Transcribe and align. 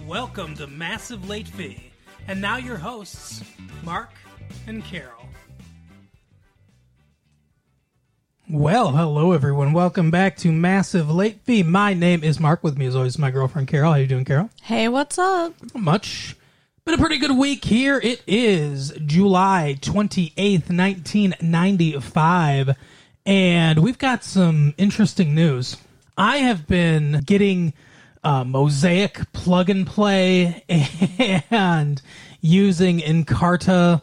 Welcome 0.00 0.54
to 0.54 0.66
Massive 0.66 1.28
Late 1.28 1.46
Fee. 1.46 1.92
And 2.26 2.40
now 2.40 2.56
your 2.56 2.78
hosts, 2.78 3.44
Mark 3.84 4.08
and 4.66 4.82
Carol. 4.82 5.28
Well, 8.48 8.92
hello 8.92 9.32
everyone. 9.32 9.74
Welcome 9.74 10.10
back 10.10 10.38
to 10.38 10.50
Massive 10.50 11.10
Late 11.10 11.42
Fee. 11.42 11.62
My 11.62 11.92
name 11.92 12.24
is 12.24 12.40
Mark. 12.40 12.64
With 12.64 12.78
me 12.78 12.86
as 12.86 12.96
always 12.96 13.18
my 13.18 13.30
girlfriend 13.30 13.68
Carol. 13.68 13.92
How 13.92 13.98
you 13.98 14.06
doing, 14.06 14.24
Carol? 14.24 14.48
Hey, 14.62 14.88
what's 14.88 15.18
up? 15.18 15.52
Not 15.74 15.82
much. 15.82 16.36
Been 16.86 16.94
a 16.94 16.98
pretty 16.98 17.18
good 17.18 17.36
week 17.36 17.62
here. 17.62 18.00
It 18.02 18.22
is 18.26 18.92
July 19.04 19.76
28th, 19.78 20.74
1995. 20.74 22.70
And 23.26 23.78
we've 23.80 23.98
got 23.98 24.24
some 24.24 24.72
interesting 24.78 25.34
news. 25.34 25.76
I 26.16 26.38
have 26.38 26.66
been 26.66 27.20
getting 27.26 27.74
uh, 28.24 28.44
Mosaic 28.44 29.32
plug 29.32 29.70
and 29.70 29.86
play 29.86 30.64
and 31.50 32.00
using 32.40 33.00
Encarta 33.00 34.02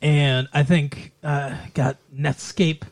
and 0.00 0.48
I 0.52 0.64
think 0.64 1.12
uh, 1.22 1.56
got 1.74 1.96
Netscape 2.14 2.82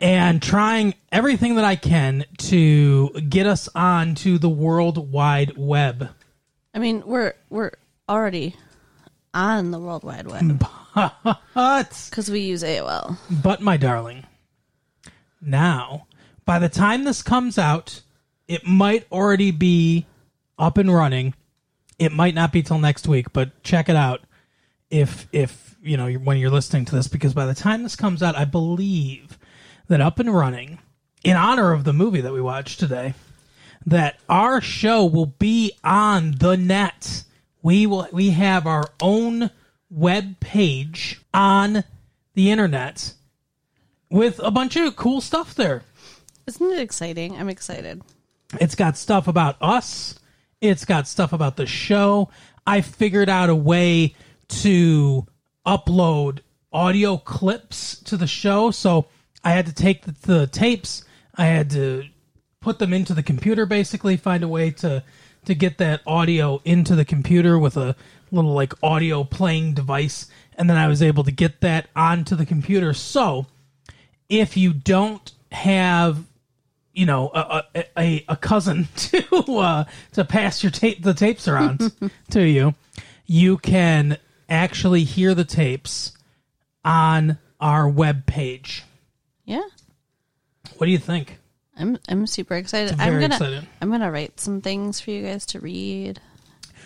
and 0.00 0.42
trying 0.42 0.94
everything 1.12 1.56
that 1.56 1.64
I 1.64 1.76
can 1.76 2.24
to 2.38 3.10
get 3.28 3.46
us 3.46 3.68
on 3.74 4.14
to 4.16 4.38
the 4.38 4.48
World 4.48 5.12
Wide 5.12 5.56
Web. 5.56 6.08
I 6.74 6.78
mean, 6.78 7.02
we're 7.06 7.34
we're 7.50 7.72
already 8.08 8.56
on 9.34 9.70
the 9.70 9.78
World 9.78 10.04
Wide 10.04 10.26
Web 10.26 10.64
But 11.54 12.06
because 12.10 12.30
we 12.30 12.40
use 12.40 12.62
AOL. 12.62 13.18
But 13.30 13.60
my 13.60 13.76
darling, 13.76 14.24
now 15.40 16.06
by 16.46 16.58
the 16.58 16.68
time 16.68 17.04
this 17.04 17.22
comes 17.22 17.58
out, 17.58 18.00
it 18.48 18.66
might 18.66 19.06
already 19.10 19.50
be 19.50 20.06
up 20.58 20.78
and 20.78 20.92
running. 20.92 21.34
It 21.98 22.12
might 22.12 22.34
not 22.34 22.52
be 22.52 22.62
till 22.62 22.78
next 22.78 23.08
week, 23.08 23.32
but 23.32 23.62
check 23.62 23.88
it 23.88 23.96
out 23.96 24.20
if 24.90 25.26
if 25.32 25.76
you 25.82 25.96
know 25.96 26.10
when 26.12 26.38
you're 26.38 26.50
listening 26.50 26.84
to 26.86 26.94
this 26.94 27.08
because 27.08 27.34
by 27.34 27.46
the 27.46 27.54
time 27.54 27.82
this 27.82 27.96
comes 27.96 28.22
out, 28.22 28.36
I 28.36 28.44
believe 28.44 29.38
that 29.88 30.00
up 30.00 30.18
and 30.18 30.34
running 30.34 30.78
in 31.24 31.36
honor 31.36 31.72
of 31.72 31.84
the 31.84 31.92
movie 31.92 32.20
that 32.20 32.32
we 32.32 32.40
watched 32.40 32.78
today, 32.78 33.14
that 33.84 34.16
our 34.28 34.60
show 34.60 35.04
will 35.04 35.26
be 35.26 35.72
on 35.82 36.32
the 36.38 36.56
net. 36.56 37.24
We 37.62 37.86
will 37.86 38.08
we 38.12 38.30
have 38.30 38.66
our 38.66 38.84
own 39.00 39.50
web 39.90 40.38
page 40.40 41.20
on 41.32 41.84
the 42.34 42.50
internet 42.50 43.14
with 44.10 44.38
a 44.42 44.50
bunch 44.50 44.76
of 44.76 44.96
cool 44.96 45.20
stuff 45.20 45.54
there. 45.54 45.82
Isn't 46.46 46.72
it 46.72 46.80
exciting? 46.80 47.36
I'm 47.36 47.48
excited. 47.48 48.02
It's 48.60 48.74
got 48.74 48.96
stuff 48.96 49.28
about 49.28 49.56
us. 49.60 50.18
It's 50.60 50.84
got 50.84 51.08
stuff 51.08 51.32
about 51.32 51.56
the 51.56 51.66
show. 51.66 52.30
I 52.66 52.80
figured 52.80 53.28
out 53.28 53.50
a 53.50 53.54
way 53.54 54.14
to 54.48 55.26
upload 55.66 56.40
audio 56.72 57.16
clips 57.16 57.98
to 58.00 58.16
the 58.16 58.26
show. 58.26 58.70
So 58.70 59.06
I 59.44 59.50
had 59.50 59.66
to 59.66 59.72
take 59.72 60.02
the, 60.02 60.12
the 60.12 60.46
tapes, 60.46 61.04
I 61.34 61.46
had 61.46 61.70
to 61.70 62.04
put 62.60 62.78
them 62.78 62.92
into 62.92 63.14
the 63.14 63.22
computer 63.22 63.66
basically, 63.66 64.16
find 64.16 64.42
a 64.42 64.48
way 64.48 64.70
to 64.72 65.02
to 65.44 65.54
get 65.54 65.78
that 65.78 66.00
audio 66.08 66.60
into 66.64 66.96
the 66.96 67.04
computer 67.04 67.56
with 67.56 67.76
a 67.76 67.94
little 68.32 68.52
like 68.52 68.72
audio 68.82 69.22
playing 69.22 69.74
device 69.74 70.26
and 70.56 70.68
then 70.68 70.76
I 70.76 70.88
was 70.88 71.02
able 71.02 71.22
to 71.24 71.30
get 71.30 71.60
that 71.60 71.88
onto 71.94 72.34
the 72.34 72.46
computer. 72.46 72.92
So, 72.94 73.46
if 74.28 74.56
you 74.56 74.72
don't 74.72 75.32
have 75.52 76.24
you 76.96 77.06
know 77.06 77.30
a 77.32 77.62
a, 77.96 78.24
a, 78.28 78.36
cousin 78.36 78.88
to 78.96 79.58
uh, 79.58 79.84
to 80.12 80.24
pass 80.24 80.62
your 80.62 80.72
tape 80.72 81.02
the 81.02 81.14
tapes 81.14 81.46
around 81.46 81.92
to 82.30 82.42
you, 82.42 82.74
you 83.26 83.58
can 83.58 84.18
actually 84.48 85.04
hear 85.04 85.34
the 85.34 85.44
tapes 85.44 86.12
on 86.84 87.38
our 87.60 87.88
web 87.88 88.26
page. 88.26 88.82
Yeah, 89.44 89.62
What 90.78 90.86
do 90.86 90.90
you 90.92 90.98
think? 90.98 91.38
I'm 91.78 91.98
I'm 92.08 92.26
super 92.26 92.54
excited. 92.54 92.96
Very 92.96 93.08
I'm 93.08 93.20
gonna 93.20 93.34
excited. 93.34 93.68
I'm 93.82 93.90
gonna 93.90 94.10
write 94.10 94.40
some 94.40 94.62
things 94.62 94.98
for 94.98 95.10
you 95.10 95.22
guys 95.22 95.44
to 95.46 95.60
read. 95.60 96.20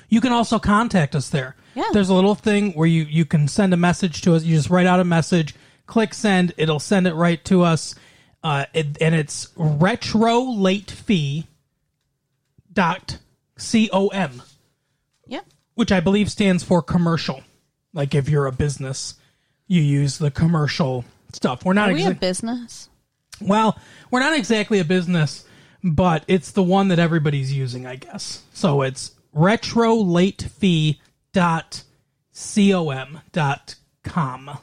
You 0.08 0.20
can 0.20 0.32
also 0.32 0.58
contact 0.58 1.14
us 1.14 1.28
there. 1.30 1.54
Yeah. 1.74 1.84
There's 1.92 2.08
a 2.08 2.14
little 2.14 2.34
thing 2.34 2.72
where 2.72 2.88
you, 2.88 3.04
you 3.04 3.24
can 3.24 3.46
send 3.46 3.72
a 3.72 3.76
message 3.76 4.22
to 4.22 4.34
us. 4.34 4.42
You 4.42 4.56
just 4.56 4.68
write 4.68 4.86
out 4.86 4.98
a 4.98 5.04
message, 5.04 5.54
click 5.86 6.14
send, 6.14 6.52
it'll 6.56 6.80
send 6.80 7.06
it 7.06 7.14
right 7.14 7.42
to 7.44 7.62
us. 7.62 7.94
Uh, 8.42 8.64
it, 8.72 9.00
and 9.02 9.14
it's 9.14 9.48
retro 9.56 10.40
late 10.40 10.90
fee 10.90 11.46
dot 12.72 13.18
com, 13.58 14.42
Yeah, 15.26 15.40
which 15.74 15.92
I 15.92 16.00
believe 16.00 16.30
stands 16.30 16.64
for 16.64 16.80
commercial. 16.80 17.42
Like 17.92 18.14
if 18.14 18.28
you're 18.28 18.46
a 18.46 18.52
business, 18.52 19.14
you 19.66 19.82
use 19.82 20.18
the 20.18 20.30
commercial 20.30 21.04
stuff. 21.34 21.64
We're 21.64 21.74
not 21.74 21.90
are 21.90 21.94
we 21.94 22.06
a 22.06 22.14
business? 22.14 22.88
well, 23.42 23.78
we're 24.10 24.20
not 24.20 24.36
exactly 24.36 24.78
a 24.78 24.84
business, 24.84 25.44
but 25.84 26.24
it's 26.26 26.52
the 26.52 26.62
one 26.62 26.88
that 26.88 26.98
everybody's 26.98 27.52
using, 27.52 27.86
I 27.86 27.96
guess. 27.96 28.42
So 28.54 28.80
it's 28.82 29.12
retro 29.34 29.94
late 29.96 30.42
fee 30.42 31.00
dot 31.32 31.82
com 32.32 33.20
dot 33.32 33.74
com. 34.02 34.58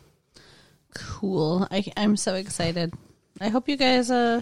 Cool. 0.96 1.68
I, 1.70 1.86
I'm 1.96 2.18
so 2.18 2.34
excited. 2.34 2.94
I 3.40 3.50
hope 3.50 3.70
you 3.70 3.78
guys 3.78 4.10
uh, 4.10 4.42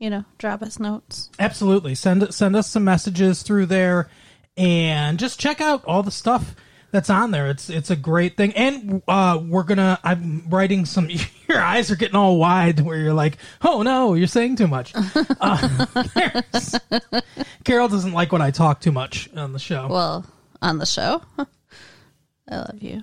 you 0.00 0.10
know, 0.10 0.24
drop 0.38 0.62
us 0.62 0.80
notes. 0.80 1.30
Absolutely. 1.38 1.94
Send 1.94 2.34
send 2.34 2.56
us 2.56 2.68
some 2.68 2.82
messages 2.84 3.42
through 3.42 3.66
there 3.66 4.08
and 4.56 5.18
just 5.18 5.38
check 5.38 5.60
out 5.60 5.84
all 5.84 6.02
the 6.02 6.10
stuff 6.10 6.56
that's 6.90 7.10
on 7.10 7.30
there. 7.30 7.48
It's 7.50 7.68
it's 7.70 7.90
a 7.90 7.96
great 7.96 8.36
thing. 8.36 8.52
And 8.54 9.02
uh 9.06 9.40
we're 9.46 9.62
gonna 9.62 10.00
I'm 10.02 10.48
writing 10.48 10.86
some 10.86 11.08
your 11.48 11.60
eyes 11.60 11.90
are 11.90 11.96
getting 11.96 12.16
all 12.16 12.38
wide 12.38 12.80
where 12.80 12.98
you're 12.98 13.12
like, 13.14 13.36
oh 13.62 13.82
no, 13.82 14.14
you're 14.14 14.26
saying 14.26 14.56
too 14.56 14.66
much. 14.66 14.92
Uh, 15.42 15.86
Carol 17.64 17.88
doesn't 17.88 18.12
like 18.12 18.30
when 18.32 18.42
I 18.42 18.50
talk 18.50 18.80
too 18.80 18.92
much 18.92 19.28
on 19.34 19.52
the 19.52 19.58
show. 19.58 19.88
Well, 19.88 20.26
on 20.60 20.76
the 20.78 20.84
show. 20.86 21.22
I 22.48 22.56
love 22.56 22.82
you. 22.82 23.02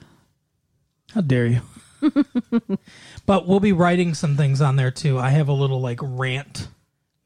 How 1.14 1.22
dare 1.22 1.48
you? 1.48 1.62
but 3.26 3.48
we'll 3.48 3.60
be 3.60 3.74
writing 3.74 4.14
some 4.14 4.38
things 4.38 4.62
on 4.62 4.76
there 4.76 4.92
too. 4.92 5.20
I 5.20 5.30
have 5.30 5.48
a 5.48 5.54
little 5.54 5.82
like 5.82 6.00
rant 6.02 6.68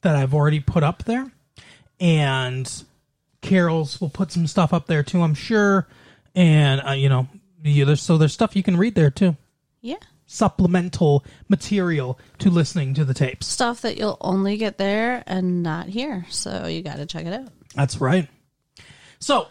that 0.01 0.15
I've 0.15 0.33
already 0.33 0.59
put 0.59 0.83
up 0.83 1.03
there, 1.03 1.31
and 1.99 2.83
Carol's 3.41 3.99
will 3.99 4.09
put 4.09 4.31
some 4.31 4.47
stuff 4.47 4.73
up 4.73 4.87
there 4.87 5.03
too. 5.03 5.21
I'm 5.21 5.33
sure, 5.33 5.87
and 6.35 6.81
uh, 6.87 6.91
you 6.91 7.09
know, 7.09 7.27
you, 7.63 7.85
there's 7.85 8.01
so 8.01 8.17
there's 8.17 8.33
stuff 8.33 8.55
you 8.55 8.63
can 8.63 8.77
read 8.77 8.95
there 8.95 9.11
too. 9.11 9.35
Yeah. 9.81 9.97
Supplemental 10.25 11.25
material 11.49 12.17
to 12.39 12.49
listening 12.49 12.93
to 12.93 13.03
the 13.03 13.13
tapes. 13.13 13.47
Stuff 13.47 13.81
that 13.81 13.97
you'll 13.97 14.17
only 14.21 14.57
get 14.57 14.77
there 14.77 15.23
and 15.27 15.61
not 15.61 15.87
here. 15.87 16.25
So 16.29 16.67
you 16.67 16.81
got 16.81 16.97
to 16.97 17.05
check 17.05 17.25
it 17.25 17.33
out. 17.33 17.49
That's 17.75 17.99
right. 17.99 18.29
So 19.19 19.47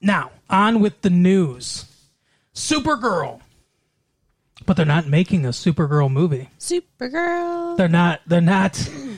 now 0.00 0.30
on 0.50 0.80
with 0.80 1.00
the 1.00 1.10
news. 1.10 1.86
Supergirl. 2.54 3.40
But 4.66 4.76
they're 4.76 4.86
not 4.86 5.06
making 5.08 5.44
a 5.44 5.50
Supergirl 5.50 6.10
movie. 6.10 6.48
Supergirl. 6.58 7.76
They're 7.76 7.88
not. 7.88 8.20
They're 8.26 8.40
not. 8.40 8.74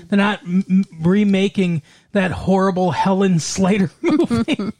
They're 0.08 0.16
not 0.16 0.42
m- 0.42 0.84
remaking 1.00 1.82
that 2.12 2.30
horrible 2.30 2.90
Helen 2.92 3.38
Slater 3.38 3.90
movie, 4.02 4.72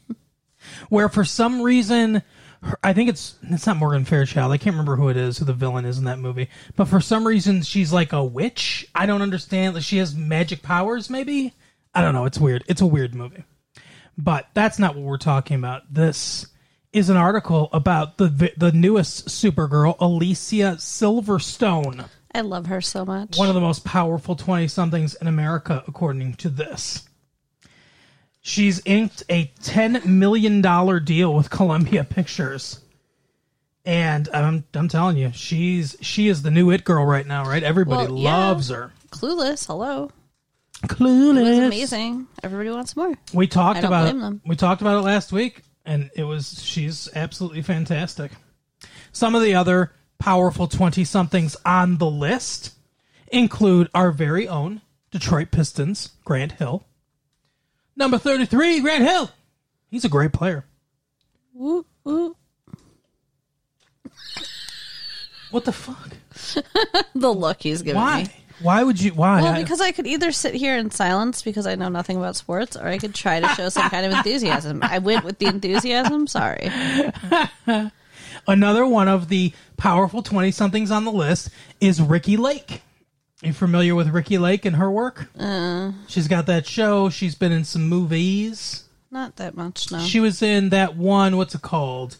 where 0.89 1.09
for 1.09 1.23
some 1.23 1.61
reason, 1.61 2.23
her- 2.63 2.79
I 2.83 2.93
think 2.93 3.09
it's 3.09 3.35
it's 3.43 3.67
not 3.67 3.77
Morgan 3.77 4.03
Fairchild. 4.03 4.51
I 4.51 4.57
can't 4.57 4.73
remember 4.73 4.95
who 4.95 5.09
it 5.09 5.17
is, 5.17 5.37
who 5.37 5.45
the 5.45 5.53
villain 5.53 5.85
is 5.85 5.99
in 5.99 6.05
that 6.05 6.19
movie. 6.19 6.49
But 6.75 6.85
for 6.85 6.99
some 7.01 7.25
reason, 7.27 7.61
she's 7.61 7.93
like 7.93 8.11
a 8.11 8.23
witch. 8.23 8.87
I 8.95 9.05
don't 9.05 9.21
understand. 9.21 9.75
Like 9.75 9.83
she 9.83 9.97
has 9.97 10.15
magic 10.15 10.63
powers. 10.63 11.09
Maybe 11.09 11.53
I 11.93 12.01
don't 12.01 12.13
know. 12.15 12.25
It's 12.25 12.39
weird. 12.39 12.63
It's 12.67 12.81
a 12.81 12.85
weird 12.87 13.13
movie. 13.15 13.43
But 14.17 14.47
that's 14.55 14.79
not 14.79 14.95
what 14.95 15.03
we're 15.05 15.17
talking 15.17 15.55
about. 15.57 15.93
This 15.93 16.47
is 16.93 17.09
an 17.09 17.17
article 17.17 17.69
about 17.73 18.17
the 18.17 18.51
the 18.57 18.71
newest 18.71 19.27
Supergirl, 19.27 19.95
Alicia 19.99 20.75
Silverstone 20.79 22.07
I 22.33 22.41
love 22.41 22.67
her 22.67 22.81
so 22.81 23.03
much. 23.05 23.37
one 23.37 23.49
of 23.49 23.55
the 23.55 23.61
most 23.61 23.83
powerful 23.83 24.35
20 24.35 24.67
somethings 24.67 25.15
in 25.15 25.27
America, 25.27 25.83
according 25.87 26.35
to 26.35 26.49
this. 26.49 27.03
She's 28.41 28.81
inked 28.85 29.23
a 29.29 29.51
$10 29.61 30.05
million 30.05 30.61
deal 31.03 31.33
with 31.33 31.49
Columbia 31.49 32.03
Pictures. 32.03 32.79
And 33.85 34.29
I'm, 34.33 34.63
I'm 34.73 34.87
telling 34.87 35.17
you, 35.17 35.31
she's 35.33 35.95
she 36.01 36.27
is 36.27 36.41
the 36.43 36.51
new 36.51 36.71
it 36.71 36.83
girl 36.83 37.05
right 37.05 37.25
now, 37.25 37.45
right? 37.45 37.63
Everybody 37.63 38.11
Well, 38.11 38.17
yeah. 38.21 38.35
loves 38.47 38.69
her. 38.69 38.91
Clueless. 39.11 39.65
Hello. 39.67 40.11
Clueless. 40.83 41.39
It 41.39 41.49
was 41.49 41.57
amazing. 41.59 42.27
Everybody 42.43 42.69
wants 42.69 42.95
more. 42.97 43.13
We 43.33 43.47
talked 43.47 43.83
about 43.83 44.09
it. 44.09 44.19
them. 44.19 44.41
We 44.45 44.55
talked 44.57 44.81
about 44.81 44.97
it 44.97 45.01
last 45.01 45.31
week, 45.31 45.61
and 45.87 46.11
it 46.15 46.25
was 46.25 46.61
she's 46.63 47.09
absolutely 47.15 47.63
fantastic. 47.63 48.31
Some 49.11 49.33
of 49.33 49.41
the 49.41 49.55
other 49.55 49.93
powerful 50.19 50.67
twenty 50.67 51.03
somethings 51.03 51.55
on 51.65 51.97
the 51.97 52.09
list 52.09 52.75
include 53.31 53.89
our 53.95 54.11
very 54.11 54.47
own 54.47 54.81
Detroit 55.09 55.49
Pistons, 55.49 56.11
Grant 56.25 56.53
Hill. 56.53 56.85
Number 57.95 58.19
thirty 58.19 58.45
three, 58.45 58.81
Grant 58.81 59.03
Hill. 59.05 59.31
He's 59.89 60.05
a 60.05 60.09
great 60.09 60.33
player. 60.33 60.65
Woo, 61.53 61.85
woo. 62.03 62.35
What 65.49 65.65
the 65.65 65.71
fuck? 65.71 66.11
The 67.15 67.33
look 67.33 67.63
he's 67.63 67.81
giving 67.81 67.99
Why? 68.01 68.23
me. 68.23 68.29
Why 68.61 68.83
would 68.83 68.99
you? 68.99 69.11
Why? 69.11 69.41
Well, 69.41 69.61
because 69.61 69.81
I 69.81 69.91
could 69.91 70.07
either 70.07 70.31
sit 70.31 70.55
here 70.55 70.77
in 70.77 70.89
silence 70.91 71.41
because 71.41 71.67
I 71.67 71.75
know 71.75 71.89
nothing 71.89 72.17
about 72.17 72.35
sports, 72.35 72.75
or 72.75 72.87
I 72.87 72.97
could 72.97 73.13
try 73.13 73.39
to 73.39 73.47
show 73.49 73.69
some 73.69 73.89
kind 73.89 74.05
of 74.05 74.11
enthusiasm. 74.13 74.79
I 74.83 74.97
went 74.99 75.23
with 75.23 75.37
the 75.39 75.45
enthusiasm. 75.45 76.27
Sorry. 76.27 76.71
Another 78.47 78.85
one 78.85 79.07
of 79.07 79.27
the 79.29 79.53
powerful 79.75 80.23
20 80.23 80.51
somethings 80.51 80.89
on 80.91 81.05
the 81.05 81.11
list 81.11 81.49
is 81.81 82.01
Ricki 82.01 82.37
Lake. 82.37 82.81
Are 83.43 83.47
you 83.47 83.53
familiar 83.53 83.93
with 83.93 84.07
Ricki 84.09 84.37
Lake 84.37 84.65
and 84.65 84.77
her 84.77 84.89
work? 84.89 85.27
Uh, 85.37 85.91
She's 86.07 86.27
got 86.27 86.45
that 86.47 86.65
show. 86.65 87.09
She's 87.09 87.35
been 87.35 87.51
in 87.51 87.63
some 87.65 87.87
movies. 87.87 88.85
Not 89.11 89.35
that 89.35 89.55
much, 89.55 89.91
no. 89.91 89.99
She 89.99 90.19
was 90.19 90.41
in 90.41 90.69
that 90.69 90.95
one, 90.97 91.37
what's 91.37 91.53
it 91.55 91.61
called? 91.61 92.17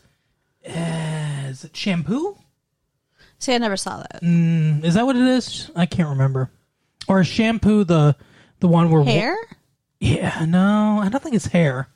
Uh, 0.68 1.48
is 1.48 1.63
it 1.63 1.75
Shampoo? 1.75 2.38
See, 3.39 3.54
I 3.54 3.57
never 3.60 3.78
saw 3.78 3.98
that. 3.98 4.22
Mm, 4.24 4.84
is 4.84 4.95
that 4.95 5.06
what 5.06 5.16
it 5.16 5.22
is? 5.22 5.69
I 5.75 5.86
can't 5.86 6.10
remember. 6.10 6.50
Or 7.07 7.22
is 7.22 7.28
Shampoo 7.28 7.84
the 7.84 8.16
the 8.60 8.68
one 8.68 8.89
where 8.89 9.04
Hair? 9.04 9.38
Yeah, 10.00 10.45
no, 10.45 11.00
I 11.01 11.10
don't 11.10 11.22
think 11.24 11.36
it's 11.36 11.45
hair. 11.48 11.88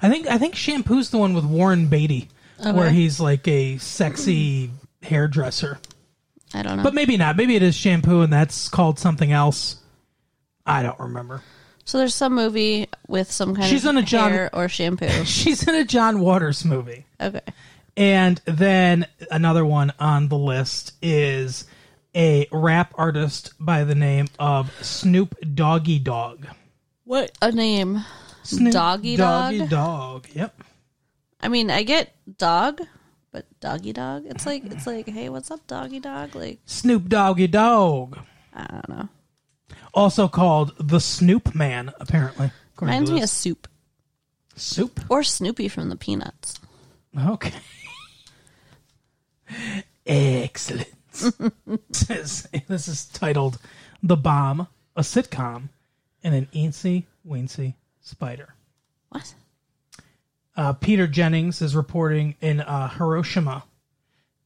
I 0.00 0.08
think 0.10 0.26
I 0.26 0.38
think 0.38 0.54
Shampoo's 0.54 1.10
the 1.10 1.18
one 1.18 1.34
with 1.34 1.44
Warren 1.44 1.86
Beatty, 1.88 2.28
where 2.58 2.86
Okay. 2.86 2.92
he's 2.94 3.18
like 3.20 3.46
a 3.48 3.78
sexy 3.78 4.70
hairdresser. 5.02 5.78
I 6.54 6.62
don't 6.62 6.76
know. 6.78 6.82
But 6.82 6.94
maybe 6.94 7.16
not. 7.16 7.36
Maybe 7.36 7.56
it 7.56 7.62
is 7.62 7.74
shampoo 7.74 8.20
and 8.22 8.32
that's 8.32 8.68
called 8.68 8.98
something 8.98 9.32
else. 9.32 9.76
I 10.64 10.82
don't 10.82 10.98
remember. 11.00 11.42
so 11.84 11.98
there's 11.98 12.14
some 12.14 12.34
movie 12.34 12.88
with 13.08 13.30
some 13.30 13.54
kind 13.54 13.66
She's 13.68 13.84
of 13.84 13.90
on 13.90 13.98
a 13.98 14.02
John- 14.02 14.30
hair 14.32 14.50
or 14.52 14.68
shampoo. 14.68 15.08
She's 15.24 15.66
in 15.66 15.74
a 15.74 15.84
John 15.84 16.20
Waters 16.20 16.64
movie. 16.64 17.04
Okay. 17.20 17.40
And 17.96 18.40
then 18.44 19.06
another 19.30 19.64
one 19.64 19.92
on 19.98 20.28
the 20.28 20.36
list 20.36 20.92
is 21.00 21.64
a 22.14 22.46
rap 22.52 22.92
artist 22.96 23.54
by 23.58 23.84
the 23.84 23.94
name 23.94 24.28
of 24.38 24.72
Snoop 24.84 25.34
Doggy 25.54 25.98
Dogg. 25.98 26.46
What 27.04 27.32
a 27.40 27.52
name. 27.52 28.04
Snoop 28.42 28.72
Doggy 28.72 29.16
Doggy 29.16 29.58
Dog? 29.60 29.68
Dog. 29.70 30.26
Yep. 30.34 30.62
I 31.40 31.48
mean, 31.48 31.70
I 31.70 31.82
get 31.82 32.14
dog, 32.38 32.80
but 33.32 33.44
doggy 33.60 33.92
dog. 33.92 34.24
It's 34.26 34.46
like 34.46 34.64
it's 34.64 34.86
like, 34.86 35.08
hey, 35.08 35.28
what's 35.28 35.50
up, 35.50 35.66
doggy 35.66 36.00
dog? 36.00 36.34
Like 36.34 36.58
Snoop 36.66 37.08
Doggy 37.08 37.46
Dogg. 37.46 38.18
I 38.54 38.66
don't 38.66 38.88
know. 38.88 39.08
Also 39.94 40.28
called 40.28 40.74
the 40.78 41.00
Snoop 41.00 41.54
Man, 41.54 41.92
apparently. 42.00 42.50
Reminds 42.80 43.10
me 43.10 43.22
of 43.22 43.30
soup 43.30 43.68
soup. 44.54 45.00
or 45.08 45.22
Snoopy 45.22 45.68
from 45.68 45.88
the 45.88 45.96
Peanuts. 45.96 46.58
Okay. 47.18 47.52
Excellent. 50.06 50.88
Says- 51.12 52.48
this 52.68 52.88
is 52.88 53.06
titled 53.06 53.58
The 54.02 54.16
Bomb, 54.16 54.68
a 54.94 55.00
sitcom, 55.00 55.68
and 56.22 56.34
an 56.34 56.48
eensy 56.54 57.04
weensy 57.26 57.74
spider. 58.00 58.54
What? 59.10 59.34
Uh, 60.56 60.72
Peter 60.72 61.06
Jennings 61.06 61.60
is 61.60 61.76
reporting 61.76 62.34
in 62.40 62.60
uh, 62.60 62.88
Hiroshima 62.88 63.64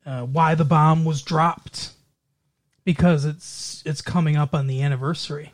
uh, 0.05 0.23
why 0.23 0.55
the 0.55 0.64
bomb 0.64 1.05
was 1.05 1.23
dropped 1.23 1.93
because 2.85 3.25
it's 3.25 3.82
it's 3.87 4.03
coming 4.03 4.37
up 4.37 4.55
on 4.55 4.67
the 4.67 4.82
anniversary. 4.82 5.53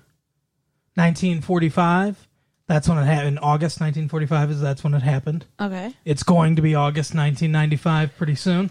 1945. 0.94 2.26
That's 2.66 2.88
when 2.88 2.98
it 2.98 3.04
happened. 3.04 3.38
August 3.42 3.80
1945 3.80 4.50
is 4.50 4.60
that's 4.60 4.82
when 4.82 4.94
it 4.94 5.02
happened. 5.02 5.44
Okay. 5.60 5.94
It's 6.04 6.22
going 6.22 6.56
to 6.56 6.62
be 6.62 6.74
August 6.74 7.14
1995 7.14 8.16
pretty 8.16 8.34
soon. 8.34 8.70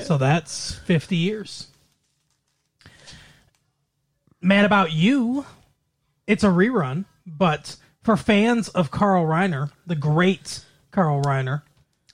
So 0.00 0.18
that's 0.18 0.74
50 0.74 1.16
years. 1.16 1.68
Mad 4.40 4.64
About 4.64 4.92
You, 4.92 5.44
it's 6.26 6.44
a 6.44 6.48
rerun, 6.48 7.04
but 7.26 7.76
for 8.02 8.16
fans 8.16 8.68
of 8.68 8.90
Carl 8.90 9.24
Reiner, 9.26 9.72
the 9.86 9.96
great 9.96 10.64
Carl 10.92 11.22
Reiner, 11.22 11.62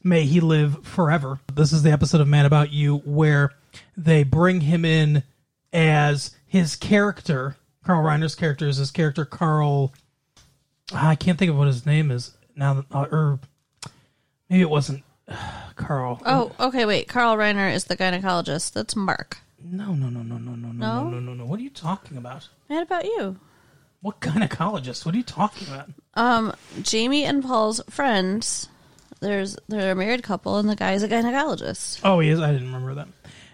may 0.02 0.24
he 0.24 0.40
live 0.40 0.86
forever. 0.86 1.40
This 1.54 1.72
is 1.72 1.82
the 1.82 1.92
episode 1.92 2.20
of 2.20 2.28
Mad 2.28 2.46
About 2.46 2.72
You 2.72 2.98
where 2.98 3.52
they 3.96 4.24
bring 4.24 4.62
him 4.62 4.84
in 4.84 5.22
as 5.72 6.34
his 6.46 6.76
character. 6.76 7.56
Carl 7.84 8.04
Reiner's 8.04 8.34
character 8.34 8.66
is 8.66 8.78
his 8.78 8.90
character 8.90 9.24
Carl. 9.24 9.92
I 10.94 11.14
can't 11.14 11.38
think 11.38 11.50
of 11.50 11.58
what 11.58 11.66
his 11.66 11.84
name 11.84 12.10
is 12.10 12.34
now. 12.56 12.84
Or 12.90 13.40
maybe 14.48 14.62
it 14.62 14.70
wasn't 14.70 15.04
Carl. 15.76 16.20
Oh, 16.26 16.52
okay. 16.60 16.84
Wait. 16.84 17.08
Carl 17.08 17.36
Reiner 17.36 17.72
is 17.72 17.84
the 17.84 17.96
gynecologist. 17.96 18.72
That's 18.72 18.96
Mark. 18.96 19.38
No, 19.64 19.94
no, 19.94 20.08
no, 20.08 20.22
no, 20.22 20.36
no, 20.38 20.54
no, 20.54 20.72
no, 20.72 21.08
no, 21.08 21.20
No? 21.20 21.34
no. 21.34 21.44
What 21.44 21.60
are 21.60 21.62
you 21.62 21.70
talking 21.70 22.16
about? 22.16 22.48
Mad 22.68 22.82
about 22.82 23.04
you. 23.04 23.38
What 24.00 24.20
gynecologist? 24.20 25.06
What 25.06 25.14
are 25.14 25.18
you 25.18 25.24
talking 25.24 25.68
about? 25.68 25.88
Um, 26.14 26.52
Jamie 26.82 27.24
and 27.24 27.42
Paul's 27.42 27.80
friends. 27.88 28.68
There's 29.20 29.56
they're 29.68 29.92
a 29.92 29.94
married 29.94 30.24
couple, 30.24 30.56
and 30.58 30.68
the 30.68 30.74
guy's 30.74 31.04
a 31.04 31.08
gynecologist. 31.08 32.00
Oh, 32.02 32.18
he 32.18 32.28
is. 32.30 32.40
I 32.40 32.50
didn't 32.50 32.66
remember 32.66 32.94
that. 32.94 33.06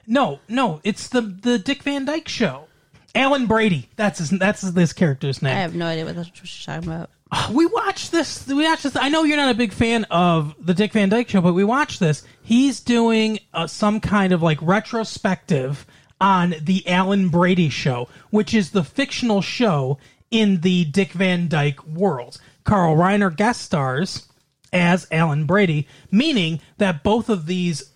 No, 0.07 0.41
no, 0.49 0.81
it's 0.85 1.09
the 1.09 1.21
the 1.21 1.59
Dick 1.59 1.83
Van 1.83 2.07
Dyke 2.07 2.29
Show. 2.29 2.68
Alan 3.15 3.47
Brady. 3.47 3.89
That's 3.97 4.19
his. 4.19 4.31
That's 4.31 4.61
this 4.63 4.93
character's 4.93 5.43
name. 5.43 5.57
I 5.57 5.61
have 5.61 5.75
no 5.75 5.87
idea 5.87 6.05
what 6.05 6.17
that's 6.17 6.29
what 6.29 6.39
you're 6.39 6.77
talking 6.77 6.89
about. 6.89 7.11
we 7.53 7.67
watched 7.67 8.13
this. 8.13 8.47
We 8.47 8.65
watched 8.65 8.85
this. 8.85 8.97
I 8.97 9.09
know 9.09 9.25
you're 9.25 9.37
not 9.37 9.51
a 9.51 9.59
big 9.59 9.73
fan 9.73 10.05
of 10.05 10.55
the 10.61 10.75
Dick 10.75 10.93
Van 10.93 11.09
Dyke 11.09 11.29
Show, 11.29 11.41
but 11.41 11.55
we 11.55 11.65
watched 11.65 12.01
this. 12.01 12.23
He's 12.43 12.81
doing 12.81 13.39
uh, 13.53 13.67
some 13.67 14.01
kind 14.01 14.33
of 14.33 14.43
like 14.43 14.59
retrospective 14.63 15.87
on 16.21 16.55
the 16.61 16.87
Alan 16.89 17.29
Brady 17.29 17.69
Show, 17.69 18.09
which 18.31 18.55
is 18.55 18.71
the 18.71 18.85
fictional 18.85 19.41
show 19.41 19.99
in 20.31 20.61
the 20.61 20.85
Dick 20.87 21.13
Van 21.13 21.49
Dyke 21.49 21.85
world. 21.87 22.39
Carl 22.65 22.97
Reiner 22.97 23.35
guest 23.35 23.63
stars 23.63 24.29
as 24.73 25.07
Alan 25.11 25.47
Brady, 25.47 25.87
meaning 26.11 26.61
that 26.77 27.03
both 27.03 27.29
of 27.29 27.47
these 27.47 27.93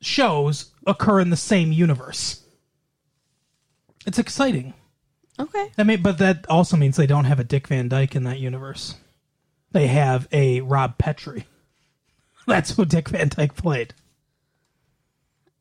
shows 0.00 0.72
occur 0.86 1.20
in 1.20 1.30
the 1.30 1.36
same 1.36 1.72
universe. 1.72 2.43
It's 4.06 4.18
exciting. 4.18 4.74
Okay. 5.38 5.72
I 5.76 5.82
mean, 5.82 6.02
but 6.02 6.18
that 6.18 6.46
also 6.48 6.76
means 6.76 6.96
they 6.96 7.06
don't 7.06 7.24
have 7.24 7.40
a 7.40 7.44
Dick 7.44 7.68
Van 7.68 7.88
Dyke 7.88 8.14
in 8.14 8.24
that 8.24 8.38
universe. 8.38 8.94
They 9.72 9.88
have 9.88 10.28
a 10.30 10.60
Rob 10.60 10.98
Petrie. 10.98 11.46
That's 12.46 12.76
who 12.76 12.84
Dick 12.84 13.08
Van 13.08 13.28
Dyke 13.28 13.56
played. 13.56 13.94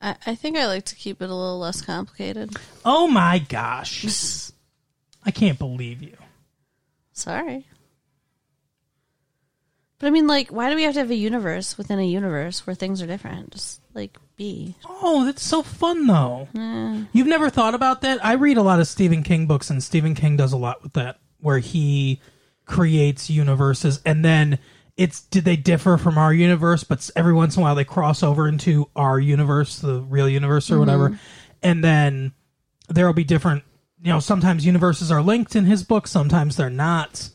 I, 0.02 0.16
I 0.26 0.36
think 0.36 0.58
I 0.58 0.68
like 0.68 0.86
to 0.86 0.96
keep 0.96 1.22
it 1.22 1.30
a 1.30 1.36
little 1.36 1.60
less 1.60 1.82
complicated. 1.82 2.56
Oh 2.86 3.08
my 3.08 3.40
gosh. 3.40 4.52
I 5.26 5.32
can't 5.32 5.58
believe 5.58 6.04
you. 6.04 6.18
Sorry. 7.14 7.66
But 9.98 10.08
I 10.08 10.10
mean, 10.10 10.28
like, 10.28 10.50
why 10.50 10.70
do 10.70 10.76
we 10.76 10.84
have 10.84 10.96
to 10.96 11.00
have 11.00 11.12
a 11.12 11.16
universe 11.16 11.78
within 11.78 11.98
a 11.98 12.06
universe 12.06 12.68
where 12.68 12.76
things 12.76 13.02
are 13.02 13.08
different? 13.08 13.52
Just 13.52 13.80
like 13.94 14.18
be. 14.36 14.76
Oh, 14.86 15.26
that's 15.26 15.44
so 15.44 15.62
fun 15.62 16.08
though. 16.08 16.48
You've 17.12 17.28
never 17.28 17.50
thought 17.50 17.76
about 17.76 18.02
that? 18.02 18.24
I 18.24 18.34
read 18.34 18.58
a 18.58 18.64
lot 18.64 18.80
of 18.80 18.88
Stephen 18.88 19.24
King 19.24 19.48
books 19.48 19.70
and 19.70 19.84
Stephen 19.84 20.16
King 20.16 20.38
does 20.38 20.54
a 20.54 20.58
lot 20.58 20.84
with 20.84 20.94
that 20.94 21.20
where 21.40 21.60
he 21.60 22.22
creates 22.66 23.30
universes 23.30 24.00
and 24.06 24.24
then 24.24 24.58
it's 24.96 25.22
did 25.22 25.44
they 25.44 25.58
differ 25.58 25.98
from 25.98 26.18
our 26.18 26.34
universe 26.34 26.86
but 26.86 27.10
every 27.16 27.34
once 27.34 27.58
in 27.58 27.62
a 27.62 27.64
while 27.64 27.76
they 27.76 27.84
cross 27.84 28.24
over 28.24 28.48
into 28.48 28.90
our 28.96 29.20
universe, 29.20 29.80
the 29.80 30.02
real 30.02 30.30
universe 30.30 30.70
or 30.70 30.74
mm-hmm. 30.74 30.80
whatever. 30.80 31.20
And 31.62 31.84
then 31.84 32.34
there'll 32.90 33.14
be 33.14 33.24
different, 33.24 33.64
you 34.02 34.12
know, 34.12 34.20
sometimes 34.20 34.66
universes 34.66 35.12
are 35.12 35.22
linked 35.22 35.56
in 35.56 35.66
his 35.66 35.84
book, 35.84 36.08
sometimes 36.08 36.56
they're 36.56 36.70
not. 36.70 37.30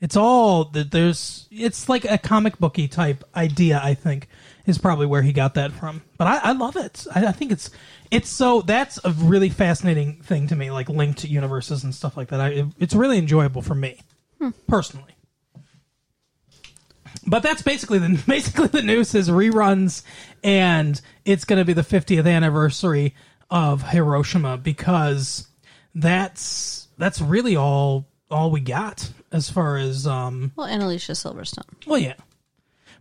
It's 0.00 0.16
all 0.16 0.66
that 0.66 0.90
there's. 0.90 1.48
It's 1.50 1.88
like 1.88 2.04
a 2.04 2.18
comic 2.18 2.58
booky 2.58 2.86
type 2.86 3.24
idea. 3.34 3.80
I 3.82 3.94
think 3.94 4.28
is 4.66 4.78
probably 4.78 5.06
where 5.06 5.22
he 5.22 5.32
got 5.32 5.54
that 5.54 5.72
from. 5.72 6.02
But 6.18 6.26
I, 6.26 6.38
I 6.50 6.52
love 6.52 6.76
it. 6.76 7.06
I, 7.14 7.26
I 7.26 7.32
think 7.32 7.52
it's 7.52 7.70
it's 8.10 8.28
so 8.28 8.62
that's 8.62 8.98
a 9.04 9.10
really 9.12 9.48
fascinating 9.48 10.20
thing 10.22 10.48
to 10.48 10.56
me, 10.56 10.70
like 10.70 10.88
linked 10.88 11.24
universes 11.24 11.84
and 11.84 11.94
stuff 11.94 12.16
like 12.16 12.28
that. 12.28 12.40
I, 12.40 12.48
it- 12.48 12.66
it's 12.78 12.94
really 12.94 13.18
enjoyable 13.18 13.62
for 13.62 13.74
me 13.74 14.00
personally. 14.68 15.12
But 17.26 17.42
that's 17.42 17.62
basically 17.62 17.98
the 17.98 18.22
basically 18.26 18.68
the 18.68 18.82
news 18.82 19.14
is 19.14 19.28
reruns, 19.28 20.02
and 20.44 21.00
it's 21.24 21.44
going 21.44 21.58
to 21.58 21.64
be 21.64 21.72
the 21.72 21.82
50th 21.82 22.30
anniversary 22.30 23.14
of 23.50 23.82
Hiroshima 23.90 24.56
because 24.58 25.48
that's 25.94 26.88
that's 26.98 27.20
really 27.20 27.56
all 27.56 28.06
all 28.30 28.50
we 28.50 28.60
got 28.60 29.10
as 29.32 29.48
far 29.50 29.76
as 29.76 30.06
um 30.06 30.52
Well, 30.56 30.66
and 30.66 30.82
Alicia 30.82 31.12
Silverstone. 31.12 31.62
well 31.86 31.98
yeah 31.98 32.14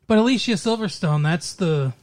but 0.07 0.17
alicia 0.17 0.51
silverstone 0.53 1.24
that's 1.24 1.53
the 1.53 1.93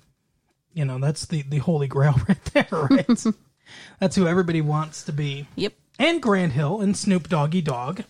you 0.75 0.85
know 0.85 0.99
that's 0.99 1.27
the 1.27 1.43
the 1.43 1.59
holy 1.59 1.87
grail 1.87 2.15
right 2.29 2.45
there 2.47 2.67
right 2.91 3.25
that's 4.01 4.17
who 4.17 4.27
everybody 4.27 4.61
wants 4.61 5.03
to 5.05 5.13
be 5.13 5.47
Yep. 5.57 5.73
and 5.99 6.23
grant 6.23 6.53
hill 6.53 6.81
and 6.81 6.97
snoop 6.97 7.29
doggy 7.29 7.61
dogg 7.63 8.03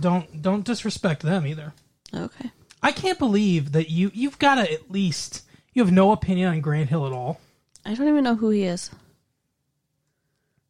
don't 0.00 0.42
don't 0.42 0.64
disrespect 0.64 1.22
them 1.22 1.46
either 1.46 1.72
Okay. 2.14 2.50
I 2.82 2.92
can't 2.92 3.18
believe 3.18 3.72
that 3.72 3.90
you 3.90 4.10
you've 4.14 4.38
got 4.38 4.54
to 4.54 4.72
at 4.72 4.90
least 4.90 5.42
you 5.74 5.82
have 5.84 5.92
no 5.92 6.10
opinion 6.12 6.48
on 6.48 6.62
Grant 6.62 6.88
Hill 6.88 7.06
at 7.06 7.12
all. 7.12 7.38
I 7.84 7.92
don't 7.94 8.08
even 8.08 8.24
know 8.24 8.34
who 8.34 8.48
he 8.48 8.62
is. 8.62 8.90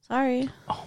Sorry. 0.08 0.50
Oh. 0.68 0.84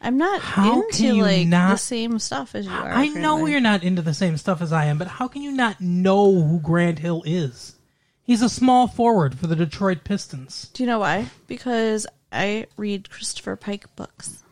I'm 0.00 0.16
not 0.16 0.40
How 0.40 0.82
into 0.82 1.22
like 1.22 1.50
the 1.50 1.76
same 1.76 2.18
stuff 2.18 2.54
as 2.54 2.66
you 2.66 2.72
are. 2.72 2.90
I 2.90 3.08
know 3.08 3.32
apparently. 3.32 3.50
you're 3.52 3.60
not 3.60 3.82
into 3.82 4.02
the 4.02 4.14
same 4.14 4.36
stuff 4.36 4.62
as 4.62 4.72
I 4.72 4.84
am, 4.86 4.98
but 4.98 5.08
how 5.08 5.28
can 5.28 5.42
you 5.42 5.52
not 5.52 5.80
know 5.80 6.32
who 6.42 6.60
Grant 6.60 7.00
Hill 7.00 7.22
is? 7.26 7.74
He's 8.22 8.42
a 8.42 8.48
small 8.48 8.86
forward 8.86 9.38
for 9.38 9.46
the 9.46 9.56
Detroit 9.56 10.04
Pistons. 10.04 10.70
Do 10.74 10.82
you 10.82 10.86
know 10.86 10.98
why? 11.00 11.26
Because 11.46 12.06
I 12.30 12.66
read 12.76 13.10
Christopher 13.10 13.56
Pike 13.56 13.94
books 13.96 14.42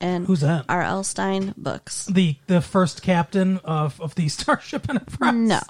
and 0.00 0.26
Who's 0.26 0.40
that? 0.40 0.64
R.L. 0.68 1.04
Stine 1.04 1.54
books. 1.56 2.06
The 2.06 2.36
the 2.46 2.60
first 2.60 3.02
captain 3.02 3.58
of, 3.64 4.00
of 4.00 4.14
the 4.14 4.28
Starship 4.30 4.88
Enterprise. 4.88 5.34
No. 5.34 5.60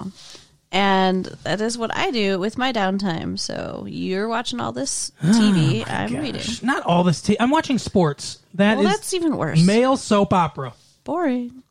And 0.71 1.25
that 1.43 1.61
is 1.61 1.77
what 1.79 1.95
I 1.95 2.11
do 2.11 2.37
with 2.37 2.57
my 2.57 2.71
downtime. 2.71 3.39
So 3.39 3.85
you're 3.89 4.27
watching 4.27 4.59
all 4.59 4.71
this 4.71 5.11
TV. 5.23 5.83
I'm 5.89 6.13
Gosh, 6.13 6.21
reading. 6.21 6.41
Not 6.61 6.83
all 6.83 7.03
this. 7.03 7.21
TV. 7.21 7.35
I'm 7.39 7.49
watching 7.49 7.77
sports. 7.79 8.39
That 8.53 8.77
Well, 8.77 8.85
is 8.87 8.93
that's 8.93 9.13
even 9.15 9.35
worse. 9.37 9.63
male 9.65 9.97
soap 9.97 10.31
opera. 10.33 10.73
Boring. 11.03 11.63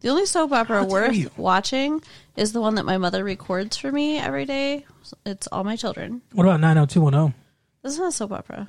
The 0.00 0.08
only 0.08 0.24
soap 0.24 0.52
opera 0.52 0.82
worth 0.84 1.36
watching 1.36 2.02
is 2.34 2.52
the 2.54 2.60
one 2.62 2.76
that 2.76 2.86
my 2.86 2.96
mother 2.96 3.22
records 3.22 3.76
for 3.76 3.92
me 3.92 4.18
every 4.18 4.46
day. 4.46 4.86
It's 5.26 5.46
All 5.48 5.62
My 5.64 5.76
Children. 5.76 6.22
What 6.32 6.44
about 6.46 6.60
90210? 6.60 7.34
This 7.82 7.92
is 7.92 7.98
not 7.98 8.08
a 8.08 8.12
soap 8.12 8.32
opera. 8.32 8.68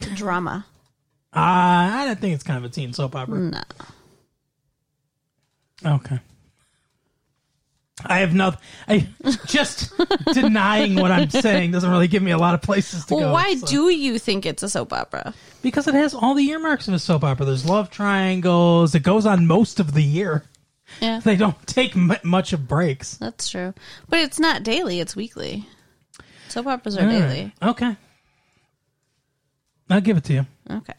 It's 0.00 0.12
a 0.12 0.14
drama. 0.14 0.64
Uh, 1.32 1.38
I 1.40 2.04
don't 2.06 2.20
think 2.20 2.34
it's 2.34 2.44
kind 2.44 2.58
of 2.58 2.70
a 2.70 2.72
teen 2.72 2.92
soap 2.92 3.16
opera. 3.16 3.36
No. 3.40 3.60
Okay. 5.84 6.20
I 8.04 8.18
have 8.18 8.34
no. 8.34 8.52
I 8.86 9.08
just 9.46 9.92
denying 10.34 10.96
what 10.96 11.10
I'm 11.10 11.30
saying 11.30 11.70
doesn't 11.72 11.90
really 11.90 12.08
give 12.08 12.22
me 12.22 12.30
a 12.30 12.38
lot 12.38 12.54
of 12.54 12.60
places 12.62 13.06
to 13.06 13.14
Well, 13.14 13.28
go. 13.28 13.32
why 13.32 13.54
so- 13.56 13.66
do 13.66 13.88
you 13.90 14.18
think 14.18 14.44
it's 14.44 14.62
a 14.62 14.68
soap 14.68 14.92
opera? 14.92 15.32
Because 15.62 15.88
it 15.88 15.94
has 15.94 16.12
all 16.14 16.34
the 16.34 16.46
earmarks 16.50 16.86
of 16.88 16.94
a 16.94 16.98
soap 16.98 17.24
opera. 17.24 17.46
There's 17.46 17.64
love 17.68 17.90
triangles. 17.90 18.94
It 18.94 19.00
goes 19.02 19.24
on 19.26 19.46
most 19.46 19.80
of 19.80 19.94
the 19.94 20.02
year. 20.02 20.44
Yeah, 21.00 21.20
They 21.24 21.36
don't 21.36 21.56
take 21.66 21.96
m- 21.96 22.12
much 22.22 22.52
of 22.52 22.68
breaks. 22.68 23.16
that's 23.16 23.48
true. 23.48 23.72
But 24.08 24.20
it's 24.20 24.38
not 24.38 24.62
daily, 24.62 25.00
it's 25.00 25.16
weekly. 25.16 25.66
Soap 26.48 26.66
operas 26.66 26.96
are 26.96 27.08
daily. 27.08 27.52
Okay. 27.62 27.96
I'll 29.90 30.00
give 30.00 30.16
it 30.16 30.24
to 30.24 30.32
you. 30.34 30.46
Okay. 30.70 30.94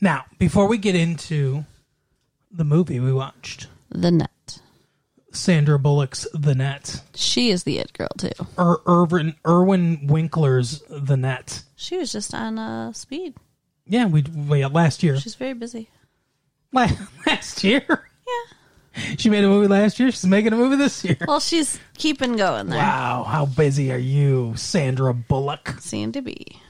Now, 0.00 0.24
before 0.38 0.68
we 0.68 0.78
get 0.78 0.94
into 0.94 1.64
the 2.50 2.64
movie 2.64 3.00
we 3.00 3.12
watched, 3.12 3.66
The 3.90 4.10
Net. 4.10 4.30
Sandra 5.34 5.78
Bullock's 5.78 6.26
The 6.32 6.54
Net, 6.54 7.02
She 7.14 7.50
is 7.50 7.64
the 7.64 7.78
it 7.78 7.92
girl, 7.92 8.08
too. 8.16 8.30
Ir- 8.58 8.78
Irvin 8.86 9.34
Irwin 9.46 10.06
Winkler's 10.06 10.82
The 10.88 11.16
Net. 11.16 11.62
She 11.76 11.96
was 11.96 12.10
just 12.12 12.32
on 12.34 12.58
uh, 12.58 12.92
speed. 12.92 13.34
Yeah, 13.86 14.06
we, 14.06 14.22
we 14.22 14.64
last 14.66 15.02
year. 15.02 15.18
She's 15.18 15.34
very 15.34 15.54
busy. 15.54 15.88
La- 16.72 16.88
Last 17.26 17.62
year, 17.62 17.84
Yeah. 17.88 19.14
she 19.18 19.28
made 19.28 19.44
a 19.44 19.48
movie 19.48 19.68
last 19.68 20.00
year. 20.00 20.10
She's 20.10 20.24
making 20.24 20.52
a 20.52 20.56
movie 20.56 20.76
this 20.76 21.04
year. 21.04 21.16
Well, 21.26 21.40
she's 21.40 21.78
keeping 21.98 22.36
going 22.36 22.68
there. 22.68 22.78
Wow, 22.78 23.24
how 23.28 23.46
busy 23.46 23.92
are 23.92 23.98
you, 23.98 24.54
Sandra 24.56 25.12
Bullock? 25.14 25.76
Seem 25.80 26.12
to 26.12 26.22
be. 26.22 26.60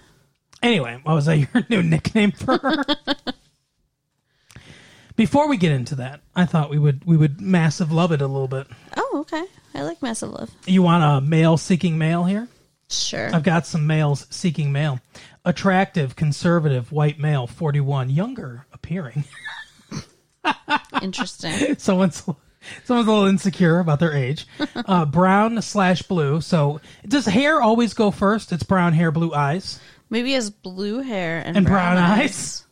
Anyway, 0.62 0.98
what 1.04 1.14
was 1.14 1.26
that 1.26 1.36
your 1.38 1.48
new 1.70 1.82
nickname 1.82 2.32
for 2.32 2.58
her? 2.58 2.84
Before 5.16 5.48
we 5.48 5.56
get 5.56 5.70
into 5.72 5.94
that, 5.96 6.20
I 6.34 6.44
thought 6.44 6.70
we 6.70 6.78
would 6.78 7.04
we 7.04 7.16
would 7.16 7.40
massive 7.40 7.92
love 7.92 8.10
it 8.12 8.20
a 8.20 8.26
little 8.26 8.48
bit. 8.48 8.66
Oh, 8.96 9.18
okay. 9.20 9.44
I 9.74 9.82
like 9.82 10.02
Massive 10.02 10.30
Love. 10.30 10.50
You 10.66 10.82
want 10.82 11.04
a 11.04 11.20
male 11.26 11.56
seeking 11.56 11.98
male 11.98 12.24
here? 12.24 12.48
Sure. 12.88 13.34
I've 13.34 13.42
got 13.42 13.66
some 13.66 13.86
males 13.86 14.26
seeking 14.30 14.72
male. 14.72 15.00
Attractive, 15.44 16.16
conservative, 16.16 16.92
white 16.92 17.18
male, 17.18 17.46
41, 17.46 18.10
younger 18.10 18.66
appearing. 18.72 19.24
Interesting. 21.02 21.76
someone's 21.78 22.22
someone's 22.84 23.08
a 23.08 23.12
little 23.12 23.26
insecure 23.26 23.78
about 23.78 24.00
their 24.00 24.14
age. 24.14 24.46
Uh, 24.86 25.06
brown 25.06 25.62
slash 25.62 26.02
blue. 26.02 26.42
So 26.42 26.80
does 27.08 27.24
hair 27.24 27.62
always 27.62 27.94
go 27.94 28.10
first? 28.10 28.52
It's 28.52 28.64
brown 28.64 28.92
hair, 28.92 29.10
blue 29.10 29.32
eyes. 29.32 29.80
Maybe 30.10 30.28
he 30.28 30.34
has 30.34 30.50
blue 30.50 31.00
hair 31.00 31.42
and, 31.44 31.56
And 31.56 31.64
brown 31.64 31.96
eyes. 31.96 32.63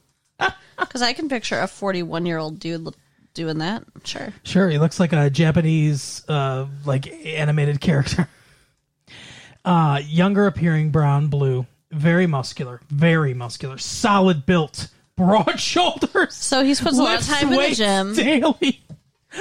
Because 0.78 1.02
I 1.02 1.12
can 1.12 1.28
picture 1.28 1.58
a 1.58 1.66
41 1.66 2.26
year 2.26 2.38
old 2.38 2.58
dude 2.58 2.94
doing 3.34 3.58
that. 3.58 3.84
Sure. 4.04 4.32
Sure, 4.42 4.68
he 4.68 4.78
looks 4.78 5.00
like 5.00 5.12
a 5.12 5.30
Japanese 5.30 6.22
uh, 6.28 6.66
like 6.84 7.06
animated 7.24 7.80
character. 7.80 8.28
Uh, 9.64 10.00
younger 10.04 10.48
appearing, 10.48 10.90
brown, 10.90 11.28
blue, 11.28 11.64
very 11.92 12.26
muscular, 12.26 12.80
very 12.90 13.32
muscular, 13.32 13.78
solid 13.78 14.44
built, 14.44 14.88
broad 15.16 15.60
shoulders. 15.60 16.34
So 16.34 16.64
he 16.64 16.74
spends 16.74 16.98
a 16.98 17.02
lot 17.02 17.20
of 17.20 17.26
time 17.28 17.52
in 17.52 17.58
the 17.60 17.74
gym. 17.74 18.14
daily. 18.14 18.82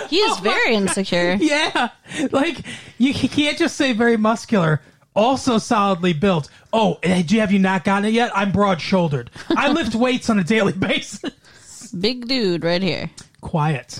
He 0.09 0.17
is 0.17 0.39
very 0.41 0.75
insecure. 0.75 1.37
Yeah, 1.39 1.89
like 2.31 2.59
you, 2.99 3.13
you 3.13 3.29
can't 3.29 3.57
just 3.57 3.75
say 3.75 3.93
very 3.93 4.15
muscular. 4.15 4.79
Also 5.15 5.57
solidly 5.57 6.13
built. 6.13 6.49
Oh, 6.71 6.97
eh, 7.03 7.21
do 7.21 7.35
you 7.35 7.41
have 7.41 7.51
you 7.51 7.59
not 7.59 7.83
gotten 7.83 8.05
it 8.05 8.13
yet? 8.13 8.31
I'm 8.35 8.51
broad 8.51 8.79
shouldered. 8.81 9.29
I 9.49 9.69
lift 9.73 9.93
weights 9.95 10.29
on 10.29 10.39
a 10.39 10.43
daily 10.43 10.73
basis. 10.73 11.91
Big 11.91 12.27
dude 12.27 12.63
right 12.63 12.81
here. 12.81 13.09
Quiet, 13.41 13.99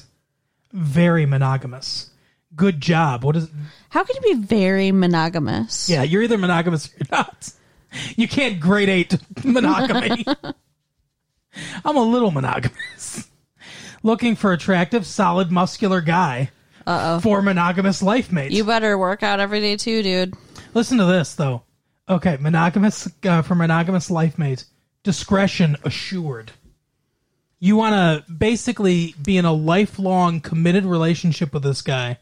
very 0.72 1.26
monogamous. 1.26 2.10
Good 2.56 2.80
job. 2.80 3.24
What 3.26 3.36
is? 3.36 3.50
How 3.90 4.04
can 4.04 4.16
you 4.24 4.36
be 4.36 4.42
very 4.46 4.92
monogamous? 4.92 5.90
Yeah, 5.90 6.04
you're 6.04 6.22
either 6.22 6.38
monogamous 6.38 6.88
or 6.88 6.98
you're 7.00 7.08
not. 7.12 7.52
You 8.16 8.28
can't 8.28 8.60
grade 8.60 8.88
eight 8.88 9.18
monogamy. 9.44 10.26
I'm 11.86 11.98
a 11.98 12.04
little 12.04 12.32
monogamous. 12.32 13.28
Looking 14.04 14.36
for 14.38 14.54
attractive, 14.54 15.06
solid, 15.06 15.52
muscular 15.52 16.00
guy 16.02 16.52
Uh 16.88 17.16
oh. 17.16 17.20
for 17.20 17.42
monogamous 17.42 18.02
life 18.02 18.32
mates. 18.32 18.54
You 18.56 18.64
better 18.64 18.98
work 18.98 19.24
out 19.24 19.40
every 19.42 19.60
day 19.60 19.76
too, 19.76 20.02
dude. 20.02 20.34
Listen 20.74 20.98
to 20.98 21.06
this 21.06 21.36
though. 21.36 21.64
Okay, 22.10 22.38
monogamous 22.40 23.10
uh, 23.24 23.42
for 23.42 23.56
monogamous 23.56 24.10
life 24.12 24.38
mate. 24.38 24.66
Discretion 25.04 25.78
assured. 25.84 26.52
You 27.60 27.76
want 27.76 28.26
to 28.26 28.32
basically 28.32 29.14
be 29.22 29.38
in 29.38 29.46
a 29.46 29.54
lifelong 29.54 30.42
committed 30.42 30.84
relationship 30.86 31.54
with 31.54 31.64
this 31.64 31.82
guy, 31.82 32.18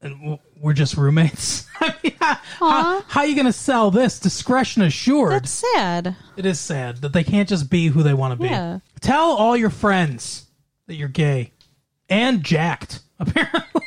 and 0.00 0.38
we're 0.60 0.72
just 0.72 0.96
roommates. 0.96 1.66
I 1.80 1.94
mean, 2.02 2.14
how, 2.18 2.34
how, 2.58 3.00
how 3.02 3.20
are 3.20 3.26
you 3.26 3.34
going 3.34 3.46
to 3.46 3.52
sell 3.52 3.90
this? 3.90 4.18
Discretion 4.18 4.82
assured. 4.82 5.32
That's 5.32 5.50
sad. 5.74 6.16
it 6.36 6.46
is 6.46 6.58
sad 6.58 6.98
that 6.98 7.12
they 7.12 7.22
can't 7.24 7.48
just 7.48 7.68
be 7.70 7.88
who 7.88 8.02
they 8.02 8.14
want 8.14 8.32
to 8.32 8.42
be. 8.42 8.48
Yeah. 8.48 8.78
Tell 9.00 9.32
all 9.36 9.56
your 9.56 9.70
friends 9.70 10.46
that 10.86 10.94
you're 10.94 11.08
gay 11.08 11.52
and 12.08 12.42
jacked. 12.42 13.00
Apparently. 13.18 13.82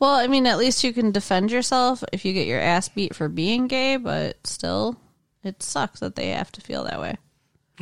Well, 0.00 0.14
I 0.14 0.26
mean, 0.28 0.46
at 0.46 0.58
least 0.58 0.82
you 0.82 0.92
can 0.94 1.12
defend 1.12 1.52
yourself 1.52 2.02
if 2.12 2.24
you 2.24 2.32
get 2.32 2.46
your 2.46 2.58
ass 2.60 2.88
beat 2.88 3.14
for 3.14 3.28
being 3.28 3.68
gay, 3.68 3.96
but 3.98 4.38
still, 4.46 4.96
it 5.44 5.62
sucks 5.62 6.00
that 6.00 6.16
they 6.16 6.30
have 6.30 6.50
to 6.52 6.60
feel 6.62 6.84
that 6.84 7.00
way. 7.00 7.16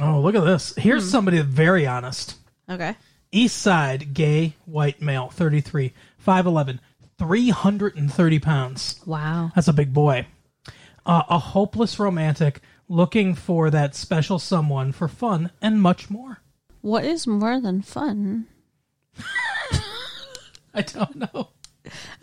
Oh, 0.00 0.20
look 0.20 0.34
at 0.34 0.44
this. 0.44 0.74
Here's 0.76 1.04
Hmm. 1.04 1.08
somebody 1.10 1.40
very 1.42 1.86
honest. 1.86 2.34
Okay. 2.68 2.96
East 3.30 3.58
Side, 3.58 4.14
gay, 4.14 4.56
white 4.64 5.00
male, 5.00 5.28
33, 5.30 5.92
5'11, 6.18 6.80
330 7.18 8.38
pounds. 8.40 9.00
Wow. 9.06 9.52
That's 9.54 9.68
a 9.68 9.72
big 9.72 9.92
boy. 9.92 10.26
Uh, 11.06 11.22
a 11.28 11.38
hopeless 11.38 11.98
romantic 11.98 12.60
looking 12.88 13.34
for 13.34 13.70
that 13.70 13.94
special 13.94 14.38
someone 14.38 14.92
for 14.92 15.08
fun 15.08 15.50
and 15.62 15.80
much 15.80 16.10
more. 16.10 16.38
What 16.80 17.04
is 17.04 17.26
more 17.26 17.60
than 17.60 17.82
fun? 17.82 18.46
I 20.74 20.82
don't 20.82 21.16
know. 21.16 21.48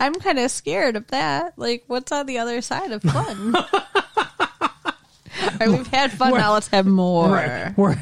I'm 0.00 0.14
kind 0.14 0.38
of 0.38 0.50
scared 0.50 0.96
of 0.96 1.06
that. 1.08 1.54
Like, 1.56 1.84
what's 1.86 2.12
on 2.12 2.26
the 2.26 2.38
other 2.38 2.60
side 2.62 2.92
of 2.92 3.02
fun? 3.02 3.54
All 3.54 3.64
right, 5.60 5.68
we've 5.68 5.86
had 5.88 6.12
fun. 6.12 6.32
We're- 6.32 6.42
Now 6.42 6.52
let's 6.54 6.68
have 6.68 6.86
more. 6.86 7.28
Right. 7.30 7.72
We're, 7.76 7.96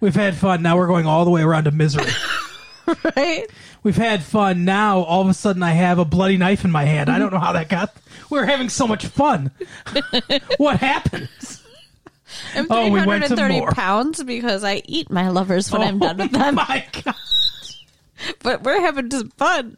we've 0.00 0.14
had 0.14 0.36
fun. 0.36 0.62
Now 0.62 0.76
we're 0.76 0.86
going 0.86 1.06
all 1.06 1.24
the 1.24 1.30
way 1.30 1.42
around 1.42 1.64
to 1.64 1.70
misery. 1.70 2.06
Right? 3.16 3.44
we've 3.82 3.98
had 3.98 4.22
fun. 4.22 4.64
Now 4.64 5.00
all 5.00 5.20
of 5.20 5.28
a 5.28 5.34
sudden 5.34 5.62
I 5.62 5.72
have 5.72 5.98
a 5.98 6.06
bloody 6.06 6.38
knife 6.38 6.64
in 6.64 6.70
my 6.70 6.86
hand. 6.86 7.10
I 7.10 7.18
don't 7.18 7.30
know 7.30 7.38
how 7.38 7.52
that 7.52 7.68
got. 7.68 7.94
We're 8.30 8.46
having 8.46 8.70
so 8.70 8.86
much 8.86 9.04
fun. 9.04 9.50
what 10.56 10.78
happened? 10.80 11.28
I'm 12.54 12.66
Oh, 12.70 12.88
we 12.90 12.98
330 13.02 13.66
pounds 13.74 14.24
because 14.24 14.64
I 14.64 14.80
eat 14.86 15.10
my 15.10 15.28
lovers 15.28 15.70
when 15.70 15.82
I'm 15.82 15.98
done 15.98 16.18
oh 16.18 16.24
with 16.24 16.34
Oh 16.34 16.38
them. 16.38 16.54
my 16.54 16.86
god. 17.04 17.14
But 18.42 18.62
we're 18.62 18.80
having 18.80 19.10
just 19.10 19.34
fun. 19.36 19.76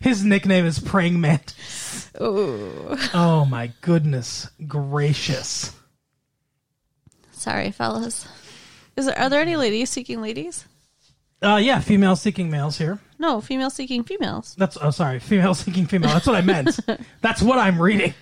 His 0.00 0.24
nickname 0.24 0.66
is 0.66 0.78
Praying 0.78 1.20
Mantis. 1.20 2.10
Ooh. 2.20 2.96
Oh 3.14 3.44
my 3.48 3.72
goodness 3.80 4.50
gracious. 4.66 5.74
Sorry, 7.30 7.70
fellas. 7.70 8.26
Is 8.96 9.06
there 9.06 9.18
are 9.18 9.30
there 9.30 9.40
any 9.40 9.56
ladies 9.56 9.90
seeking 9.90 10.20
ladies? 10.20 10.66
Uh, 11.42 11.56
yeah, 11.56 11.80
female 11.80 12.14
seeking 12.14 12.50
males 12.50 12.78
here. 12.78 13.00
No, 13.18 13.40
female 13.40 13.70
seeking 13.70 14.04
females. 14.04 14.54
That's 14.56 14.76
oh 14.80 14.90
sorry, 14.90 15.18
female 15.18 15.54
seeking 15.56 15.86
female. 15.86 16.10
That's 16.10 16.26
what 16.26 16.36
I 16.36 16.40
meant. 16.42 16.78
That's 17.20 17.42
what 17.42 17.58
I'm 17.58 17.80
reading. 17.80 18.14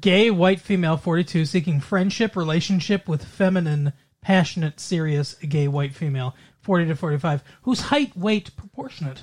Gay 0.00 0.30
white 0.30 0.60
female 0.60 0.96
42 0.96 1.44
seeking 1.44 1.80
friendship 1.80 2.34
relationship 2.34 3.06
with 3.06 3.24
feminine 3.24 3.92
passionate 4.20 4.80
serious 4.80 5.34
gay 5.34 5.68
white 5.68 5.92
female 5.94 6.34
40 6.62 6.86
to 6.86 6.96
45 6.96 7.44
whose 7.62 7.80
height 7.82 8.16
weight 8.16 8.56
proportionate. 8.56 9.22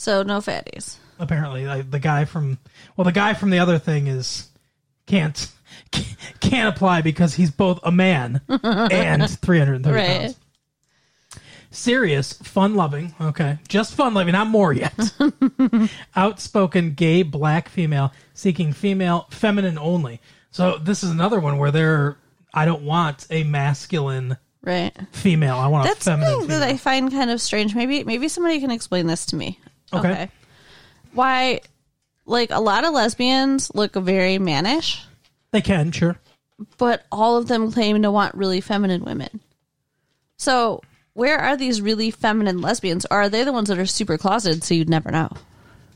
So 0.00 0.22
no 0.22 0.38
fatties. 0.38 0.96
Apparently, 1.18 1.66
like, 1.66 1.90
the 1.90 1.98
guy 1.98 2.24
from 2.24 2.58
well, 2.96 3.04
the 3.04 3.10
guy 3.10 3.34
from 3.34 3.50
the 3.50 3.58
other 3.58 3.80
thing 3.80 4.06
is 4.06 4.48
can't 5.06 5.50
can't 6.40 6.74
apply 6.74 7.02
because 7.02 7.34
he's 7.34 7.50
both 7.50 7.80
a 7.82 7.90
man 7.90 8.40
and 8.48 9.28
330 9.28 9.92
Right. 9.92 10.06
pounds. 10.20 10.36
Serious, 11.70 12.32
fun 12.34 12.76
loving, 12.76 13.12
okay, 13.20 13.58
just 13.68 13.94
fun 13.94 14.14
loving, 14.14 14.32
not 14.32 14.46
more 14.46 14.72
yet. 14.72 14.94
Outspoken 16.16 16.94
gay 16.94 17.22
black 17.22 17.68
female 17.68 18.12
seeking 18.34 18.72
female 18.72 19.26
feminine 19.30 19.78
only. 19.78 20.20
So 20.50 20.78
this 20.78 21.02
is 21.02 21.10
another 21.10 21.40
one 21.40 21.58
where 21.58 21.70
they're 21.72 22.16
I 22.54 22.64
don't 22.64 22.82
want 22.84 23.26
a 23.30 23.42
masculine 23.44 24.36
Right. 24.62 24.96
female. 25.12 25.56
I 25.56 25.66
want 25.66 25.84
That's 25.88 26.06
a 26.06 26.10
feminine 26.12 26.30
something 26.40 26.48
that. 26.60 26.68
I 26.68 26.76
find 26.76 27.10
kind 27.10 27.30
of 27.30 27.40
strange. 27.40 27.74
Maybe 27.74 28.02
maybe 28.04 28.28
somebody 28.28 28.60
can 28.60 28.70
explain 28.70 29.06
this 29.06 29.26
to 29.26 29.36
me. 29.36 29.58
Okay. 29.92 30.30
Why 31.12 31.60
like 32.26 32.50
a 32.50 32.60
lot 32.60 32.84
of 32.84 32.92
lesbians 32.92 33.74
look 33.74 33.94
very 33.94 34.38
mannish, 34.38 35.02
they 35.50 35.60
can, 35.60 35.92
sure. 35.92 36.18
but 36.76 37.04
all 37.10 37.36
of 37.36 37.48
them 37.48 37.72
claim 37.72 38.02
to 38.02 38.10
want 38.10 38.34
really 38.34 38.60
feminine 38.60 39.04
women. 39.04 39.40
So 40.36 40.82
where 41.14 41.38
are 41.38 41.56
these 41.56 41.80
really 41.80 42.10
feminine 42.10 42.60
lesbians? 42.60 43.06
Or 43.10 43.22
are 43.22 43.28
they 43.28 43.42
the 43.42 43.52
ones 43.52 43.68
that 43.68 43.78
are 43.78 43.86
super 43.86 44.18
closeted 44.18 44.62
so 44.62 44.74
you'd 44.74 44.88
never 44.88 45.10
know? 45.10 45.30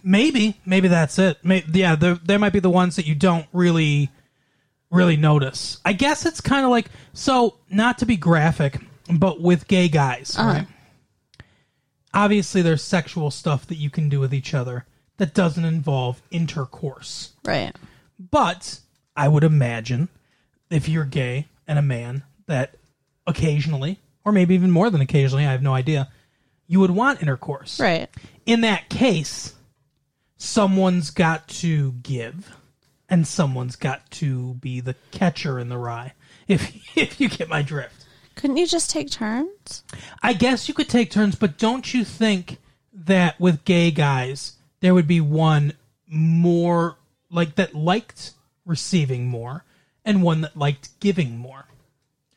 Maybe, 0.02 0.58
maybe 0.66 0.88
that's 0.88 1.18
it. 1.18 1.44
May 1.44 1.64
yeah, 1.72 1.94
there 1.94 2.38
might 2.38 2.52
be 2.52 2.58
the 2.58 2.70
ones 2.70 2.96
that 2.96 3.06
you 3.06 3.14
don't 3.14 3.46
really, 3.52 4.10
really 4.90 5.16
notice. 5.16 5.78
I 5.84 5.92
guess 5.92 6.26
it's 6.26 6.40
kind 6.40 6.64
of 6.64 6.72
like 6.72 6.86
so. 7.12 7.58
Not 7.70 7.98
to 7.98 8.06
be 8.06 8.16
graphic, 8.16 8.80
but 9.08 9.40
with 9.40 9.68
gay 9.68 9.88
guys, 9.88 10.34
uh-huh. 10.36 10.48
right? 10.48 10.66
Obviously, 12.14 12.62
there's 12.62 12.82
sexual 12.82 13.30
stuff 13.30 13.66
that 13.66 13.76
you 13.76 13.90
can 13.90 14.08
do 14.08 14.20
with 14.20 14.34
each 14.34 14.52
other 14.54 14.84
that 15.16 15.34
doesn't 15.34 15.64
involve 15.64 16.22
intercourse. 16.30 17.32
Right. 17.44 17.74
But 18.18 18.80
I 19.16 19.28
would 19.28 19.44
imagine 19.44 20.08
if 20.70 20.88
you're 20.88 21.04
gay 21.04 21.46
and 21.66 21.78
a 21.78 21.82
man 21.82 22.22
that 22.46 22.74
occasionally, 23.26 23.98
or 24.24 24.32
maybe 24.32 24.54
even 24.54 24.70
more 24.70 24.90
than 24.90 25.00
occasionally, 25.00 25.46
I 25.46 25.52
have 25.52 25.62
no 25.62 25.74
idea, 25.74 26.08
you 26.66 26.80
would 26.80 26.90
want 26.90 27.22
intercourse 27.22 27.78
Right. 27.80 28.08
in 28.46 28.62
that 28.62 28.88
case, 28.88 29.54
someone's 30.38 31.10
got 31.10 31.48
to 31.48 31.92
give, 31.92 32.54
and 33.08 33.26
someone's 33.26 33.76
got 33.76 34.10
to 34.12 34.54
be 34.54 34.80
the 34.80 34.96
catcher 35.10 35.58
in 35.58 35.68
the 35.68 35.78
rye. 35.78 36.14
If 36.48 36.74
if 36.96 37.20
you 37.20 37.28
get 37.28 37.48
my 37.48 37.62
drift, 37.62 38.01
Couldn't 38.34 38.56
you 38.56 38.66
just 38.66 38.90
take 38.90 39.10
turns? 39.10 39.82
I 40.22 40.32
guess 40.32 40.68
you 40.68 40.74
could 40.74 40.88
take 40.88 41.10
turns, 41.10 41.34
but 41.34 41.58
don't 41.58 41.92
you 41.92 42.04
think 42.04 42.58
that 42.92 43.40
with 43.40 43.64
gay 43.64 43.90
guys 43.90 44.56
there 44.80 44.94
would 44.94 45.06
be 45.06 45.20
one 45.20 45.74
more 46.06 46.96
like 47.30 47.54
that 47.54 47.74
liked 47.74 48.32
receiving 48.66 49.26
more, 49.28 49.64
and 50.04 50.22
one 50.22 50.42
that 50.42 50.56
liked 50.56 50.98
giving 51.00 51.38
more? 51.38 51.66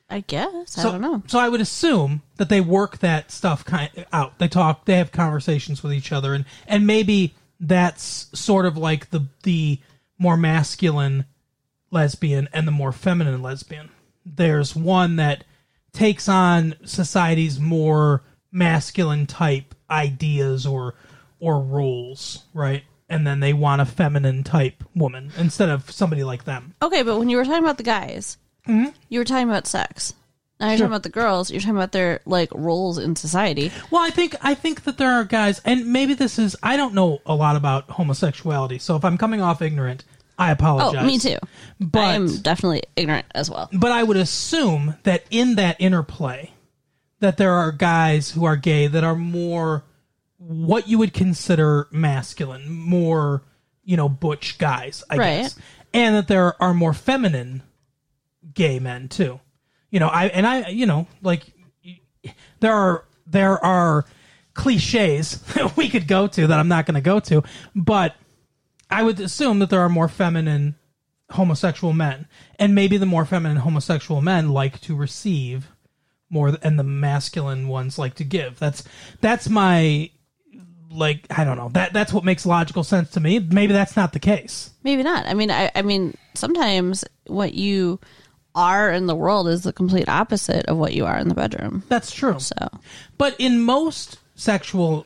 I 0.09 0.19
guess. 0.21 0.73
So, 0.73 0.89
I 0.89 0.91
don't 0.91 1.01
know. 1.01 1.23
So 1.27 1.39
I 1.39 1.49
would 1.49 1.61
assume 1.61 2.21
that 2.37 2.49
they 2.49 2.61
work 2.61 2.99
that 2.99 3.31
stuff 3.31 3.65
kind 3.65 3.89
out. 4.13 4.37
They 4.37 4.47
talk. 4.47 4.85
They 4.85 4.97
have 4.97 5.11
conversations 5.11 5.81
with 5.81 5.93
each 5.93 6.11
other, 6.11 6.33
and 6.33 6.45
and 6.67 6.85
maybe 6.85 7.33
that's 7.59 8.27
sort 8.33 8.65
of 8.65 8.77
like 8.77 9.09
the 9.09 9.25
the 9.43 9.79
more 10.17 10.37
masculine 10.37 11.25
lesbian 11.91 12.47
and 12.53 12.67
the 12.67 12.71
more 12.71 12.91
feminine 12.91 13.41
lesbian. 13.41 13.89
There's 14.25 14.75
one 14.75 15.15
that 15.17 15.43
takes 15.95 16.29
on 16.29 16.75
society's 16.85 17.59
more 17.59 18.21
masculine 18.51 19.25
type 19.25 19.73
ideas 19.89 20.65
or 20.65 20.95
or 21.39 21.59
roles, 21.61 22.43
right? 22.53 22.83
And 23.09 23.25
then 23.25 23.39
they 23.39 23.53
want 23.53 23.81
a 23.81 23.85
feminine 23.85 24.43
type 24.43 24.83
woman 24.95 25.31
instead 25.37 25.69
of 25.69 25.89
somebody 25.91 26.23
like 26.23 26.45
them. 26.45 26.73
Okay, 26.81 27.03
but 27.03 27.19
when 27.19 27.29
you 27.29 27.37
were 27.37 27.43
talking 27.45 27.63
about 27.63 27.77
the 27.77 27.83
guys, 27.83 28.37
you 28.67 29.19
were 29.19 29.25
talking 29.25 29.47
about 29.49 29.67
sex. 29.67 30.13
Now 30.59 30.67
you're 30.67 30.75
Mm-hmm. 30.75 30.77
Sure. 30.77 30.77
talking 30.87 30.91
about 30.93 31.03
the 31.03 31.09
girls. 31.09 31.51
You're 31.51 31.59
talking 31.61 31.75
about 31.75 31.91
their 31.91 32.21
like 32.25 32.49
roles 32.53 32.97
in 32.97 33.15
society. 33.15 33.71
Well, 33.91 34.01
I 34.01 34.09
think 34.09 34.35
I 34.41 34.53
think 34.55 34.83
that 34.85 34.97
there 34.97 35.11
are 35.11 35.23
guys, 35.25 35.59
and 35.65 35.91
maybe 35.91 36.13
this 36.13 36.39
is 36.39 36.55
I 36.63 36.77
don't 36.77 36.93
know 36.93 37.19
a 37.25 37.35
lot 37.35 37.55
about 37.57 37.89
homosexuality, 37.91 38.79
so 38.79 38.95
if 38.95 39.03
I'm 39.05 39.17
coming 39.17 39.41
off 39.41 39.61
ignorant, 39.61 40.03
I 40.37 40.51
apologize. 40.51 41.01
Oh, 41.03 41.05
me 41.05 41.17
too. 41.17 41.37
But 41.79 41.99
I'm 42.03 42.37
definitely 42.41 42.83
ignorant 42.95 43.25
as 43.33 43.49
well. 43.49 43.69
but 43.71 43.91
I 43.91 44.03
would 44.03 44.17
assume 44.17 44.95
that 45.03 45.23
in 45.31 45.55
that 45.55 45.77
interplay, 45.79 46.51
that 47.19 47.37
there 47.37 47.53
are 47.53 47.71
guys 47.71 48.31
who 48.31 48.43
are 48.45 48.55
gay 48.57 48.87
that 48.87 49.03
are 49.03 49.15
more 49.15 49.83
what 50.37 50.87
you 50.87 50.97
would 50.97 51.13
consider 51.13 51.87
masculine, 51.91 52.69
more 52.69 53.43
you 53.83 53.95
know 53.97 54.09
butch 54.09 54.57
guys, 54.57 55.03
I 55.09 55.17
Right. 55.17 55.41
guess, 55.43 55.55
and 55.93 56.15
that 56.15 56.27
there 56.27 56.61
are 56.61 56.73
more 56.73 56.93
feminine 56.93 57.63
gay 58.53 58.79
men 58.79 59.07
too. 59.07 59.39
You 59.91 59.99
know, 60.01 60.07
I 60.07 60.25
and 60.27 60.45
I, 60.45 60.67
you 60.69 60.85
know, 60.85 61.07
like 61.21 61.43
there 62.59 62.73
are 62.73 63.05
there 63.25 63.63
are 63.63 64.05
cliches 64.53 65.39
that 65.53 65.75
we 65.77 65.89
could 65.89 66.07
go 66.07 66.27
to 66.27 66.47
that 66.47 66.59
I'm 66.59 66.67
not 66.67 66.85
going 66.85 66.95
to 66.95 67.01
go 67.01 67.19
to, 67.21 67.43
but 67.75 68.15
I 68.89 69.03
would 69.03 69.19
assume 69.19 69.59
that 69.59 69.69
there 69.69 69.81
are 69.81 69.89
more 69.89 70.07
feminine 70.07 70.75
homosexual 71.31 71.93
men, 71.93 72.27
and 72.59 72.75
maybe 72.75 72.97
the 72.97 73.05
more 73.05 73.25
feminine 73.25 73.57
homosexual 73.57 74.21
men 74.21 74.49
like 74.49 74.79
to 74.81 74.95
receive 74.95 75.71
more, 76.29 76.57
and 76.61 76.77
the 76.77 76.83
masculine 76.83 77.67
ones 77.67 77.97
like 77.97 78.15
to 78.15 78.23
give. 78.23 78.59
That's 78.59 78.83
that's 79.21 79.49
my 79.49 80.09
like 80.91 81.25
I 81.29 81.43
don't 81.43 81.57
know 81.57 81.69
that 81.69 81.93
that's 81.93 82.13
what 82.13 82.23
makes 82.23 82.45
logical 82.45 82.83
sense 82.83 83.11
to 83.11 83.19
me. 83.19 83.39
Maybe 83.39 83.73
that's 83.73 83.95
not 83.95 84.13
the 84.13 84.19
case. 84.19 84.71
Maybe 84.83 85.03
not. 85.03 85.25
I 85.25 85.33
mean, 85.33 85.51
I, 85.51 85.71
I 85.75 85.81
mean, 85.81 86.15
sometimes 86.35 87.03
what 87.27 87.53
you 87.53 87.99
are 88.53 88.89
in 88.91 89.05
the 89.05 89.15
world 89.15 89.47
is 89.47 89.63
the 89.63 89.73
complete 89.73 90.07
opposite 90.07 90.65
of 90.67 90.77
what 90.77 90.93
you 90.93 91.05
are 91.05 91.17
in 91.17 91.27
the 91.27 91.35
bedroom. 91.35 91.83
That's 91.89 92.11
true. 92.11 92.39
So, 92.39 92.55
But 93.17 93.35
in 93.37 93.59
most 93.59 94.19
sexual 94.35 95.05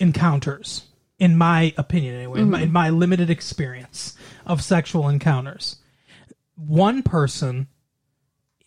encounters, 0.00 0.87
in 1.18 1.36
my 1.36 1.74
opinion 1.76 2.14
anyway, 2.14 2.40
in, 2.40 2.50
my, 2.50 2.58
mm-hmm. 2.58 2.64
in 2.64 2.72
my 2.72 2.90
limited 2.90 3.30
experience 3.30 4.16
of 4.46 4.62
sexual 4.62 5.08
encounters, 5.08 5.76
one 6.54 7.02
person, 7.02 7.66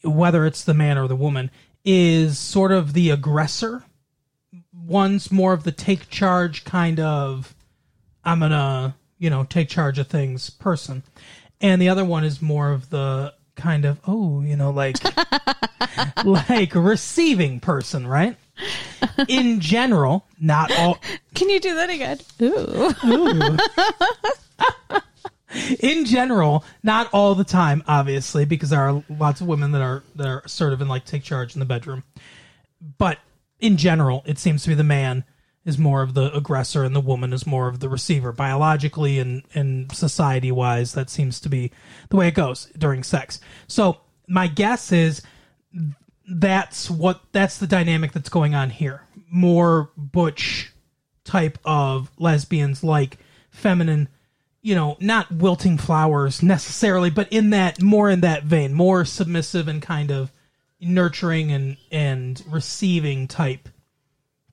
whether 0.04 0.46
it's 0.46 0.64
the 0.64 0.74
man 0.74 0.98
or 0.98 1.08
the 1.08 1.16
woman, 1.16 1.50
is 1.86 2.38
sort 2.38 2.72
of 2.72 2.94
the 2.94 3.10
aggressor. 3.10 3.84
One's 4.74 5.32
more 5.32 5.54
of 5.54 5.64
the 5.64 5.72
take 5.72 6.10
charge 6.10 6.64
kind 6.64 7.00
of, 7.00 7.56
I'm 8.24 8.40
gonna, 8.40 8.96
you 9.18 9.30
know, 9.30 9.44
take 9.44 9.70
charge 9.70 9.98
of 10.00 10.08
things 10.08 10.50
person. 10.50 11.04
And 11.60 11.82
the 11.82 11.90
other 11.90 12.06
one 12.06 12.24
is 12.24 12.42
more 12.42 12.72
of 12.72 12.90
the 12.90 13.34
kind 13.56 13.86
of, 13.86 14.00
oh, 14.08 14.42
you 14.42 14.56
know, 14.56 14.72
like 14.72 14.98
like 16.26 16.74
receiving 16.76 17.60
person, 17.60 18.08
right? 18.08 18.36
In 19.28 19.60
general, 19.60 20.26
not 20.40 20.72
all 20.78 21.00
can 21.36 21.50
you 21.50 21.60
do 21.60 21.76
that 21.76 21.90
again? 21.90 22.20
Ooh. 22.42 23.58
in 25.80 26.06
general, 26.06 26.64
not 26.84 27.10
all 27.14 27.36
the 27.36 27.44
time, 27.44 27.84
obviously, 27.88 28.46
because 28.46 28.70
there 28.70 28.82
are 28.82 29.04
lots 29.10 29.42
of 29.42 29.48
women 29.48 29.72
that 29.72 29.82
are 29.82 30.04
that 30.16 30.28
are 30.28 30.40
assertive 30.46 30.82
and 30.82 30.90
like 30.90 31.06
take 31.06 31.24
charge 31.24 31.56
in 31.56 31.60
the 31.60 31.66
bedroom. 31.66 32.04
But 32.98 33.20
in 33.60 33.78
general, 33.78 34.24
it 34.26 34.40
seems 34.40 34.64
to 34.64 34.70
be 34.70 34.76
the 34.76 34.84
man 34.84 35.24
is 35.64 35.78
more 35.78 36.02
of 36.02 36.16
the 36.16 36.36
aggressor 36.36 36.84
and 36.84 36.96
the 36.96 37.02
woman 37.02 37.34
is 37.34 37.46
more 37.46 37.68
of 37.68 37.80
the 37.80 37.90
receiver. 37.90 38.32
Biologically 38.32 39.20
and 39.20 39.44
and 39.54 39.92
society 39.92 40.52
wise, 40.52 40.94
that 40.94 41.10
seems 41.10 41.40
to 41.42 41.50
be 41.50 41.72
the 42.10 42.16
way 42.16 42.28
it 42.28 42.34
goes 42.34 42.68
during 42.78 43.04
sex. 43.04 43.40
So 43.68 43.98
my 44.28 44.48
guess 44.48 44.92
is 44.92 45.22
that's 46.28 46.90
what 46.90 47.22
that's 47.32 47.58
the 47.58 47.68
dynamic 47.68 48.12
that's 48.12 48.30
going 48.30 48.56
on 48.56 48.70
here. 48.70 49.02
More 49.30 49.92
butch 49.98 50.72
type 51.24 51.58
of 51.64 52.12
lesbians 52.18 52.84
like 52.84 53.18
feminine 53.50 54.10
you 54.62 54.76
know, 54.76 54.96
not 55.00 55.32
wilting 55.32 55.78
flowers 55.78 56.44
necessarily, 56.44 57.10
but 57.10 57.32
in 57.32 57.50
that 57.50 57.82
more 57.82 58.10
in 58.10 58.22
that 58.22 58.44
vein, 58.44 58.74
more 58.74 59.06
submissive 59.06 59.68
and 59.68 59.82
kind 59.82 60.12
of 60.12 60.32
nurturing 60.80 61.52
and 61.52 61.78
and 61.92 62.44
receiving 62.48 63.28
type 63.28 63.70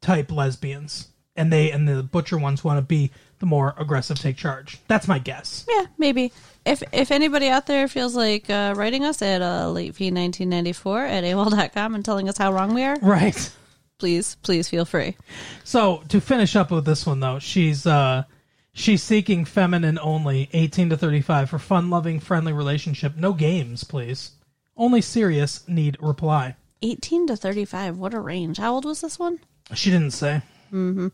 type 0.01 0.31
lesbians. 0.31 1.09
And 1.39 1.51
they 1.53 1.71
and 1.71 1.89
the 1.89 2.03
butcher 2.03 2.37
ones 2.37 2.63
want 2.63 2.77
to 2.79 2.83
be 2.83 3.11
the 3.39 3.47
more 3.47 3.75
aggressive 3.79 4.19
take 4.19 4.37
charge. 4.37 4.79
That's 4.89 5.07
my 5.09 5.19
guess. 5.19 5.65
Yeah, 5.69 5.87
maybe. 5.97 6.33
If 6.67 6.83
if 6.93 7.11
anybody 7.11 7.49
out 7.49 7.67
there 7.67 7.89
feels 7.89 8.15
like 8.17 8.51
uh, 8.51 8.75
writing 8.77 9.05
us 9.05 9.23
at 9.23 9.41
uh, 9.41 9.67
latefee1994 9.69 11.09
at 11.09 11.25
AOL.com 11.25 11.95
and 11.95 12.05
telling 12.05 12.29
us 12.29 12.37
how 12.39 12.53
wrong 12.53 12.75
we 12.75 12.83
are, 12.85 12.97
Right. 13.01 13.51
please, 13.99 14.37
please 14.43 14.69
feel 14.69 14.85
free. 14.85 15.17
So 15.65 16.03
to 16.09 16.21
finish 16.21 16.57
up 16.57 16.71
with 16.71 16.85
this 16.85 17.07
one 17.07 17.21
though, 17.21 17.39
she's 17.39 17.87
uh 17.87 18.25
she's 18.73 19.03
seeking 19.03 19.45
feminine 19.45 19.99
only, 20.01 20.49
eighteen 20.53 20.91
to 20.91 20.97
thirty 20.97 21.21
five 21.21 21.49
for 21.51 21.59
fun 21.59 21.91
loving, 21.91 22.21
friendly 22.21 22.53
relationship. 22.53 23.17
No 23.17 23.33
games, 23.33 23.85
please. 23.85 24.33
Only 24.77 25.01
serious 25.01 25.67
need 25.69 25.97
reply. 26.01 26.55
18 26.83 27.27
to 27.27 27.37
35. 27.37 27.99
What 27.99 28.15
a 28.15 28.21
range. 28.21 28.59
How 28.59 28.75
old 28.75 28.85
was 28.85 29.01
this 29.01 29.19
one? 29.19 29.41
She 29.75 29.91
didn't 29.91 30.13
say. 30.13 30.43
Mm-hmm. 30.73 31.09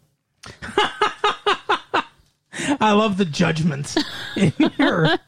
I 2.81 2.93
love 2.93 3.17
the 3.17 3.25
judgment 3.25 3.95
in 4.37 4.53
your 4.79 5.19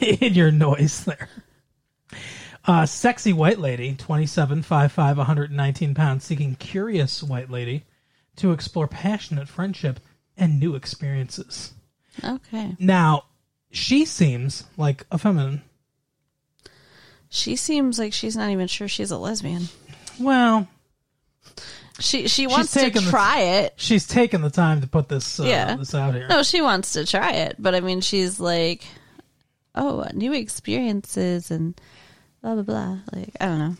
in 0.00 0.34
your 0.34 0.50
noise 0.50 1.04
there. 1.04 1.28
Uh, 2.64 2.86
sexy 2.86 3.32
white 3.32 3.58
lady, 3.58 3.94
27, 3.96 4.62
5'5", 4.62 5.16
119 5.16 5.94
pounds, 5.94 6.24
seeking 6.24 6.54
curious 6.54 7.22
white 7.22 7.50
lady 7.50 7.84
to 8.36 8.52
explore 8.52 8.86
passionate 8.86 9.48
friendship 9.48 9.98
and 10.36 10.60
new 10.60 10.76
experiences. 10.76 11.72
Okay. 12.22 12.76
Now, 12.78 13.24
she 13.70 14.04
seems 14.04 14.64
like 14.76 15.06
a 15.10 15.18
feminine. 15.18 15.62
She 17.28 17.56
seems 17.56 17.98
like 17.98 18.12
she's 18.12 18.36
not 18.36 18.50
even 18.50 18.68
sure 18.68 18.86
she's 18.86 19.10
a 19.10 19.18
lesbian. 19.18 19.68
Well, 20.20 20.68
She 22.00 22.26
she 22.28 22.46
wants 22.46 22.72
to 22.72 22.90
the- 22.90 23.00
try 23.00 23.40
it. 23.40 23.74
she's 23.76 24.06
taken 24.06 24.40
the 24.40 24.50
time 24.50 24.80
to 24.80 24.86
put 24.86 25.08
this 25.08 25.38
uh, 25.38 25.44
Yeah. 25.44 25.76
this 25.76 25.94
out 25.94 26.14
here. 26.14 26.26
No, 26.28 26.42
she 26.42 26.60
wants 26.62 26.92
to 26.94 27.04
try 27.06 27.32
it, 27.32 27.56
but 27.58 27.74
I 27.74 27.80
mean, 27.80 28.00
she's 28.00 28.40
like, 28.40 28.84
oh, 29.74 30.06
new 30.14 30.32
experiences 30.32 31.50
and 31.50 31.78
blah 32.42 32.54
blah 32.54 32.62
blah. 32.62 32.98
Like, 33.12 33.36
I 33.40 33.46
don't 33.46 33.58
know. 33.58 33.76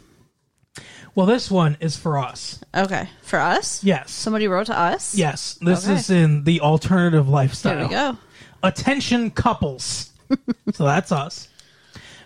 Well, 1.15 1.27
this 1.27 1.51
one 1.51 1.77
is 1.81 1.97
for 1.97 2.17
us. 2.19 2.61
Okay, 2.75 3.09
for 3.23 3.39
us, 3.39 3.85
Yes. 3.85 4.11
somebody 4.11 4.49
wrote 4.49 4.67
to 4.67 4.79
us. 4.79 5.15
Yes, 5.15 5.59
this 5.61 5.85
Okay. 5.85 5.95
is 5.97 6.09
in 6.11 6.45
the 6.45 6.61
alternative 6.61 7.29
lifestyle. 7.29 7.75
There 7.77 7.85
we 7.85 7.91
go. 7.91 8.17
Attention 8.63 9.31
couples. 9.31 10.11
so 10.73 10.85
that's 10.85 11.13
us. 11.13 11.49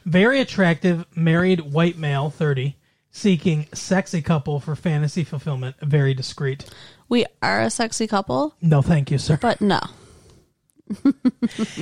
Very 0.04 0.40
attractive, 0.40 1.04
married 1.16 1.60
white 1.60 1.98
male, 1.98 2.30
30, 2.30 2.76
seeking 3.16 3.66
sexy 3.72 4.20
couple 4.20 4.60
for 4.60 4.76
fantasy 4.76 5.24
fulfillment, 5.24 5.74
very 5.80 6.12
discreet. 6.12 6.64
We 7.08 7.24
are 7.42 7.62
a 7.62 7.70
sexy 7.70 8.06
couple, 8.06 8.54
No, 8.60 8.82
thank 8.82 9.10
you, 9.10 9.16
sir. 9.18 9.38
but 9.40 9.60
no. 9.60 9.80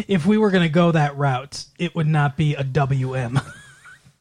If 0.09 0.25
we 0.27 0.39
were 0.39 0.51
going 0.51 0.63
to 0.63 0.69
go 0.71 0.93
that 0.93 1.17
route, 1.17 1.65
it 1.79 1.95
would 1.95 2.07
not 2.07 2.37
be 2.37 2.55
a 2.55 2.63
WM. 2.65 3.39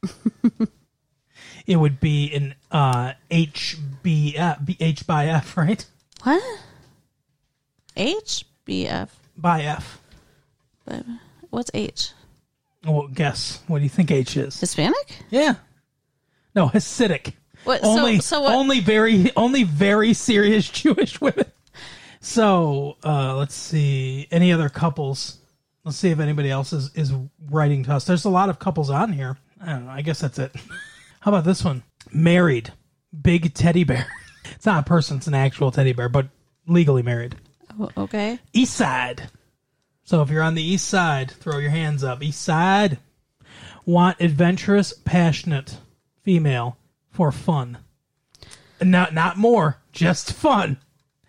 it 1.67 1.75
would 1.77 1.99
be 1.99 2.33
an 2.33 2.55
uh, 2.71 3.13
HB, 3.31 4.65
B- 4.65 4.77
H 4.79 5.07
by 5.07 5.27
F, 5.27 5.55
right? 5.55 5.85
What? 6.23 6.41
H 7.95 8.45
B 8.65 8.87
F. 8.87 9.15
By 9.37 9.61
F. 9.63 10.01
But 10.85 11.05
what's 11.49 11.71
H? 11.73 12.11
Well, 12.85 13.07
guess. 13.07 13.61
What 13.67 13.77
do 13.77 13.83
you 13.83 13.89
think 13.89 14.11
H 14.11 14.35
is? 14.35 14.59
Hispanic? 14.59 15.19
Yeah. 15.29 15.55
No, 16.55 16.69
Hasidic. 16.69 17.33
What? 17.63 17.81
so- 17.81 17.87
only 17.87 18.19
so 18.19 18.41
what? 18.41 18.53
only 18.53 18.79
very 18.79 19.31
only 19.35 19.63
very 19.63 20.13
serious 20.13 20.69
Jewish 20.71 21.19
women. 21.21 21.45
So 22.19 22.97
uh, 23.03 23.35
let's 23.35 23.55
see 23.55 24.27
any 24.31 24.53
other 24.53 24.69
couples. 24.69 25.37
Let's 25.83 25.97
see 25.97 26.09
if 26.09 26.19
anybody 26.19 26.49
else 26.49 26.73
is 26.73 26.91
is 26.95 27.13
writing 27.49 27.83
to 27.83 27.93
us. 27.93 28.05
There's 28.05 28.25
a 28.25 28.29
lot 28.29 28.49
of 28.49 28.59
couples 28.59 28.89
on 28.89 29.11
here. 29.13 29.37
I 29.61 29.67
don't 29.67 29.85
know. 29.85 29.91
I 29.91 30.01
guess 30.01 30.19
that's 30.19 30.39
it. 30.39 30.55
How 31.21 31.31
about 31.31 31.45
this 31.45 31.63
one? 31.63 31.83
Married, 32.11 32.71
big 33.21 33.53
teddy 33.53 33.83
bear. 33.83 34.07
It's 34.55 34.65
not 34.65 34.81
a 34.81 34.87
person. 34.87 35.17
It's 35.17 35.27
an 35.27 35.35
actual 35.35 35.71
teddy 35.71 35.93
bear, 35.93 36.09
but 36.09 36.27
legally 36.67 37.01
married. 37.01 37.37
Oh, 37.79 37.89
okay. 37.95 38.39
East 38.51 38.73
Side. 38.73 39.29
So 40.03 40.21
if 40.21 40.29
you're 40.29 40.43
on 40.43 40.55
the 40.55 40.61
East 40.61 40.85
Side, 40.89 41.31
throw 41.31 41.59
your 41.59 41.69
hands 41.69 42.03
up. 42.03 42.21
East 42.21 42.41
Side. 42.41 42.97
Want 43.85 44.19
adventurous, 44.19 44.91
passionate 44.91 45.77
female 46.23 46.77
for 47.09 47.31
fun. 47.31 47.77
Not 48.81 49.13
not 49.13 49.37
more, 49.37 49.77
just 49.91 50.33
fun. 50.33 50.77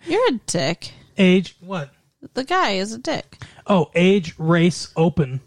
You're 0.06 0.28
a 0.28 0.40
dick. 0.46 0.92
Age 1.16 1.56
what? 1.60 1.90
The 2.34 2.44
guy 2.44 2.72
is 2.72 2.92
a 2.92 2.98
dick. 2.98 3.42
Oh, 3.66 3.90
age, 3.94 4.34
race, 4.38 4.92
open. 4.96 5.40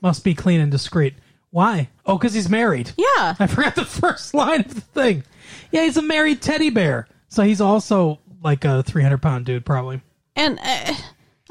Must 0.00 0.24
be 0.24 0.34
clean 0.34 0.60
and 0.60 0.70
discreet. 0.70 1.14
Why? 1.50 1.90
Oh, 2.06 2.16
because 2.16 2.32
he's 2.34 2.48
married. 2.48 2.92
Yeah. 2.96 3.34
I 3.38 3.46
forgot 3.46 3.74
the 3.74 3.84
first 3.84 4.34
line 4.34 4.60
of 4.60 4.74
the 4.74 4.80
thing. 4.80 5.22
Yeah, 5.70 5.84
he's 5.84 5.96
a 5.98 6.02
married 6.02 6.40
teddy 6.40 6.70
bear. 6.70 7.06
So 7.28 7.42
he's 7.42 7.60
also 7.60 8.18
like 8.42 8.64
a 8.64 8.82
300 8.82 9.18
pound 9.18 9.44
dude, 9.46 9.64
probably. 9.64 10.00
And 10.34 10.58
uh, 10.62 10.94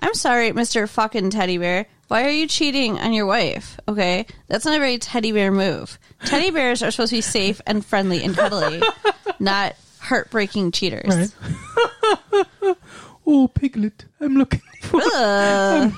I'm 0.02 0.14
sorry, 0.14 0.52
Mr. 0.52 0.88
fucking 0.90 1.30
teddy 1.30 1.58
bear. 1.58 1.86
Why 2.08 2.26
are 2.26 2.30
you 2.32 2.48
cheating 2.48 3.00
on 3.00 3.14
your 3.14 3.26
wife? 3.26 3.80
Okay, 3.88 4.26
that's 4.48 4.66
not 4.66 4.76
a 4.76 4.80
very 4.80 4.98
teddy 4.98 5.32
bear 5.32 5.52
move. 5.52 5.98
Teddy 6.26 6.50
bears 6.52 6.84
are 6.84 6.92
supposed 6.92 7.12
to 7.12 7.18
be 7.18 7.22
safe 7.22 7.62
and 7.66 7.86
friendly 7.86 8.24
and 8.24 8.36
cuddly, 8.36 8.82
not 9.40 9.76
heartbreaking 10.00 10.72
cheaters. 10.72 11.34
Right. 11.34 12.76
oh, 13.28 13.48
Piglet, 13.48 14.06
I'm 14.20 14.36
looking 14.36 14.62
for 14.82 15.00
Ugh. 15.16 15.94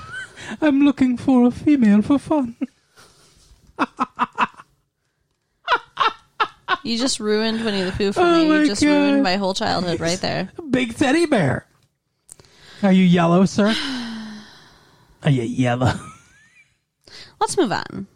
I'm 0.60 0.80
looking 0.82 1.16
for 1.16 1.46
a 1.46 1.50
female 1.50 2.02
for 2.02 2.18
fun. 2.18 2.54
You 6.82 6.98
just 6.98 7.18
ruined 7.18 7.64
Winnie 7.64 7.82
the 7.82 7.92
Pooh 7.92 8.12
for 8.12 8.20
Oh 8.20 8.46
me. 8.46 8.60
You 8.60 8.66
just 8.66 8.82
God. 8.82 8.88
ruined 8.88 9.22
my 9.22 9.36
whole 9.36 9.54
childhood 9.54 10.00
right 10.00 10.20
there. 10.20 10.50
Big 10.70 10.94
teddy 10.94 11.24
bear. 11.24 11.66
Are 12.84 12.92
you 12.92 13.04
yellow, 13.04 13.46
sir? 13.46 13.74
Are 15.22 15.30
you 15.30 15.42
yellow? 15.42 15.94
Let's 17.40 17.56
move 17.56 17.72
on. 17.72 18.06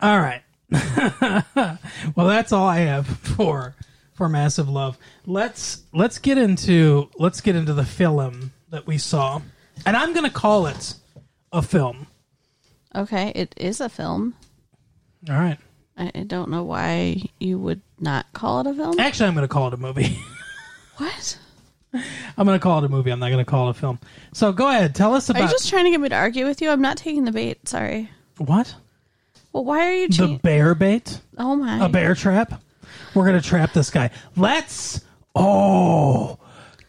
All 0.00 0.18
right. 0.18 0.40
well, 0.70 2.26
that's 2.26 2.50
all 2.50 2.66
I 2.66 2.78
have 2.78 3.06
for 3.06 3.76
for 4.14 4.26
massive 4.30 4.70
love. 4.70 4.96
Let's 5.26 5.82
let's 5.92 6.16
get 6.16 6.38
into 6.38 7.10
let's 7.18 7.42
get 7.42 7.56
into 7.56 7.74
the 7.74 7.84
film 7.84 8.52
that 8.70 8.86
we 8.86 8.96
saw, 8.96 9.42
and 9.84 9.98
I'm 9.98 10.14
going 10.14 10.24
to 10.24 10.34
call 10.34 10.66
it 10.66 10.94
a 11.52 11.60
film. 11.60 12.06
Okay, 12.94 13.32
it 13.34 13.54
is 13.58 13.82
a 13.82 13.90
film. 13.90 14.34
All 15.28 15.36
right. 15.36 15.58
I, 15.98 16.10
I 16.14 16.22
don't 16.22 16.48
know 16.48 16.64
why 16.64 17.22
you 17.38 17.58
would 17.58 17.82
not 18.00 18.32
call 18.32 18.60
it 18.60 18.66
a 18.66 18.72
film. 18.72 18.98
Actually, 18.98 19.28
I'm 19.28 19.34
going 19.34 19.46
to 19.46 19.52
call 19.52 19.68
it 19.68 19.74
a 19.74 19.76
movie. 19.76 20.18
What? 20.96 21.38
I'm 22.36 22.46
going 22.46 22.58
to 22.58 22.62
call 22.62 22.78
it 22.78 22.84
a 22.84 22.88
movie. 22.88 23.10
I'm 23.10 23.18
not 23.20 23.28
going 23.30 23.44
to 23.44 23.50
call 23.50 23.68
it 23.68 23.70
a 23.70 23.74
film. 23.74 23.98
So 24.32 24.52
go 24.52 24.68
ahead. 24.68 24.94
Tell 24.94 25.14
us 25.14 25.28
about. 25.28 25.42
Are 25.42 25.44
you 25.46 25.50
just 25.50 25.68
trying 25.68 25.84
to 25.84 25.90
get 25.90 26.00
me 26.00 26.08
to 26.08 26.14
argue 26.16 26.46
with 26.46 26.60
you? 26.60 26.70
I'm 26.70 26.80
not 26.82 26.96
taking 26.96 27.24
the 27.24 27.32
bait. 27.32 27.68
Sorry. 27.68 28.10
what 28.38 28.74
Well, 29.52 29.64
why 29.64 29.86
are 29.86 29.92
you 29.94 30.08
the 30.08 30.38
bear 30.42 30.74
bait. 30.74 31.20
oh 31.38 31.54
my! 31.56 31.84
a 31.84 31.88
bear 31.88 32.14
trap. 32.14 32.60
We're 33.14 33.26
gonna 33.26 33.40
trap 33.40 33.72
this 33.72 33.90
guy. 33.90 34.10
Let's. 34.36 35.00
Oh, 35.34 36.38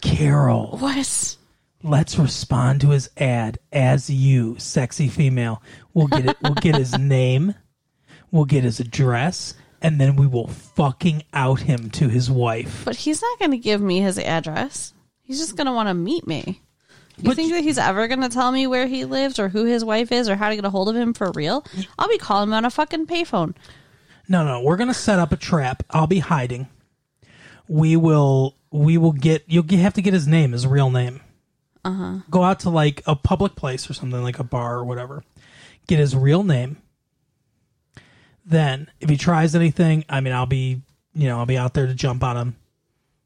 Carol. 0.01 0.77
What? 0.77 1.37
Let's 1.83 2.17
respond 2.17 2.81
to 2.81 2.89
his 2.89 3.09
ad 3.17 3.59
as 3.71 4.09
you, 4.09 4.55
sexy 4.57 5.07
female. 5.07 5.61
We'll 5.93 6.07
get 6.07 6.25
it. 6.25 6.37
We'll 6.41 6.55
get 6.55 6.75
his 6.75 6.97
name. 6.99 7.53
We'll 8.31 8.45
get 8.45 8.63
his 8.63 8.79
address, 8.79 9.53
and 9.83 10.01
then 10.01 10.15
we 10.15 10.25
will 10.25 10.47
fucking 10.47 11.23
out 11.31 11.59
him 11.61 11.91
to 11.91 12.09
his 12.09 12.29
wife. 12.31 12.81
But 12.85 12.95
he's 12.95 13.21
not 13.21 13.37
going 13.37 13.51
to 13.51 13.57
give 13.57 13.81
me 13.81 13.99
his 13.99 14.17
address. 14.17 14.93
He's 15.25 15.39
just 15.39 15.57
going 15.57 15.67
to 15.67 15.73
want 15.73 15.89
to 15.89 15.93
meet 15.93 16.25
me. 16.25 16.61
You 17.17 17.23
But 17.23 17.35
think 17.35 17.51
that 17.51 17.63
he's 17.63 17.77
ever 17.77 18.07
going 18.07 18.21
to 18.21 18.29
tell 18.29 18.51
me 18.51 18.67
where 18.67 18.87
he 18.87 19.05
lives 19.05 19.39
or 19.39 19.49
who 19.49 19.65
his 19.65 19.83
wife 19.83 20.11
is 20.11 20.29
or 20.29 20.35
how 20.35 20.49
to 20.49 20.55
get 20.55 20.65
a 20.65 20.69
hold 20.69 20.89
of 20.89 20.95
him 20.95 21.13
for 21.13 21.31
real? 21.33 21.65
I'll 21.97 22.09
be 22.09 22.17
calling 22.17 22.49
him 22.49 22.53
on 22.53 22.65
a 22.65 22.69
fucking 22.69 23.07
payphone. 23.07 23.55
No, 24.27 24.43
no, 24.43 24.61
we're 24.61 24.77
gonna 24.77 24.93
set 24.93 25.19
up 25.19 25.31
a 25.31 25.37
trap. 25.37 25.83
I'll 25.91 26.07
be 26.07 26.19
hiding. 26.19 26.67
We 27.67 27.95
will. 27.95 28.55
We 28.71 28.97
will 28.97 29.11
get. 29.11 29.43
You'll 29.47 29.65
have 29.77 29.93
to 29.93 30.01
get 30.01 30.13
his 30.13 30.27
name, 30.27 30.51
his 30.51 30.65
real 30.67 30.89
name. 30.89 31.21
Uh 31.83 31.93
huh. 31.93 32.17
Go 32.29 32.43
out 32.43 32.61
to 32.61 32.69
like 32.69 33.03
a 33.05 33.15
public 33.15 33.55
place 33.55 33.89
or 33.89 33.93
something, 33.93 34.21
like 34.21 34.39
a 34.39 34.43
bar 34.43 34.77
or 34.77 34.85
whatever. 34.85 35.23
Get 35.87 35.99
his 35.99 36.15
real 36.15 36.43
name. 36.43 36.77
Then, 38.45 38.89
if 38.99 39.09
he 39.09 39.17
tries 39.17 39.55
anything, 39.55 40.05
I 40.09 40.21
mean, 40.21 40.33
I'll 40.33 40.45
be, 40.45 40.81
you 41.13 41.27
know, 41.27 41.39
I'll 41.39 41.45
be 41.45 41.57
out 41.57 41.73
there 41.73 41.87
to 41.87 41.93
jump 41.93 42.23
on 42.23 42.37
him. 42.37 42.55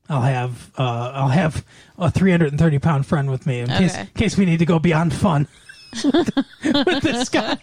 I'll 0.09 0.21
have, 0.21 0.71
uh, 0.77 1.11
I'll 1.13 1.27
have 1.29 1.63
a 1.97 2.09
330 2.09 2.79
pound 2.79 3.05
friend 3.05 3.29
with 3.29 3.45
me 3.45 3.59
in 3.59 3.67
case, 3.67 3.91
Okay. 3.93 4.01
in 4.01 4.07
case 4.15 4.37
we 4.37 4.45
need 4.45 4.57
to 4.59 4.65
go 4.65 4.79
beyond 4.79 5.13
fun 5.13 5.47
with 6.03 7.03
this 7.03 7.29
guy. 7.29 7.57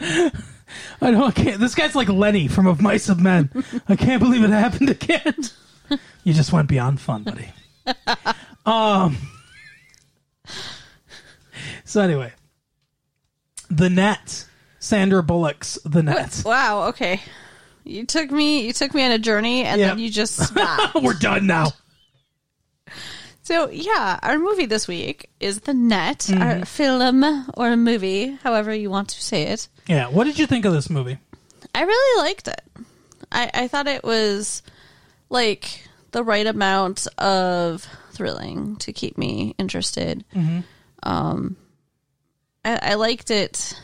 I 0.00 1.10
don't. 1.10 1.22
I 1.22 1.30
can't. 1.30 1.60
This 1.60 1.74
guy's 1.74 1.94
like 1.94 2.08
Lenny 2.08 2.48
from 2.48 2.66
Of 2.66 2.80
Mice 2.80 3.08
of 3.08 3.20
Men. 3.20 3.50
I 3.88 3.96
can't 3.96 4.20
believe 4.22 4.42
it 4.42 4.50
happened 4.50 4.90
again. 4.90 5.34
You 6.24 6.32
just 6.32 6.52
went 6.52 6.68
beyond 6.68 7.00
fun, 7.00 7.22
buddy. 7.24 7.50
Um. 8.64 9.16
So 11.84 12.00
anyway, 12.00 12.32
the 13.70 13.90
net. 13.90 14.46
Sandra 14.78 15.22
Bullock's 15.22 15.78
The 15.84 16.02
Net. 16.02 16.42
Wow, 16.44 16.88
okay. 16.88 17.20
You 17.84 18.06
took 18.06 18.30
me. 18.30 18.66
You 18.66 18.72
took 18.72 18.94
me 18.94 19.04
on 19.04 19.10
a 19.12 19.18
journey, 19.18 19.64
and 19.64 19.80
Yep. 19.80 19.88
then 19.90 19.98
you 19.98 20.10
just 20.10 20.36
stopped. 20.46 20.94
We're 21.02 21.14
done 21.14 21.46
now. 21.46 21.72
so 23.42 23.68
yeah, 23.70 24.18
our 24.22 24.38
movie 24.38 24.66
this 24.66 24.86
week 24.86 25.30
is 25.40 25.60
The 25.60 25.74
Net, 25.74 26.18
Mm-hmm. 26.20 26.42
our 26.42 26.64
film 26.64 27.24
or 27.56 27.70
a 27.70 27.76
movie, 27.76 28.38
however 28.42 28.72
you 28.74 28.88
want 28.90 29.08
to 29.10 29.22
say 29.22 29.44
it. 29.48 29.68
Yeah. 29.88 30.08
What 30.08 30.24
did 30.24 30.38
you 30.38 30.46
think 30.46 30.64
of 30.64 30.72
this 30.72 30.88
movie? 30.90 31.18
I 31.74 31.82
really 31.82 32.22
liked 32.22 32.48
it. 32.48 32.62
I, 33.32 33.50
I 33.54 33.68
thought 33.68 33.86
it 33.88 34.04
was 34.04 34.62
like 35.30 35.84
the 36.12 36.22
right 36.22 36.46
amount 36.46 37.06
of 37.18 37.86
thrilling 38.12 38.76
to 38.76 38.92
keep 38.92 39.16
me 39.16 39.54
interested. 39.58 40.24
Um, 41.02 41.56
I, 42.64 42.78
I 42.82 42.94
liked 42.94 43.30
it. 43.30 43.80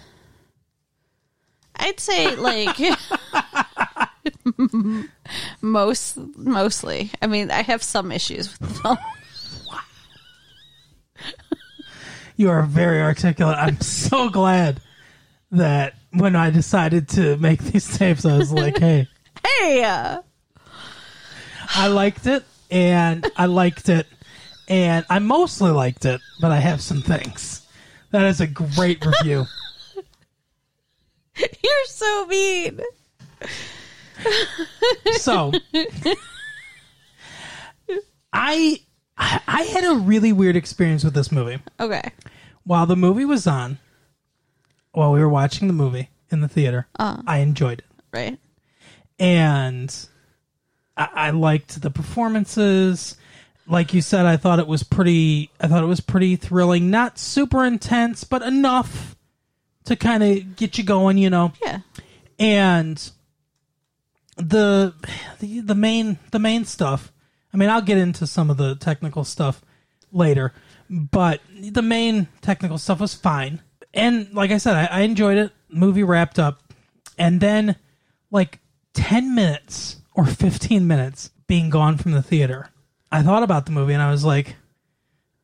I'd 1.76 1.98
say 2.00 2.37
like 2.37 2.78
most 5.60 6.16
mostly. 6.36 7.10
I 7.20 7.26
mean, 7.26 7.50
I 7.50 7.62
have 7.62 7.82
some 7.82 8.12
issues 8.12 8.58
with 8.58 8.68
the 8.68 8.74
film. 8.80 8.98
You 12.36 12.50
are 12.50 12.62
very 12.62 13.02
articulate. 13.02 13.56
I'm 13.58 13.80
so 13.80 14.28
glad 14.30 14.80
that 15.50 15.94
when 16.12 16.36
I 16.36 16.50
decided 16.50 17.08
to 17.10 17.36
make 17.38 17.58
these 17.60 17.98
tapes, 17.98 18.24
I 18.24 18.38
was 18.38 18.52
like, 18.52 18.78
hey, 18.78 19.08
Hey, 19.58 19.82
uh, 19.82 20.22
I 21.74 21.88
liked 21.88 22.26
it 22.26 22.44
and 22.70 23.28
I 23.36 23.46
liked 23.46 23.88
it 23.88 24.06
and 24.68 25.04
I 25.10 25.18
mostly 25.18 25.70
liked 25.70 26.04
it, 26.04 26.20
but 26.40 26.52
I 26.52 26.58
have 26.58 26.80
some 26.80 27.02
things. 27.02 27.66
That 28.10 28.24
is 28.26 28.40
a 28.40 28.46
great 28.46 29.04
review. 29.04 29.46
you're 31.36 31.84
so 31.86 32.26
mean. 32.26 32.80
So 35.18 35.52
I 38.33 38.81
I 39.16 39.62
had 39.62 39.85
a 39.85 39.94
really 39.96 40.33
weird 40.33 40.57
experience 40.57 41.04
with 41.04 41.14
this 41.14 41.33
movie. 41.33 41.59
Okay. 41.81 42.12
While 42.64 42.87
the 42.87 42.96
movie 42.96 43.24
was 43.24 43.46
on, 43.46 43.78
while 44.92 45.12
we 45.12 45.20
were 45.20 45.28
watching 45.28 45.66
the 45.66 45.74
movie 45.74 46.11
in 46.31 46.40
the 46.40 46.48
theater, 46.48 46.87
uh. 46.98 47.22
I 47.26 47.38
enjoyed 47.38 47.81
it. 47.81 47.85
Right. 48.12 48.38
and 49.18 49.94
I, 50.96 51.09
I 51.14 51.31
liked 51.31 51.81
the 51.83 51.90
performances. 51.90 53.16
Like 53.66 53.92
you 53.92 54.00
said, 54.00 54.24
I 54.24 54.37
thought 54.38 54.59
it 54.61 54.66
was 54.66 54.83
pretty. 54.83 55.50
I 55.61 55.66
thought 55.68 55.83
it 55.83 55.87
was 55.88 56.00
pretty 56.00 56.37
thrilling. 56.37 56.90
Not 56.90 57.18
super 57.18 57.64
intense, 57.64 58.24
but 58.24 58.42
enough 58.42 59.16
to 59.85 59.96
kind 59.96 60.22
of 60.22 60.57
get 60.57 60.78
you 60.78 60.85
going. 60.85 61.18
You 61.18 61.31
know, 61.31 61.52
Yeah. 61.62 61.81
and 62.38 63.11
the, 64.38 64.94
the 65.40 65.74
main 65.74 66.18
the 66.31 66.38
main 66.38 66.64
stuff. 66.64 67.12
I 67.53 67.57
mean, 67.57 67.70
I'll 67.70 67.83
get 67.83 67.98
into 67.98 68.27
some 68.27 68.51
of 68.51 68.57
the 68.57 68.77
technical 68.77 69.24
stuff 69.24 69.62
later, 70.12 70.53
but 70.88 71.40
the 71.59 71.83
main 71.83 72.29
technical 72.40 72.79
stuff 72.79 73.01
was 73.01 73.14
fine. 73.14 73.62
And 73.92 74.33
like 74.33 74.51
I 74.51 74.59
said, 74.59 74.74
I, 74.74 74.98
I 74.98 75.01
enjoyed 75.01 75.38
it. 75.38 75.53
Movie 75.68 76.03
wrapped 76.03 76.38
up, 76.38 76.72
and 77.18 77.40
then 77.40 77.77
like 78.31 78.61
ten 78.94 79.35
minutes 79.35 79.96
or 80.14 80.27
fifteen 80.27 80.87
minutes 80.87 81.31
being 81.46 81.70
gone 81.70 81.96
from 81.96 82.12
the 82.12 82.22
theater, 82.22 82.70
I 83.11 83.22
thought 83.22 83.42
about 83.42 83.66
the 83.66 83.72
movie 83.72 83.92
and 83.92 84.03
I 84.03 84.11
was 84.11 84.24
like, 84.24 84.57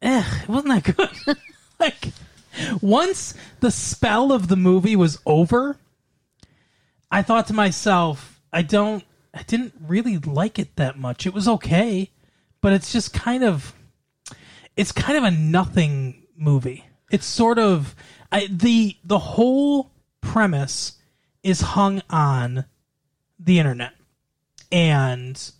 "Eh, 0.03 0.25
it 0.43 0.49
wasn't 0.49 0.85
that 0.85 0.97
good." 0.97 1.37
like 1.81 2.13
once 2.81 3.35
the 3.61 3.71
spell 3.71 4.33
of 4.33 4.49
the 4.49 4.57
movie 4.57 4.97
was 4.97 5.19
over, 5.27 5.77
I 7.11 7.23
thought 7.23 7.47
to 7.49 7.53
myself, 7.53 8.34
I 8.55 8.63
don't, 8.63 9.05
I 9.35 9.43
didn't 9.43 9.75
really 9.87 10.19
like 10.19 10.59
it 10.59 10.77
that 10.77 10.99
much. 10.99 11.27
It 11.27 11.35
was 11.35 11.47
okay, 11.49 12.11
but 12.61 12.73
it's 12.73 12.93
just 12.93 13.13
kind 13.13 13.43
of, 13.45 13.75
it's 14.77 14.93
kind 14.93 15.19
of 15.19 15.25
a 15.25 15.31
nothing 15.31 16.27
movie. 16.37 16.85
It's 17.11 17.27
sort 17.27 17.59
of, 17.59 17.95
I, 18.33 18.47
the 18.51 18.97
the 19.05 19.19
whole 19.19 19.93
premise 20.21 20.95
is 21.43 21.61
hung 21.61 22.03
on 22.11 22.65
the 23.39 23.59
internet 23.59 23.93
and 24.73 25.53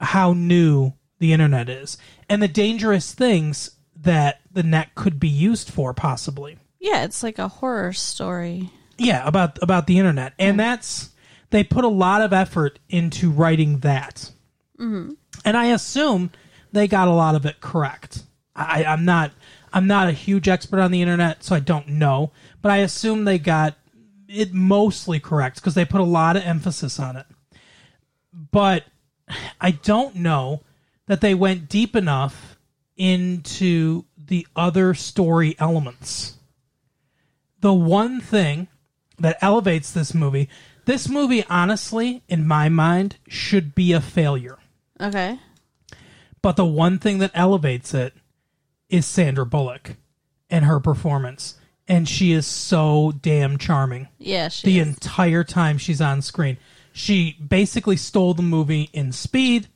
how 0.00 0.32
new 0.32 0.92
the 1.18 1.32
internet 1.32 1.68
is 1.68 1.96
and 2.28 2.42
the 2.42 2.48
dangerous 2.48 3.12
things 3.14 3.70
that 3.96 4.40
the 4.52 4.62
net 4.62 4.94
could 4.94 5.18
be 5.18 5.28
used 5.28 5.70
for 5.70 5.94
possibly 5.94 6.58
Yeah, 6.80 7.04
it's 7.04 7.22
like 7.22 7.38
a 7.38 7.48
horror 7.48 7.92
story. 7.92 8.70
yeah 8.98 9.26
about 9.26 9.58
about 9.62 9.86
the 9.86 9.98
internet 9.98 10.34
and 10.38 10.58
that's 10.60 11.10
they 11.52 11.62
put 11.62 11.84
a 11.84 11.88
lot 11.88 12.22
of 12.22 12.32
effort 12.32 12.78
into 12.88 13.30
writing 13.30 13.78
that. 13.80 14.32
Mm-hmm. 14.78 15.12
And 15.44 15.56
i 15.56 15.66
assume 15.66 16.30
they 16.72 16.88
got 16.88 17.06
a 17.06 17.12
lot 17.12 17.34
of 17.34 17.46
it 17.46 17.60
correct. 17.60 18.24
I, 18.54 18.84
i'm 18.84 19.04
not 19.04 19.32
i'm 19.72 19.86
not 19.86 20.08
a 20.08 20.12
huge 20.12 20.48
expert 20.48 20.80
on 20.80 20.90
the 20.90 21.00
internet 21.00 21.42
so 21.42 21.54
i 21.54 21.60
don't 21.60 21.88
know 21.88 22.32
but 22.60 22.70
i 22.70 22.78
assume 22.78 23.24
they 23.24 23.38
got 23.38 23.76
it 24.28 24.52
mostly 24.52 25.20
correct 25.20 25.56
because 25.56 25.74
they 25.74 25.84
put 25.84 26.00
a 26.00 26.04
lot 26.04 26.36
of 26.36 26.42
emphasis 26.42 26.98
on 26.98 27.16
it. 27.16 27.26
But 28.50 28.84
i 29.60 29.70
don't 29.70 30.16
know 30.16 30.62
that 31.06 31.20
they 31.20 31.34
went 31.34 31.68
deep 31.68 31.94
enough 31.94 32.58
into 32.96 34.04
the 34.16 34.46
other 34.56 34.94
story 34.94 35.54
elements. 35.58 36.36
The 37.60 37.74
one 37.74 38.20
thing 38.20 38.68
that 39.18 39.38
elevates 39.40 39.92
this 39.92 40.14
movie 40.14 40.48
this 40.84 41.08
movie 41.08 41.44
honestly 41.48 42.22
in 42.28 42.46
my 42.46 42.68
mind 42.68 43.16
should 43.28 43.74
be 43.74 43.92
a 43.92 44.00
failure 44.00 44.58
Okay. 45.00 45.38
but 46.40 46.56
the 46.56 46.64
one 46.64 46.98
thing 46.98 47.18
that 47.18 47.30
elevates 47.34 47.94
it 47.94 48.14
is 48.88 49.06
Sandra 49.06 49.46
Bullock 49.46 49.96
and 50.50 50.64
her 50.64 50.80
performance 50.80 51.56
and 51.88 52.08
she 52.08 52.32
is 52.32 52.46
so 52.46 53.12
damn 53.22 53.58
charming 53.58 54.08
Yeah, 54.18 54.48
she 54.48 54.66
the 54.66 54.78
is. 54.80 54.86
entire 54.88 55.44
time 55.44 55.78
she's 55.78 56.00
on 56.00 56.22
screen 56.22 56.56
she 56.92 57.32
basically 57.46 57.96
stole 57.96 58.34
the 58.34 58.42
movie 58.42 58.90
in 58.92 59.12
speed 59.12 59.68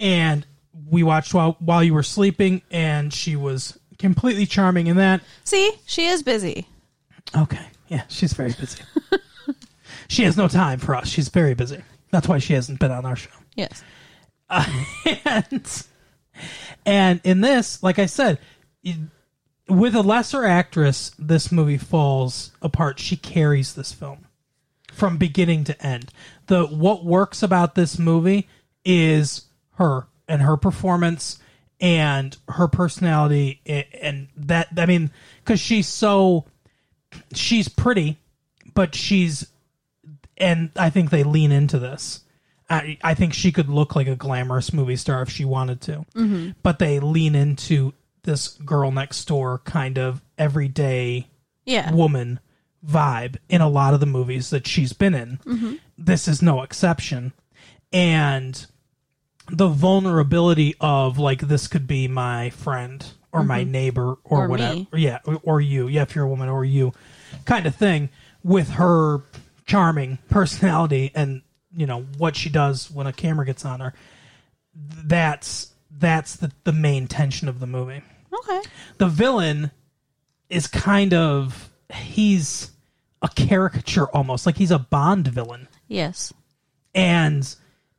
and 0.00 0.44
we 0.90 1.02
watched 1.02 1.34
while 1.34 1.56
while 1.60 1.82
you 1.84 1.94
were 1.94 2.02
sleeping 2.02 2.62
and 2.70 3.12
she 3.12 3.36
was 3.36 3.78
completely 3.98 4.46
charming 4.46 4.86
in 4.86 4.96
that 4.96 5.20
See, 5.44 5.72
she 5.86 6.06
is 6.06 6.22
busy. 6.22 6.66
Okay. 7.36 7.66
Yeah, 7.88 8.02
she's 8.08 8.32
very 8.32 8.52
busy. 8.52 8.80
she 10.08 10.24
has 10.24 10.36
no 10.36 10.48
time 10.48 10.78
for 10.78 10.94
us. 10.94 11.08
She's 11.08 11.28
very 11.28 11.54
busy. 11.54 11.82
That's 12.10 12.28
why 12.28 12.38
she 12.38 12.54
hasn't 12.54 12.80
been 12.80 12.90
on 12.90 13.04
our 13.04 13.16
show. 13.16 13.30
Yes. 13.54 13.82
And 15.24 15.82
and 16.86 17.20
in 17.24 17.40
this, 17.40 17.82
like 17.82 17.98
I 17.98 18.06
said, 18.06 18.38
with 19.68 19.94
a 19.94 20.02
lesser 20.02 20.44
actress, 20.44 21.12
this 21.18 21.52
movie 21.52 21.78
falls 21.78 22.52
apart. 22.62 22.98
She 22.98 23.16
carries 23.16 23.74
this 23.74 23.92
film 23.92 24.26
from 24.92 25.16
beginning 25.16 25.64
to 25.64 25.84
end. 25.84 26.10
The 26.46 26.66
what 26.66 27.04
works 27.04 27.42
about 27.42 27.74
this 27.74 27.98
movie 27.98 28.48
is 28.84 29.42
her 29.74 30.06
and 30.26 30.42
her 30.42 30.56
performance 30.56 31.38
and 31.80 32.36
her 32.48 32.68
personality 32.68 33.60
and 33.66 34.28
that 34.36 34.68
I 34.76 34.86
mean 34.86 35.10
cuz 35.44 35.60
she's 35.60 35.86
so 35.86 36.46
she's 37.32 37.68
pretty 37.68 38.18
but 38.74 38.94
she's 38.94 39.46
and 40.38 40.70
I 40.76 40.90
think 40.90 41.10
they 41.10 41.22
lean 41.24 41.52
into 41.52 41.78
this. 41.78 42.20
I, 42.70 42.98
I 43.02 43.14
think 43.14 43.32
she 43.32 43.50
could 43.52 43.68
look 43.68 43.96
like 43.96 44.08
a 44.08 44.16
glamorous 44.16 44.72
movie 44.72 44.96
star 44.96 45.22
if 45.22 45.30
she 45.30 45.44
wanted 45.44 45.80
to, 45.82 46.04
mm-hmm. 46.14 46.50
but 46.62 46.78
they 46.78 47.00
lean 47.00 47.34
into 47.34 47.94
this 48.24 48.48
girl 48.48 48.90
next 48.90 49.24
door 49.26 49.58
kind 49.64 49.98
of 49.98 50.20
everyday 50.36 51.28
Yeah. 51.64 51.92
woman 51.94 52.40
vibe 52.86 53.36
in 53.48 53.60
a 53.62 53.68
lot 53.68 53.94
of 53.94 54.00
the 54.00 54.06
movies 54.06 54.50
that 54.50 54.66
she's 54.66 54.92
been 54.92 55.14
in. 55.14 55.38
Mm-hmm. 55.46 55.74
This 55.96 56.28
is 56.28 56.42
no 56.42 56.62
exception. 56.62 57.32
And 57.92 58.66
the 59.50 59.68
vulnerability 59.68 60.74
of 60.80 61.18
like 61.18 61.40
this 61.40 61.68
could 61.68 61.86
be 61.86 62.06
my 62.06 62.50
friend 62.50 63.04
or 63.32 63.42
my 63.44 63.62
mm-hmm. 63.62 63.70
neighbor 63.72 64.18
or, 64.24 64.44
Or 64.44 64.48
whatever. 64.48 64.74
me. 64.74 64.88
Yeah, 64.94 65.18
or 65.42 65.60
you. 65.60 65.88
Yeah, 65.88 66.02
if 66.02 66.14
you're 66.14 66.24
a 66.24 66.28
woman 66.28 66.48
or 66.50 66.64
you 66.64 66.92
kind 67.46 67.66
of 67.66 67.74
thing 67.74 68.10
with 68.42 68.70
her 68.72 69.22
charming 69.68 70.18
personality 70.28 71.12
and 71.14 71.42
you 71.76 71.86
know 71.86 72.00
what 72.16 72.34
she 72.34 72.48
does 72.48 72.90
when 72.90 73.06
a 73.06 73.12
camera 73.12 73.46
gets 73.46 73.64
on 73.64 73.78
her. 73.78 73.94
That's 74.74 75.72
that's 75.90 76.36
the 76.36 76.50
the 76.64 76.72
main 76.72 77.06
tension 77.06 77.48
of 77.48 77.60
the 77.60 77.66
movie 77.66 78.02
Okay. 78.32 78.60
the 78.98 79.08
villain 79.08 79.70
is 80.50 80.66
kind 80.66 81.12
of 81.14 81.70
he's 81.92 82.70
a 83.22 83.28
caricature 83.28 84.04
almost 84.06 84.46
like 84.46 84.56
he's 84.56 84.70
a 84.70 84.78
bond 84.78 85.26
villain 85.28 85.66
Yes. 85.88 86.32
and 86.94 87.52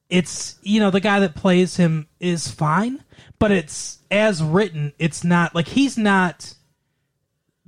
it's 0.09 0.57
you 0.61 0.79
know 0.79 0.91
the 0.91 0.99
guy 1.01 1.19
that 1.19 1.35
plays 1.35 1.75
him 1.77 2.07
is 2.19 2.47
fine 2.49 3.03
but 3.39 3.51
it's 3.51 3.99
as 4.11 4.41
written 4.41 4.93
it's 4.99 5.23
not 5.23 5.53
like 5.55 5.67
he's 5.67 5.97
not 5.97 6.53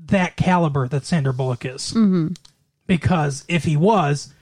that 0.05 0.37
caliber 0.37 0.87
that 0.87 1.05
Sandra 1.05 1.33
Bullock 1.33 1.65
is 1.65 1.91
mm-hmm. 1.91 2.27
Because 2.87 3.45
if 3.47 3.63
he 3.63 3.77
was 3.77 4.33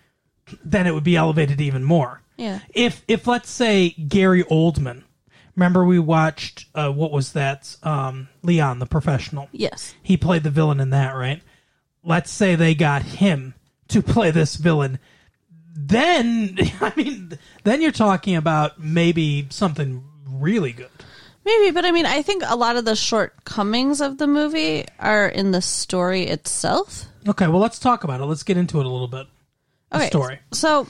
then 0.63 0.87
it 0.87 0.93
would 0.93 1.03
be 1.03 1.15
elevated 1.15 1.61
even 1.61 1.83
more. 1.83 2.21
Yeah. 2.37 2.59
If 2.73 3.03
if 3.07 3.27
let's 3.27 3.49
say 3.49 3.89
Gary 3.89 4.43
Oldman, 4.45 5.03
remember 5.55 5.83
we 5.83 5.99
watched 5.99 6.65
uh, 6.73 6.91
what 6.91 7.11
was 7.11 7.33
that? 7.33 7.75
Um, 7.83 8.29
Leon 8.43 8.79
the 8.79 8.85
Professional. 8.85 9.49
Yes. 9.51 9.93
He 10.01 10.17
played 10.17 10.43
the 10.43 10.49
villain 10.49 10.79
in 10.79 10.91
that, 10.91 11.11
right? 11.11 11.41
Let's 12.03 12.31
say 12.31 12.55
they 12.55 12.75
got 12.75 13.03
him 13.03 13.55
to 13.89 14.01
play 14.01 14.31
this 14.31 14.55
villain. 14.55 14.99
Then 15.75 16.57
I 16.81 16.93
mean, 16.95 17.37
then 17.63 17.81
you're 17.81 17.91
talking 17.91 18.35
about 18.35 18.79
maybe 18.79 19.47
something 19.49 20.03
really 20.25 20.71
good. 20.71 20.89
Maybe, 21.45 21.71
but 21.71 21.85
I 21.85 21.91
mean, 21.91 22.05
I 22.05 22.21
think 22.21 22.43
a 22.45 22.55
lot 22.55 22.75
of 22.75 22.85
the 22.85 22.95
shortcomings 22.95 24.01
of 24.01 24.17
the 24.17 24.27
movie 24.27 24.85
are 24.99 25.27
in 25.27 25.51
the 25.51 25.61
story 25.61 26.23
itself. 26.23 27.08
Okay, 27.27 27.47
well 27.47 27.59
let's 27.59 27.79
talk 27.79 28.03
about 28.03 28.21
it. 28.21 28.25
Let's 28.25 28.43
get 28.43 28.57
into 28.57 28.79
it 28.79 28.85
a 28.85 28.89
little 28.89 29.07
bit. 29.07 29.27
The 29.91 29.97
Okay. 29.97 30.07
story. 30.07 30.39
So 30.51 30.87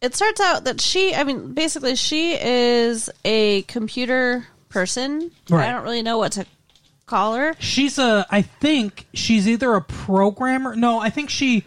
it 0.00 0.14
starts 0.14 0.40
out 0.40 0.64
that 0.64 0.80
she, 0.80 1.14
I 1.14 1.24
mean, 1.24 1.52
basically, 1.54 1.94
she 1.96 2.36
is 2.40 3.10
a 3.24 3.62
computer 3.62 4.46
person. 4.68 5.30
Right. 5.48 5.68
I 5.68 5.72
don't 5.72 5.82
really 5.82 6.02
know 6.02 6.18
what 6.18 6.32
to 6.32 6.46
call 7.06 7.34
her. 7.34 7.54
She's 7.58 7.98
a 7.98 8.26
I 8.30 8.42
think 8.42 9.06
she's 9.12 9.48
either 9.48 9.74
a 9.74 9.82
programmer. 9.82 10.76
No, 10.76 10.98
I 10.98 11.10
think 11.10 11.28
she 11.28 11.64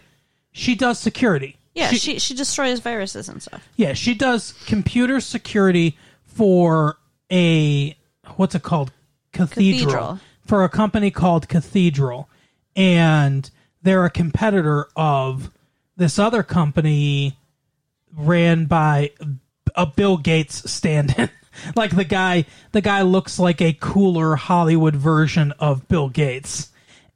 she 0.52 0.74
does 0.74 0.98
security. 0.98 1.56
Yeah, 1.74 1.90
she, 1.90 2.20
she, 2.20 2.34
destroys 2.34 2.78
viruses 2.78 3.28
and 3.28 3.42
stuff. 3.42 3.68
Yeah, 3.74 3.94
she 3.94 4.14
does 4.14 4.54
computer 4.66 5.20
security 5.20 5.98
for 6.24 6.98
a 7.32 7.96
what's 8.36 8.54
it 8.54 8.62
called? 8.62 8.92
Cathedral. 9.32 9.80
Cathedral. 9.80 10.20
For 10.46 10.62
a 10.62 10.68
company 10.68 11.10
called 11.10 11.48
Cathedral. 11.48 12.28
And 12.76 13.50
they're 13.84 14.04
a 14.04 14.10
competitor 14.10 14.88
of 14.96 15.50
this 15.96 16.18
other 16.18 16.42
company 16.42 17.36
ran 18.16 18.64
by 18.64 19.12
a 19.76 19.86
Bill 19.86 20.16
Gates 20.16 20.68
stand-in. 20.70 21.30
like 21.76 21.94
the 21.94 22.04
guy 22.04 22.46
the 22.72 22.80
guy 22.80 23.02
looks 23.02 23.38
like 23.38 23.60
a 23.60 23.74
cooler 23.74 24.34
Hollywood 24.34 24.96
version 24.96 25.52
of 25.52 25.86
Bill 25.86 26.08
Gates. 26.08 26.70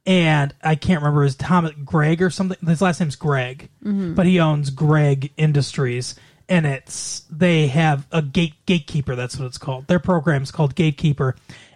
And 0.05 0.53
I 0.63 0.75
can't 0.75 1.01
remember 1.01 1.23
his 1.23 1.35
Thomas 1.35 1.73
Greg 1.83 2.21
or 2.21 2.29
something. 2.29 2.57
His 2.65 2.81
last 2.81 2.99
name's 2.99 3.17
Greg, 3.17 3.69
mm-hmm. 3.83 4.13
but 4.13 4.25
he 4.25 4.39
owns 4.39 4.69
Greg 4.69 5.31
Industries, 5.37 6.15
and 6.47 6.65
it's 6.65 7.23
they 7.29 7.67
have 7.67 8.07
a 8.11 8.21
gate 8.21 8.55
gatekeeper. 8.65 9.15
That's 9.15 9.37
what 9.37 9.45
it's 9.45 9.57
called. 9.57 9.87
Their 9.87 9.99
program's 9.99 10.51
called 10.51 10.73
Gatekeeper, 10.73 11.35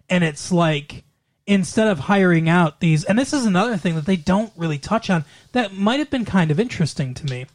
and 0.09 0.23
it's 0.23 0.51
like 0.51 1.03
instead 1.45 1.87
of 1.87 1.99
hiring 1.99 2.47
out 2.47 2.79
these, 2.79 3.03
and 3.03 3.17
this 3.19 3.33
is 3.33 3.45
another 3.45 3.77
thing 3.77 3.95
that 3.95 4.05
they 4.05 4.15
don't 4.15 4.51
really 4.55 4.77
touch 4.77 5.09
on 5.09 5.25
that 5.51 5.73
might 5.73 5.99
have 5.99 6.09
been 6.09 6.25
kind 6.25 6.51
of 6.51 6.59
interesting 6.59 7.13
to 7.13 7.25
me. 7.25 7.45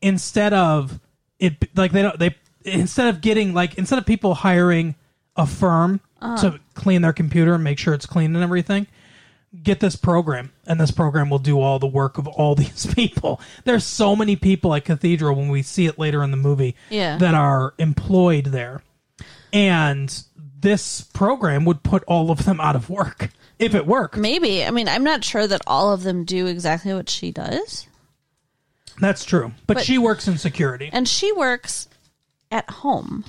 Instead 0.00 0.52
of 0.52 1.00
it, 1.38 1.76
like 1.76 1.92
they 1.92 2.02
don't 2.02 2.18
they 2.18 2.34
instead 2.64 3.08
of 3.08 3.20
getting 3.20 3.54
like 3.54 3.76
instead 3.76 3.98
of 3.98 4.06
people 4.06 4.34
hiring 4.34 4.94
a 5.36 5.46
firm 5.46 6.00
uh-huh. 6.20 6.50
to 6.50 6.60
clean 6.74 7.02
their 7.02 7.12
computer 7.12 7.54
and 7.54 7.64
make 7.64 7.78
sure 7.78 7.94
it's 7.94 8.06
clean 8.06 8.34
and 8.34 8.44
everything 8.44 8.86
get 9.62 9.80
this 9.80 9.96
program 9.96 10.50
and 10.66 10.80
this 10.80 10.90
program 10.90 11.28
will 11.28 11.38
do 11.38 11.60
all 11.60 11.78
the 11.78 11.86
work 11.86 12.18
of 12.18 12.26
all 12.26 12.54
these 12.56 12.86
people 12.94 13.40
there's 13.64 13.84
so 13.84 14.14
many 14.16 14.36
people 14.36 14.74
at 14.74 14.84
cathedral 14.84 15.34
when 15.34 15.48
we 15.48 15.62
see 15.62 15.86
it 15.86 15.98
later 15.98 16.22
in 16.22 16.30
the 16.30 16.36
movie 16.36 16.74
Yeah. 16.90 17.18
that 17.18 17.34
are 17.34 17.74
employed 17.78 18.46
there 18.46 18.82
and 19.52 20.22
this 20.62 21.02
program 21.02 21.64
would 21.66 21.82
put 21.82 22.02
all 22.04 22.30
of 22.30 22.44
them 22.44 22.60
out 22.60 22.74
of 22.76 22.88
work 22.90 23.30
if 23.58 23.74
it 23.74 23.86
worked 23.86 24.16
Maybe. 24.16 24.64
I 24.64 24.70
mean, 24.70 24.88
I'm 24.88 25.04
not 25.04 25.22
sure 25.24 25.46
that 25.46 25.60
all 25.66 25.92
of 25.92 26.02
them 26.02 26.24
do 26.24 26.46
exactly 26.46 26.94
what 26.94 27.08
she 27.10 27.30
does. 27.30 27.86
that's 29.00 29.24
true 29.24 29.52
but, 29.66 29.74
But- 29.78 29.84
she 29.84 29.98
works 29.98 30.26
in 30.28 30.38
security 30.38 30.90
And 30.92 31.06
she 31.08 31.32
works 31.32 31.88
at 32.50 32.68
home, 32.68 33.24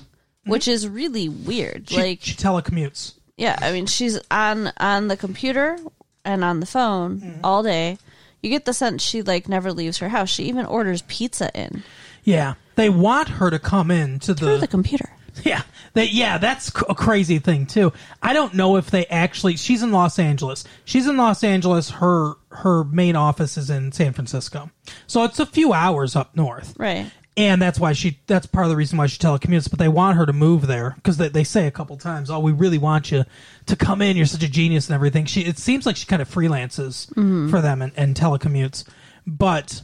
which 0.46 0.68
is 0.68 0.88
really 0.88 1.30
weird. 1.30 1.86
Mm-hmm. 1.86 1.96
she, 1.96 2.02
like, 2.02 2.20
she 2.22 2.36
telecommutes 2.36 3.14
yeah, 3.36 3.58
I 3.60 3.72
mean, 3.72 3.88
she's 3.88 4.20
on 4.30 4.72
on 4.78 5.08
the 5.08 5.18
computer 5.18 5.78
and 6.24 6.44
on 6.44 6.60
the 6.60 6.66
phone 6.68 7.20
Mm-hmm. 7.20 7.40
all 7.44 7.64
day. 7.64 7.98
You 8.44 8.50
get 8.52 8.66
the 8.66 8.74
sense 8.74 9.02
she 9.02 9.22
like 9.24 9.48
never 9.50 9.72
leaves 9.74 9.98
her 10.00 10.10
house. 10.10 10.30
She 10.30 10.44
even 10.46 10.66
orders 10.66 11.02
pizza 11.04 11.50
in 11.60 11.84
yeah 12.24 12.54
they 12.76 12.90
want 12.90 13.28
her 13.30 13.50
to 13.50 13.60
come 13.60 13.90
in 13.92 14.20
to 14.20 14.34
through 14.36 14.54
the 14.56 14.58
the 14.62 14.68
computer. 14.68 15.10
Yeah, 15.44 15.64
they, 15.94 16.06
yeah, 16.06 16.38
that's 16.38 16.70
a 16.88 16.96
crazy 16.96 17.40
thing 17.40 17.66
too. 17.66 17.92
I 18.22 18.34
don't 18.34 18.54
know 18.54 18.78
if 18.78 18.92
they 18.92 19.06
actually. 19.08 19.58
She's 19.58 19.82
in 19.82 19.92
Los 19.92 20.20
Angeles. 20.20 20.64
She's 20.86 21.08
in 21.08 21.18
Los 21.18 21.44
Angeles. 21.44 21.90
Her 21.90 22.36
her 22.50 22.84
main 22.84 23.16
office 23.16 23.58
is 23.58 23.70
in 23.70 23.92
San 23.92 24.14
Francisco, 24.14 24.70
so 25.08 25.24
it's 25.24 25.40
a 25.40 25.46
few 25.46 25.74
hours 25.74 26.16
up 26.16 26.36
north. 26.36 26.76
Right. 26.78 27.12
And 27.36 27.60
that's 27.60 27.80
why 27.80 27.94
she. 27.94 28.20
That's 28.28 28.46
part 28.46 28.66
of 28.66 28.70
the 28.70 28.76
reason 28.76 28.98
why 28.98 29.08
she 29.08 29.18
telecommutes. 29.18 29.70
But 29.70 29.80
they 29.80 29.88
want 29.88 30.18
her 30.18 30.26
to 30.28 30.34
move 30.34 30.68
there 30.68 30.94
because 30.98 31.18
they, 31.18 31.30
they 31.30 31.44
say 31.44 31.66
a 31.66 31.72
couple 31.72 31.98
times, 31.98 32.30
"Oh, 32.30 32.40
we 32.40 32.52
really 32.52 32.78
want 32.78 33.12
you 33.12 33.26
to 33.66 33.76
come 33.76 34.04
in. 34.04 34.16
You're 34.16 34.28
such 34.28 34.44
a 34.44 34.50
genius 34.50 34.88
and 34.88 34.94
everything." 34.94 35.26
She. 35.26 35.42
It 35.42 35.58
seems 35.58 35.88
like 35.88 35.96
she 35.96 36.06
kind 36.06 36.22
of 36.22 36.30
freelances 36.30 37.08
mm-hmm. 37.14 37.50
for 37.50 37.60
them 37.60 37.82
and, 37.82 37.92
and 37.98 38.16
telecommutes, 38.16 38.84
but 39.26 39.82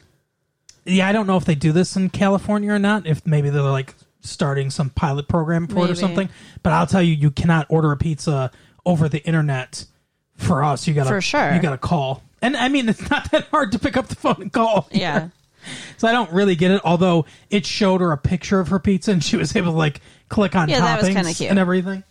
yeah, 0.85 1.07
I 1.07 1.12
don't 1.12 1.25
know 1.25 1.38
if 1.38 1.45
they 1.45 1.55
do 1.55 1.71
this 1.71 1.95
in 1.95 2.09
California 2.09 2.71
or 2.71 2.79
not. 2.79 3.07
If 3.07 3.25
maybe 3.25 3.49
they're 3.49 3.63
like 3.63 3.95
starting 4.29 4.69
some 4.69 4.89
pilot 4.91 5.27
program 5.27 5.67
for 5.67 5.79
it 5.79 5.83
or 5.83 5.87
Maybe. 5.87 5.95
something. 5.99 6.29
But 6.63 6.73
I'll 6.73 6.87
tell 6.87 7.01
you, 7.01 7.13
you 7.13 7.31
cannot 7.31 7.65
order 7.69 7.91
a 7.91 7.97
pizza 7.97 8.51
over 8.85 9.09
the 9.09 9.23
internet 9.25 9.85
for 10.37 10.63
us. 10.63 10.87
You 10.87 10.93
got 10.93 11.03
to 11.03 11.09
For 11.09 11.21
sure. 11.21 11.53
You 11.53 11.61
got 11.61 11.71
to 11.71 11.77
call. 11.77 12.23
And 12.41 12.55
I 12.55 12.69
mean, 12.69 12.87
it's 12.89 13.09
not 13.09 13.29
that 13.31 13.45
hard 13.49 13.73
to 13.73 13.79
pick 13.79 13.97
up 13.97 14.07
the 14.07 14.15
phone 14.15 14.37
and 14.41 14.53
call. 14.53 14.87
Yeah. 14.93 15.29
So 15.97 16.07
I 16.07 16.13
don't 16.13 16.31
really 16.31 16.55
get 16.55 16.71
it. 16.71 16.81
Although 16.85 17.25
it 17.49 17.65
showed 17.65 17.99
her 17.99 18.13
a 18.13 18.17
picture 18.17 18.61
of 18.61 18.69
her 18.69 18.79
pizza 18.79 19.11
and 19.11 19.21
she 19.21 19.35
was 19.35 19.53
able 19.57 19.73
to 19.73 19.77
like 19.77 19.99
click 20.29 20.55
on 20.55 20.69
Yeah, 20.69 20.79
that 20.79 21.01
was 21.01 21.09
toppings 21.09 21.15
kinda 21.15 21.33
cute. 21.33 21.49
and 21.49 21.59
everything. 21.59 22.03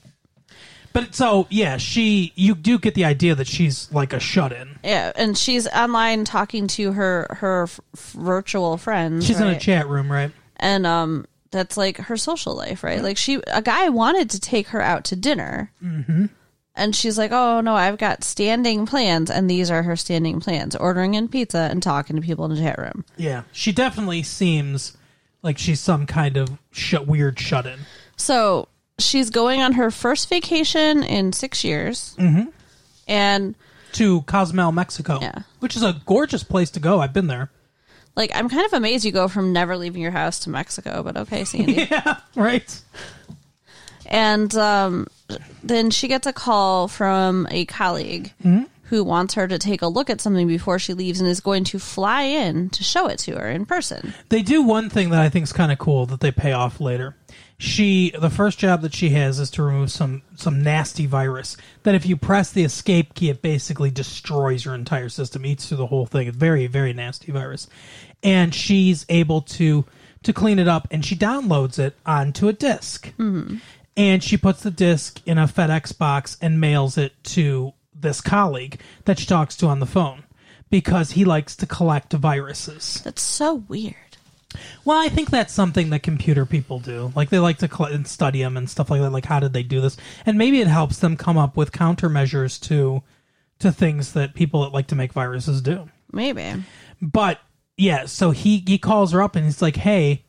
But 0.93 1.15
so 1.15 1.47
yeah, 1.51 1.79
she 1.79 2.33
you 2.35 2.55
do 2.55 2.79
get 2.79 2.95
the 2.95 3.05
idea 3.07 3.35
that 3.35 3.47
she's 3.47 3.91
like 3.91 4.13
a 4.13 4.21
shut 4.21 4.53
in. 4.53 4.79
Yeah, 4.85 5.13
and 5.17 5.37
she's 5.37 5.67
online 5.69 6.25
talking 6.25 6.67
to 6.69 6.93
her 6.93 7.27
her 7.41 7.63
f- 7.65 7.81
virtual 7.95 8.77
friends. 8.77 9.27
She's 9.27 9.41
in 9.41 9.47
a 9.47 9.53
right? 9.53 9.61
chat 9.61 9.89
room, 9.89 10.11
right? 10.13 10.31
and 10.57 10.87
um, 10.87 11.25
that's 11.51 11.77
like 11.77 11.99
her 11.99 12.17
social 12.17 12.55
life, 12.55 12.83
right? 12.85 13.03
Like 13.03 13.17
she, 13.17 13.41
a 13.47 13.63
guy 13.63 13.89
wanted 13.89 14.31
to 14.31 14.41
take 14.41 14.69
her 14.69 14.81
out 14.81 15.05
to 15.05 15.17
dinner, 15.17 15.73
mm-hmm. 15.83 16.27
and 16.75 16.95
she's 16.97 17.19
like, 17.19 17.33
"Oh 17.33 17.61
no, 17.61 17.75
I've 17.75 17.99
got 17.99 18.25
standing 18.25 18.87
plans, 18.87 19.31
and 19.31 19.51
these 19.51 19.71
are 19.71 19.83
her 19.83 19.97
standing 19.97 20.41
plans: 20.41 20.77
ordering 20.77 21.15
in 21.15 21.29
pizza 21.29 21.69
and 21.71 21.83
talking 21.83 22.17
to 22.17 22.23
people 22.23 22.45
in 22.45 22.55
the 22.55 22.61
chat 22.61 22.79
room." 22.79 23.05
Yeah, 23.17 23.43
she 23.53 23.73
definitely 23.73 24.23
seems 24.23 24.97
like 25.43 25.59
she's 25.59 25.81
some 25.81 26.07
kind 26.07 26.37
of 26.37 26.59
sh- 26.71 26.95
weird 27.07 27.39
shut 27.39 27.67
in. 27.67 27.81
So 28.17 28.69
she's 28.99 29.31
going 29.31 29.61
on 29.63 29.75
her 29.75 29.91
first 29.91 30.29
vacation 30.29 31.03
in 31.03 31.33
six 31.33 31.65
years, 31.65 32.17
mm-hmm. 32.19 32.51
and 33.07 33.55
to 33.93 34.23
Cozumel, 34.23 34.73
Mexico. 34.73 35.19
Yeah. 35.21 35.43
Which 35.61 35.77
is 35.77 35.83
a 35.83 36.01
gorgeous 36.07 36.43
place 36.43 36.71
to 36.73 36.81
go. 36.81 37.01
I've 37.01 37.13
been 37.13 37.27
there. 37.27 37.51
Like 38.19 38.33
I'm 38.35 38.49
kind 38.49 38.67
of 38.67 38.73
amazed 38.73 39.05
you 39.05 39.13
go 39.13 39.29
from 39.29 39.53
never 39.53 39.77
leaving 39.77 40.03
your 40.03 40.11
house 40.11 40.41
to 40.41 40.51
Mexico, 40.51 41.03
but 41.05 41.17
okay, 41.17 41.45
Sandy. 41.45 41.75
Yeah, 41.91 42.19
right. 42.35 42.83
And 44.07 44.55
um, 44.57 45.07
then 45.63 45.91
she 45.91 46.09
gets 46.09 46.27
a 46.27 46.33
call 46.33 46.89
from 46.89 47.47
a 47.51 47.65
colleague 47.67 48.33
who 48.85 49.05
wants 49.05 49.35
her 49.35 49.47
to 49.47 49.59
take 49.59 49.83
a 49.83 49.87
look 49.87 50.11
at 50.11 50.21
something 50.21 50.49
before 50.49 50.79
she 50.79 50.95
leaves 50.95 51.21
and 51.21 51.29
is 51.29 51.41
going 51.41 51.63
to 51.63 51.79
fly 51.79 52.23
in 52.23 52.71
to 52.71 52.83
show 52.83 53.07
it 53.07 53.19
to 53.21 53.37
her 53.37 53.49
in 53.49 53.67
person. 53.67 54.15
They 54.31 54.43
do 54.43 54.63
one 54.63 54.91
thing 54.91 55.11
that 55.11 55.21
I 55.21 55.29
think 55.29 55.45
is 55.45 55.53
kind 55.53 55.71
of 55.71 55.79
cool 55.79 56.07
that 56.07 56.21
they 56.21 56.33
pay 56.33 56.53
off 56.53 56.81
later. 56.81 57.15
She 57.59 58.11
the 58.11 58.31
first 58.31 58.59
job 58.59 58.83
that 58.83 58.95
she 58.95 59.11
has 59.11 59.41
is 59.41 59.51
to 59.51 59.65
remove 59.65 59.91
some 59.91 60.23
some 60.37 60.63
nasty 60.63 61.07
virus 61.07 61.57
that 61.83 61.97
if 61.97 62.07
you 62.07 62.17
press 62.17 62.53
the 62.53 62.63
escape 62.63 63.15
key 63.15 63.31
it 63.31 63.43
basically 63.43 63.91
destroys 63.91 64.65
your 64.65 64.77
entire 64.77 65.09
system, 65.09 65.45
eats 65.45 65.67
through 65.67 65.79
the 65.79 65.87
whole 65.87 66.07
thing. 66.07 66.29
It's 66.29 66.37
very 66.37 66.69
very 66.69 66.93
nasty 66.93 67.33
virus. 67.33 67.67
And 68.23 68.55
she's 68.55 69.05
able 69.09 69.43
to 69.43 69.85
to 70.23 70.33
clean 70.33 70.61
it 70.61 70.69
up 70.69 70.87
and 70.93 71.05
she 71.05 71.17
downloads 71.17 71.81
it 71.81 71.97
onto 72.07 72.47
a 72.47 72.53
disk. 72.53 73.13
Mm-hmm. 73.19 73.57
And 73.97 74.23
she 74.23 74.37
puts 74.37 74.63
the 74.63 74.71
disc 74.71 75.21
in 75.27 75.39
a 75.39 75.49
FedEx 75.49 75.99
box 75.99 76.37
and 76.41 76.61
mails 76.61 76.97
it 76.97 77.13
to 77.25 77.73
this 77.93 78.21
colleague 78.21 78.81
that 79.05 79.19
she 79.19 79.27
talks 79.27 79.57
to 79.57 79.67
on 79.67 79.81
the 79.81 79.87
phone 79.87 80.23
because 80.71 81.13
he 81.13 81.25
likes 81.25 81.57
to 81.57 81.67
collect 81.67 82.13
viruses. 82.13 83.01
That's 83.05 83.23
so 83.23 83.55
weird. 83.55 84.08
Well, 84.85 84.99
I 84.99 85.09
think 85.09 85.31
that's 85.31 85.53
something 85.53 85.91
that 85.91 86.03
computer 86.03 86.47
people 86.47 86.79
do. 86.79 87.13
Like 87.15 87.29
they 87.31 87.39
like 87.39 87.59
to 87.59 87.69
cl- 87.69 87.93
and 87.93 88.07
study 88.07 88.43
them 88.43 88.57
and 88.57 88.69
stuff 88.69 88.91
like 88.91 89.01
that. 89.01 89.11
Like 89.11 89.27
how 89.27 89.41
did 89.41 89.53
they 89.53 89.63
do 89.63 89.81
this? 89.81 89.97
And 90.25 90.39
maybe 90.39 90.61
it 90.61 90.69
helps 90.69 90.99
them 90.99 91.17
come 91.17 91.37
up 91.37 91.57
with 91.57 91.73
countermeasures 91.73 92.61
to 92.63 93.03
to 93.59 93.73
things 93.73 94.13
that 94.13 94.35
people 94.35 94.63
that 94.63 94.73
like 94.73 94.87
to 94.89 94.97
make 94.97 95.13
viruses 95.13 95.61
do. 95.61 95.91
Maybe. 96.13 96.65
But 97.03 97.41
yeah, 97.77 98.07
so 98.07 98.31
he 98.31 98.65
he 98.67 98.79
calls 98.79 99.13
her 99.13 99.23
up 99.23 99.37
and 99.37 99.45
he's 99.45 99.63
like, 99.63 99.77
"Hey, 99.77 100.25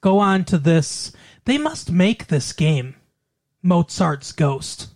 go 0.00 0.18
on 0.18 0.44
to 0.46 0.58
this. 0.58 1.12
They 1.44 1.58
must 1.58 1.90
make 1.90 2.26
this 2.26 2.52
game, 2.52 2.96
Mozart's 3.62 4.32
Ghost, 4.32 4.88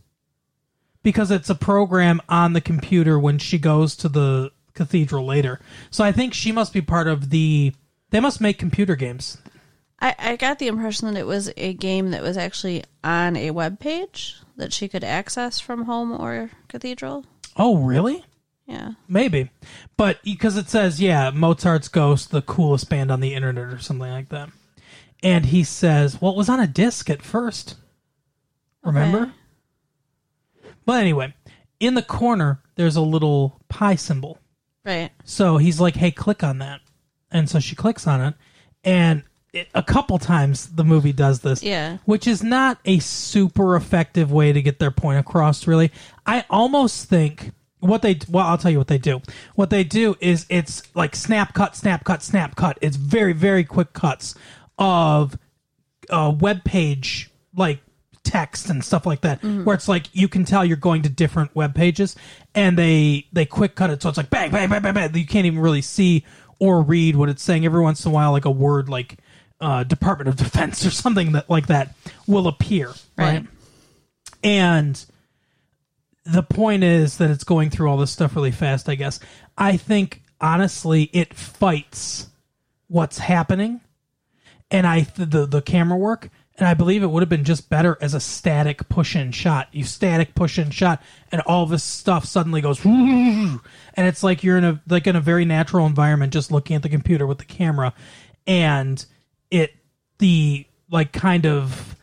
because 1.02 1.30
it's 1.30 1.50
a 1.50 1.54
program 1.54 2.20
on 2.28 2.52
the 2.52 2.60
computer 2.60 3.18
when 3.18 3.38
she 3.38 3.58
goes 3.58 3.96
to 3.96 4.08
the 4.08 4.50
cathedral 4.74 5.24
later. 5.24 5.60
So 5.90 6.04
I 6.04 6.12
think 6.12 6.34
she 6.34 6.52
must 6.52 6.72
be 6.72 6.82
part 6.82 7.06
of 7.06 7.30
the 7.30 7.72
They 8.14 8.20
must 8.20 8.40
make 8.40 8.60
computer 8.60 8.94
games. 8.94 9.38
I, 10.00 10.14
I 10.16 10.36
got 10.36 10.60
the 10.60 10.68
impression 10.68 11.12
that 11.12 11.18
it 11.18 11.26
was 11.26 11.50
a 11.56 11.74
game 11.74 12.12
that 12.12 12.22
was 12.22 12.36
actually 12.36 12.84
on 13.02 13.36
a 13.36 13.50
web 13.50 13.80
page 13.80 14.36
that 14.56 14.72
she 14.72 14.86
could 14.86 15.02
access 15.02 15.58
from 15.58 15.86
home 15.86 16.12
or 16.12 16.52
cathedral. 16.68 17.26
Oh, 17.56 17.76
really? 17.78 18.24
Yeah. 18.66 18.90
Maybe, 19.08 19.50
but 19.96 20.22
because 20.22 20.56
it 20.56 20.68
says, 20.68 21.00
yeah, 21.00 21.30
Mozart's 21.30 21.88
Ghost, 21.88 22.30
the 22.30 22.40
coolest 22.40 22.88
band 22.88 23.10
on 23.10 23.18
the 23.18 23.34
internet, 23.34 23.64
or 23.64 23.80
something 23.80 24.08
like 24.08 24.28
that. 24.28 24.50
And 25.20 25.46
he 25.46 25.64
says, 25.64 26.20
well, 26.20 26.30
it 26.30 26.38
was 26.38 26.48
on 26.48 26.60
a 26.60 26.68
disc 26.68 27.10
at 27.10 27.20
first. 27.20 27.74
Remember? 28.84 29.32
Okay. 30.62 30.70
But 30.86 31.00
anyway, 31.00 31.34
in 31.80 31.94
the 31.94 32.02
corner, 32.02 32.62
there's 32.76 32.94
a 32.94 33.00
little 33.00 33.60
pie 33.68 33.96
symbol. 33.96 34.38
Right. 34.84 35.10
So 35.24 35.56
he's 35.56 35.80
like, 35.80 35.96
hey, 35.96 36.12
click 36.12 36.44
on 36.44 36.58
that. 36.58 36.80
And 37.34 37.50
so 37.50 37.60
she 37.60 37.76
clicks 37.76 38.06
on 38.06 38.22
it. 38.22 38.34
And 38.84 39.24
it, 39.52 39.68
a 39.74 39.82
couple 39.82 40.18
times 40.18 40.68
the 40.68 40.84
movie 40.84 41.12
does 41.12 41.40
this. 41.40 41.62
Yeah. 41.62 41.98
Which 42.06 42.26
is 42.26 42.42
not 42.42 42.78
a 42.86 43.00
super 43.00 43.76
effective 43.76 44.32
way 44.32 44.52
to 44.52 44.62
get 44.62 44.78
their 44.78 44.90
point 44.90 45.18
across, 45.18 45.66
really. 45.66 45.92
I 46.24 46.44
almost 46.48 47.08
think 47.08 47.52
what 47.80 48.00
they, 48.00 48.18
well, 48.28 48.46
I'll 48.46 48.58
tell 48.58 48.70
you 48.70 48.78
what 48.78 48.88
they 48.88 48.98
do. 48.98 49.20
What 49.56 49.70
they 49.70 49.84
do 49.84 50.16
is 50.20 50.46
it's 50.48 50.82
like 50.94 51.14
snap 51.14 51.52
cut, 51.52 51.76
snap 51.76 52.04
cut, 52.04 52.22
snap 52.22 52.56
cut. 52.56 52.78
It's 52.80 52.96
very, 52.96 53.34
very 53.34 53.64
quick 53.64 53.92
cuts 53.92 54.34
of 54.78 55.36
a 56.08 56.30
web 56.30 56.64
page, 56.64 57.30
like 57.54 57.80
text 58.24 58.70
and 58.70 58.82
stuff 58.82 59.04
like 59.04 59.20
that 59.20 59.38
mm-hmm. 59.42 59.64
where 59.64 59.74
it's 59.76 59.86
like 59.86 60.06
you 60.12 60.28
can 60.28 60.44
tell 60.44 60.64
you're 60.64 60.76
going 60.78 61.02
to 61.02 61.10
different 61.10 61.54
web 61.54 61.74
pages 61.74 62.16
and 62.54 62.78
they 62.78 63.26
they 63.32 63.44
quick 63.44 63.74
cut 63.74 63.90
it 63.90 64.02
so 64.02 64.08
it's 64.08 64.16
like 64.16 64.30
bang 64.30 64.50
bang 64.50 64.68
bang 64.68 64.80
bang 64.80 64.94
bang 64.94 65.14
you 65.14 65.26
can't 65.26 65.44
even 65.44 65.60
really 65.60 65.82
see 65.82 66.24
or 66.58 66.82
read 66.82 67.16
what 67.16 67.28
it's 67.28 67.42
saying 67.42 67.64
every 67.64 67.82
once 67.82 68.04
in 68.04 68.10
a 68.10 68.14
while 68.14 68.32
like 68.32 68.44
a 68.44 68.50
word 68.50 68.88
like 68.88 69.16
uh, 69.60 69.82
department 69.84 70.28
of 70.28 70.36
defense 70.36 70.84
or 70.84 70.90
something 70.90 71.32
that 71.32 71.48
like 71.48 71.66
that 71.68 71.94
will 72.26 72.46
appear 72.48 72.88
right, 73.16 73.42
Right. 73.42 73.46
and 74.42 75.04
the 76.26 76.42
point 76.42 76.82
is 76.84 77.18
that 77.18 77.30
it's 77.30 77.44
going 77.44 77.70
through 77.70 77.88
all 77.88 77.96
this 77.96 78.10
stuff 78.10 78.34
really 78.36 78.50
fast 78.50 78.88
i 78.88 78.94
guess. 78.94 79.20
I 79.56 79.76
think 79.76 80.22
honestly 80.40 81.04
it 81.12 81.32
fights 81.34 82.28
what's 82.88 83.18
happening. 83.18 83.80
And 84.70 84.86
I 84.86 85.02
the 85.02 85.46
the 85.46 85.62
camera 85.62 85.96
work, 85.96 86.30
and 86.56 86.68
I 86.68 86.74
believe 86.74 87.02
it 87.02 87.10
would 87.10 87.22
have 87.22 87.28
been 87.28 87.44
just 87.44 87.68
better 87.68 87.98
as 88.00 88.14
a 88.14 88.20
static 88.20 88.88
push 88.88 89.16
in 89.16 89.32
shot. 89.32 89.68
You 89.72 89.84
static 89.84 90.34
push 90.34 90.58
in 90.58 90.70
shot, 90.70 91.02
and 91.32 91.40
all 91.42 91.66
this 91.66 91.82
stuff 91.82 92.24
suddenly 92.24 92.60
goes, 92.60 92.84
and 92.84 93.60
it's 93.96 94.22
like 94.22 94.44
you're 94.44 94.58
in 94.58 94.64
a 94.64 94.80
like 94.88 95.06
in 95.06 95.16
a 95.16 95.20
very 95.20 95.44
natural 95.44 95.86
environment, 95.86 96.32
just 96.32 96.52
looking 96.52 96.76
at 96.76 96.82
the 96.82 96.88
computer 96.88 97.26
with 97.26 97.38
the 97.38 97.44
camera, 97.44 97.92
and 98.46 99.04
it 99.50 99.72
the 100.18 100.66
like 100.90 101.12
kind 101.12 101.44
of 101.44 101.96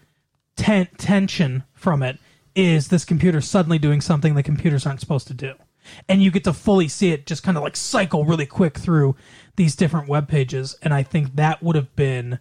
ten- 0.57 0.89
tension 0.97 1.63
from 1.73 2.03
it 2.03 2.19
is 2.53 2.89
this 2.89 3.05
computer 3.05 3.39
suddenly 3.39 3.79
doing 3.79 4.01
something 4.01 4.35
the 4.35 4.43
computers 4.43 4.85
aren't 4.85 4.99
supposed 4.99 5.27
to 5.27 5.33
do. 5.33 5.53
And 6.07 6.21
you 6.21 6.29
get 6.29 6.43
to 6.43 6.53
fully 6.53 6.87
see 6.87 7.11
it 7.11 7.25
just 7.25 7.43
kind 7.43 7.57
of 7.57 7.63
like 7.63 7.75
cycle 7.75 8.25
really 8.25 8.45
quick 8.45 8.77
through 8.77 9.15
these 9.55 9.75
different 9.75 10.07
web 10.07 10.27
pages. 10.27 10.75
And 10.81 10.93
I 10.93 11.03
think 11.03 11.35
that 11.35 11.63
would 11.63 11.75
have 11.75 11.95
been 11.95 12.39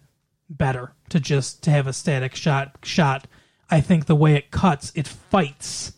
better 0.50 0.92
to 1.08 1.20
just 1.20 1.62
to 1.62 1.70
have 1.70 1.86
a 1.86 1.92
static 1.92 2.34
shot 2.34 2.76
shot. 2.82 3.26
I 3.70 3.80
think 3.80 4.06
the 4.06 4.16
way 4.16 4.34
it 4.34 4.50
cuts, 4.50 4.92
it 4.96 5.06
fights 5.06 5.92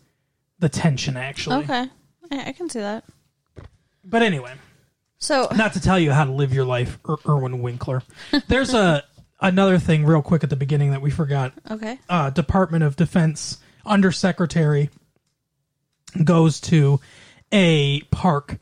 the 0.58 0.68
tension 0.68 1.16
actually. 1.16 1.64
Okay. 1.64 1.88
I, 2.30 2.48
I 2.48 2.52
can 2.52 2.68
see 2.68 2.80
that. 2.80 3.04
But 4.04 4.22
anyway, 4.22 4.52
So, 5.18 5.48
not 5.56 5.72
to 5.72 5.80
tell 5.80 5.98
you 5.98 6.12
how 6.12 6.24
to 6.24 6.32
live 6.32 6.52
your 6.52 6.64
life, 6.66 6.98
Ir- 7.08 7.16
Irwin 7.28 7.62
Winkler. 7.62 8.02
There's 8.48 8.74
a 8.74 9.02
another 9.40 9.78
thing 9.78 10.04
real 10.04 10.22
quick 10.22 10.44
at 10.44 10.50
the 10.50 10.56
beginning 10.56 10.90
that 10.92 11.00
we 11.02 11.10
forgot. 11.10 11.52
okay. 11.70 11.98
uh, 12.08 12.30
Department 12.30 12.84
of 12.84 12.94
Defense 12.96 13.58
undersecretary 13.86 14.90
goes 16.24 16.60
to 16.60 17.00
a 17.52 18.00
park, 18.10 18.58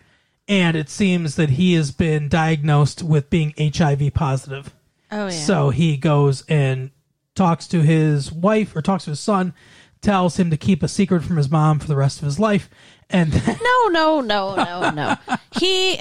and 0.48 0.76
it 0.76 0.88
seems 0.88 1.36
that 1.36 1.50
he 1.50 1.74
has 1.74 1.90
been 1.90 2.28
diagnosed 2.28 3.02
with 3.02 3.28
being 3.30 3.52
HIV 3.58 4.14
positive. 4.14 4.72
Oh, 5.12 5.24
yeah. 5.26 5.30
So 5.30 5.70
he 5.70 5.96
goes 5.96 6.44
and 6.48 6.90
talks 7.34 7.66
to 7.68 7.80
his 7.82 8.30
wife 8.32 8.74
or 8.76 8.82
talks 8.82 9.04
to 9.04 9.10
his 9.10 9.20
son, 9.20 9.54
tells 10.00 10.36
him 10.38 10.50
to 10.50 10.56
keep 10.56 10.82
a 10.82 10.88
secret 10.88 11.22
from 11.22 11.36
his 11.36 11.50
mom 11.50 11.78
for 11.78 11.86
the 11.86 11.96
rest 11.96 12.18
of 12.18 12.24
his 12.24 12.38
life, 12.38 12.68
and 13.08 13.32
no, 13.62 13.88
no, 13.88 14.20
no, 14.20 14.54
no, 14.54 14.90
no. 14.90 15.16
he 15.58 15.98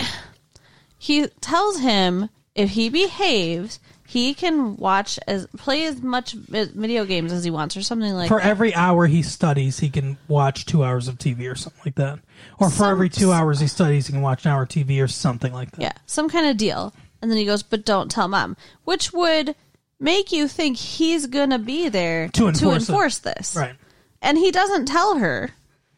he 0.98 1.28
tells 1.42 1.80
him 1.80 2.30
if 2.56 2.72
he 2.72 2.90
behaves, 2.90 3.80
he 4.06 4.34
can 4.34 4.76
watch 4.76 5.20
as 5.28 5.48
play 5.58 5.86
as 5.86 6.02
much 6.02 6.34
video 6.34 7.06
games 7.06 7.32
as 7.32 7.44
he 7.44 7.52
wants 7.52 7.78
or 7.78 7.82
something 7.82 8.12
like 8.14 8.28
for 8.28 8.40
that. 8.40 8.48
every 8.48 8.74
hour 8.74 9.06
he 9.06 9.22
studies, 9.22 9.80
he 9.80 9.90
can 9.90 10.18
watch 10.28 10.66
two 10.66 10.84
hours 10.84 11.08
of 11.08 11.18
TV 11.18 11.50
or 11.50 11.56
something 11.56 11.82
like 11.86 11.96
that. 11.96 12.20
Or 12.60 12.70
for 12.70 12.76
Some- 12.76 12.92
every 12.92 13.10
two 13.10 13.32
hours 13.32 13.60
he 13.60 13.68
studies, 13.68 14.08
he 14.08 14.14
can 14.14 14.22
watch 14.22 14.46
an 14.46 14.52
hour 14.52 14.64
of 14.64 14.70
TV 14.70 15.02
or 15.02 15.08
something 15.08 15.54
like 15.54 15.72
that. 15.72 15.82
Yeah, 15.82 15.94
some 16.06 16.28
kind 16.30 16.48
of 16.48 16.58
deal. 16.58 16.94
And 17.22 17.30
then 17.30 17.38
he 17.38 17.46
goes, 17.46 17.64
"But 17.64 17.86
don't 17.86 18.10
tell 18.10 18.28
mom," 18.28 18.56
which 18.86 19.12
would 19.14 19.56
make 20.00 20.32
you 20.32 20.48
think 20.48 20.78
he's 20.78 21.28
gonna 21.28 21.60
be 21.60 21.90
there 21.90 22.30
To 22.30 22.48
enforce 22.48 23.20
it. 23.20 23.24
this, 23.24 23.56
Right. 23.56 23.76
And 24.22 24.38
he 24.38 24.52
doesn't 24.52 24.86
tell 24.86 25.18
her, 25.18 25.52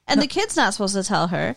and 0.08 0.22
the 0.22 0.28
kid's 0.28 0.56
not 0.58 0.74
supposed 0.74 0.96
to 0.96 1.04
tell 1.04 1.28
her. 1.28 1.56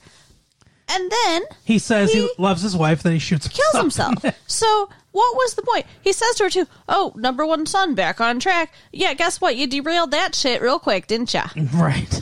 And 0.89 1.11
then 1.11 1.43
He 1.65 1.79
says 1.79 2.13
he, 2.13 2.21
He 2.23 2.31
loves 2.37 2.61
his 2.61 2.77
wife, 2.77 3.03
then 3.03 3.15
he 3.15 3.19
shoots 3.19 3.47
himself. 3.47 3.73
kills 3.73 3.83
himself. 4.23 4.37
so 4.47 4.91
what 5.13 5.37
was 5.37 5.55
the 5.55 5.63
point? 5.63 5.87
He 6.03 6.13
says 6.13 6.35
to 6.37 6.45
her 6.45 6.51
too, 6.51 6.67
"Oh, 6.89 7.13
number 7.17 7.47
one 7.47 7.65
son 7.67 7.95
back 7.95 8.21
on 8.21 8.39
track. 8.41 8.75
Yeah, 8.93 9.15
guess 9.15 9.41
what? 9.41 9.57
You 9.57 9.67
derailed 9.67 10.11
that 10.11 10.35
shit 10.35 10.61
real 10.61 10.79
quick, 10.79 11.07
didn't 11.07 11.33
ya?" 11.33 11.45
Right. 11.73 12.21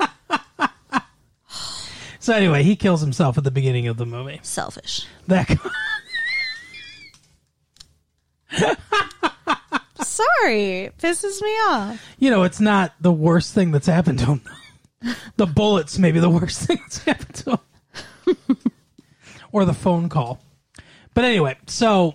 so 2.18 2.32
anyway, 2.34 2.62
he 2.62 2.76
kills 2.76 3.00
himself 3.00 3.36
at 3.38 3.44
the 3.44 3.50
beginning 3.50 3.88
of 3.88 3.96
the 3.96 4.06
movie. 4.06 4.40
Selfish. 4.42 5.06
That 5.26 5.48
Sorry, 10.02 10.90
pisses 10.98 11.40
me 11.40 11.48
off. 11.68 12.04
you 12.18 12.30
know, 12.30 12.42
it's 12.42 12.60
not 12.60 12.92
the 13.00 13.12
worst 13.12 13.54
thing 13.54 13.70
that's 13.70 13.86
happened 13.86 14.18
to 14.20 14.26
him. 14.26 14.42
the 15.36 15.46
bullets 15.46 15.98
maybe 15.98 16.20
the 16.20 16.28
worst 16.30 16.60
thing 16.66 16.78
that's 16.82 16.98
happened 17.04 17.34
to 17.34 17.50
him. 18.26 18.56
or 19.52 19.64
the 19.64 19.72
phone 19.74 20.08
call. 20.08 20.40
But 21.14 21.24
anyway, 21.24 21.56
so 21.66 22.14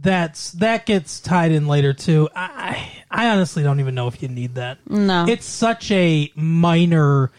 that's 0.00 0.52
that 0.52 0.86
gets 0.86 1.20
tied 1.20 1.52
in 1.52 1.66
later 1.66 1.92
too. 1.92 2.28
I 2.34 2.90
I 3.10 3.30
honestly 3.30 3.62
don't 3.62 3.80
even 3.80 3.94
know 3.94 4.06
if 4.08 4.22
you 4.22 4.28
need 4.28 4.54
that. 4.56 4.78
No. 4.88 5.26
It's 5.28 5.46
such 5.46 5.90
a 5.90 6.30
minor 6.34 7.30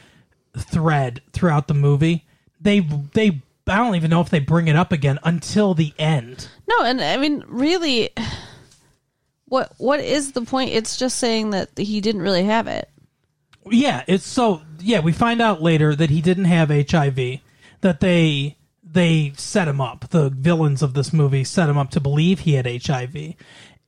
thread 0.57 1.21
throughout 1.31 1.67
the 1.67 1.73
movie. 1.73 2.25
They 2.61 2.81
they 2.81 3.41
I 3.69 3.77
don't 3.77 3.95
even 3.95 4.09
know 4.09 4.21
if 4.21 4.29
they 4.29 4.39
bring 4.39 4.67
it 4.67 4.75
up 4.75 4.91
again 4.91 5.19
until 5.23 5.73
the 5.73 5.93
end. 5.97 6.47
No, 6.67 6.83
and 6.83 7.01
I 7.01 7.17
mean, 7.17 7.43
really, 7.47 8.09
what 9.45 9.73
what 9.77 9.99
is 9.99 10.31
the 10.31 10.41
point? 10.41 10.71
It's 10.71 10.97
just 10.97 11.17
saying 11.17 11.51
that 11.51 11.77
he 11.77 12.01
didn't 12.01 12.21
really 12.21 12.45
have 12.45 12.67
it. 12.67 12.89
Yeah, 13.69 14.03
it's 14.07 14.25
so 14.25 14.61
yeah, 14.79 14.99
we 14.99 15.11
find 15.11 15.41
out 15.41 15.61
later 15.61 15.95
that 15.95 16.09
he 16.09 16.21
didn't 16.21 16.45
have 16.45 16.69
HIV, 16.69 17.39
that 17.81 17.99
they 17.99 18.57
they 18.83 19.33
set 19.35 19.67
him 19.67 19.81
up. 19.81 20.09
The 20.09 20.29
villains 20.29 20.81
of 20.81 20.93
this 20.93 21.13
movie 21.13 21.43
set 21.43 21.69
him 21.69 21.77
up 21.77 21.91
to 21.91 21.99
believe 21.99 22.39
he 22.39 22.53
had 22.53 22.65
HIV. 22.65 23.35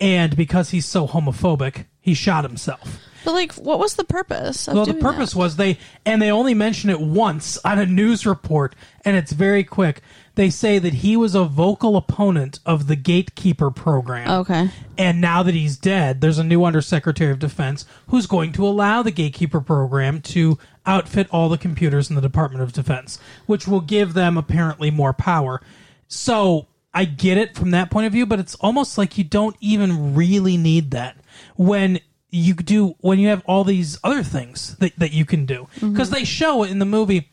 And 0.01 0.35
because 0.35 0.71
he's 0.71 0.85
so 0.85 1.07
homophobic, 1.07 1.85
he 2.01 2.13
shot 2.15 2.43
himself. 2.43 2.99
But 3.23 3.33
like, 3.33 3.53
what 3.53 3.77
was 3.77 3.93
the 3.93 4.03
purpose? 4.03 4.67
Of 4.67 4.73
Well, 4.73 4.85
the 4.85 4.95
purpose 4.95 5.33
that? 5.33 5.37
was 5.39 5.55
they, 5.55 5.77
and 6.05 6.19
they 6.19 6.31
only 6.31 6.55
mention 6.55 6.89
it 6.89 6.99
once 6.99 7.57
on 7.63 7.77
a 7.77 7.85
news 7.85 8.25
report, 8.25 8.75
and 9.05 9.15
it's 9.15 9.31
very 9.31 9.63
quick. 9.63 10.01
They 10.33 10.49
say 10.49 10.79
that 10.79 10.95
he 10.95 11.15
was 11.15 11.35
a 11.35 11.43
vocal 11.43 11.97
opponent 11.97 12.59
of 12.65 12.87
the 12.87 12.95
Gatekeeper 12.95 13.69
program. 13.69 14.27
Okay. 14.41 14.69
And 14.97 15.21
now 15.21 15.43
that 15.43 15.53
he's 15.53 15.77
dead, 15.77 16.21
there's 16.21 16.39
a 16.39 16.43
new 16.43 16.63
Undersecretary 16.63 17.31
of 17.31 17.37
Defense 17.37 17.85
who's 18.07 18.25
going 18.25 18.53
to 18.53 18.65
allow 18.65 19.03
the 19.03 19.11
Gatekeeper 19.11 19.61
program 19.61 20.19
to 20.21 20.57
outfit 20.87 21.27
all 21.29 21.47
the 21.47 21.59
computers 21.59 22.09
in 22.09 22.15
the 22.15 22.21
Department 22.23 22.63
of 22.63 22.73
Defense, 22.73 23.19
which 23.45 23.67
will 23.67 23.81
give 23.81 24.13
them 24.15 24.35
apparently 24.35 24.89
more 24.89 25.13
power. 25.13 25.61
So 26.07 26.67
I 26.93 27.05
get 27.05 27.37
it 27.37 27.55
from 27.55 27.71
that 27.71 27.89
point 27.89 28.07
of 28.07 28.13
view, 28.13 28.25
but 28.25 28.39
it's 28.39 28.55
almost 28.55 28.97
like 28.97 29.17
you 29.17 29.23
don't 29.23 29.55
even 29.61 30.13
really 30.15 30.57
need 30.57 30.91
that 30.91 31.17
when 31.55 31.99
you 32.29 32.53
do 32.53 32.95
when 32.99 33.19
you 33.19 33.27
have 33.27 33.43
all 33.45 33.63
these 33.63 33.97
other 34.03 34.23
things 34.23 34.75
that, 34.77 34.97
that 34.97 35.11
you 35.11 35.25
can 35.25 35.45
do 35.45 35.67
mm-hmm. 35.75 35.91
because 35.91 36.11
they 36.11 36.23
show 36.23 36.63
in 36.63 36.79
the 36.79 36.85
movie 36.85 37.29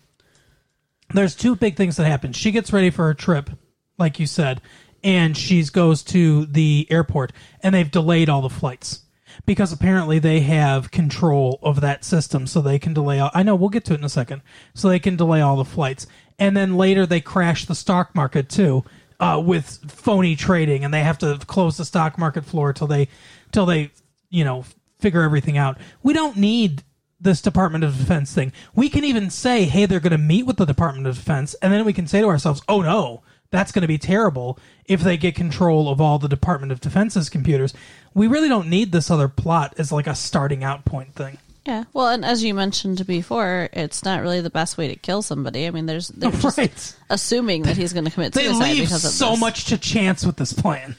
there's 1.14 1.34
two 1.34 1.56
big 1.56 1.76
things 1.76 1.96
that 1.96 2.06
happen. 2.06 2.32
She 2.32 2.50
gets 2.50 2.72
ready 2.72 2.90
for 2.90 3.04
her 3.04 3.14
trip, 3.14 3.50
like 3.96 4.20
you 4.20 4.26
said, 4.26 4.60
and 5.02 5.36
she 5.36 5.62
goes 5.64 6.02
to 6.04 6.46
the 6.46 6.86
airport, 6.90 7.32
and 7.62 7.74
they've 7.74 7.90
delayed 7.90 8.28
all 8.28 8.42
the 8.42 8.50
flights 8.50 9.02
because 9.46 9.72
apparently 9.72 10.18
they 10.18 10.40
have 10.40 10.90
control 10.90 11.58
of 11.62 11.80
that 11.80 12.04
system, 12.04 12.46
so 12.46 12.60
they 12.60 12.78
can 12.78 12.92
delay. 12.92 13.20
All, 13.20 13.30
I 13.32 13.42
know 13.42 13.54
we'll 13.54 13.68
get 13.68 13.84
to 13.86 13.94
it 13.94 13.98
in 13.98 14.04
a 14.04 14.08
second. 14.08 14.42
So 14.74 14.88
they 14.88 14.98
can 14.98 15.16
delay 15.16 15.40
all 15.40 15.56
the 15.56 15.64
flights, 15.64 16.06
and 16.38 16.56
then 16.56 16.76
later 16.76 17.06
they 17.06 17.20
crash 17.20 17.64
the 17.64 17.74
stock 17.74 18.14
market 18.14 18.48
too. 18.48 18.84
Uh, 19.20 19.42
with 19.44 19.90
phony 19.90 20.36
trading, 20.36 20.84
and 20.84 20.92
they 20.92 21.02
have 21.02 21.18
to 21.18 21.38
close 21.46 21.76
the 21.76 21.84
stock 21.84 22.18
market 22.18 22.44
floor 22.44 22.72
till 22.72 22.86
they 22.86 23.08
till 23.52 23.66
they 23.66 23.90
you 24.30 24.44
know 24.44 24.64
figure 24.98 25.22
everything 25.22 25.56
out. 25.56 25.78
We 26.02 26.12
don't 26.12 26.36
need 26.36 26.82
this 27.20 27.40
Department 27.42 27.84
of 27.84 27.98
Defense 27.98 28.32
thing. 28.32 28.52
We 28.74 28.88
can 28.88 29.04
even 29.04 29.30
say, 29.30 29.64
hey, 29.64 29.86
they're 29.86 30.00
going 30.00 30.12
to 30.12 30.18
meet 30.18 30.46
with 30.46 30.56
the 30.56 30.64
Department 30.64 31.06
of 31.06 31.16
Defense, 31.16 31.54
and 31.54 31.72
then 31.72 31.84
we 31.84 31.92
can 31.92 32.06
say 32.06 32.20
to 32.20 32.28
ourselves, 32.28 32.62
oh 32.68 32.80
no, 32.80 33.22
that's 33.50 33.72
going 33.72 33.82
to 33.82 33.88
be 33.88 33.98
terrible 33.98 34.58
if 34.84 35.00
they 35.00 35.16
get 35.16 35.34
control 35.34 35.88
of 35.88 36.00
all 36.00 36.18
the 36.18 36.28
Department 36.28 36.70
of 36.70 36.80
Defense's 36.80 37.28
computers. 37.28 37.74
We 38.14 38.26
really 38.26 38.48
don't 38.48 38.68
need 38.68 38.92
this 38.92 39.10
other 39.10 39.28
plot 39.28 39.74
as 39.78 39.90
like 39.90 40.06
a 40.06 40.14
starting 40.14 40.62
out 40.62 40.84
point 40.84 41.14
thing. 41.14 41.38
Yeah. 41.68 41.84
Well, 41.92 42.08
and 42.08 42.24
as 42.24 42.42
you 42.42 42.54
mentioned 42.54 43.06
before, 43.06 43.68
it's 43.74 44.02
not 44.02 44.22
really 44.22 44.40
the 44.40 44.48
best 44.50 44.78
way 44.78 44.88
to 44.88 44.96
kill 44.96 45.20
somebody. 45.20 45.66
I 45.66 45.70
mean, 45.70 45.84
there's 45.86 46.08
they're 46.08 46.30
just 46.30 46.56
Right. 46.58 46.96
assuming 47.10 47.62
that 47.64 47.76
he's 47.76 47.92
going 47.92 48.06
to 48.06 48.10
commit 48.10 48.32
They 48.32 48.44
suicide 48.44 48.64
leave 48.72 48.84
because 48.84 49.04
of 49.04 49.10
so 49.10 49.30
this. 49.32 49.40
much 49.40 49.64
to 49.66 49.76
chance 49.78 50.24
with 50.24 50.36
this 50.36 50.52
plan. 50.54 50.96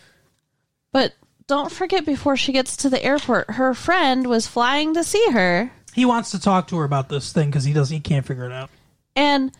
But 0.93 1.13
don't 1.47 1.71
forget, 1.71 2.05
before 2.05 2.37
she 2.37 2.51
gets 2.51 2.77
to 2.77 2.89
the 2.89 3.03
airport, 3.03 3.49
her 3.51 3.73
friend 3.73 4.27
was 4.27 4.45
flying 4.47 4.93
to 4.93 5.03
see 5.03 5.25
her, 5.31 5.71
He 5.95 6.05
wants 6.05 6.29
to 6.31 6.39
talk 6.39 6.67
to 6.67 6.77
her 6.77 6.83
about 6.83 7.09
this 7.09 7.33
thing 7.33 7.49
because 7.49 7.63
he 7.63 7.73
doesn't. 7.73 7.93
He 7.95 7.99
can't 8.01 8.25
figure 8.25 8.45
it 8.45 8.51
out. 8.51 8.69
and 9.15 9.51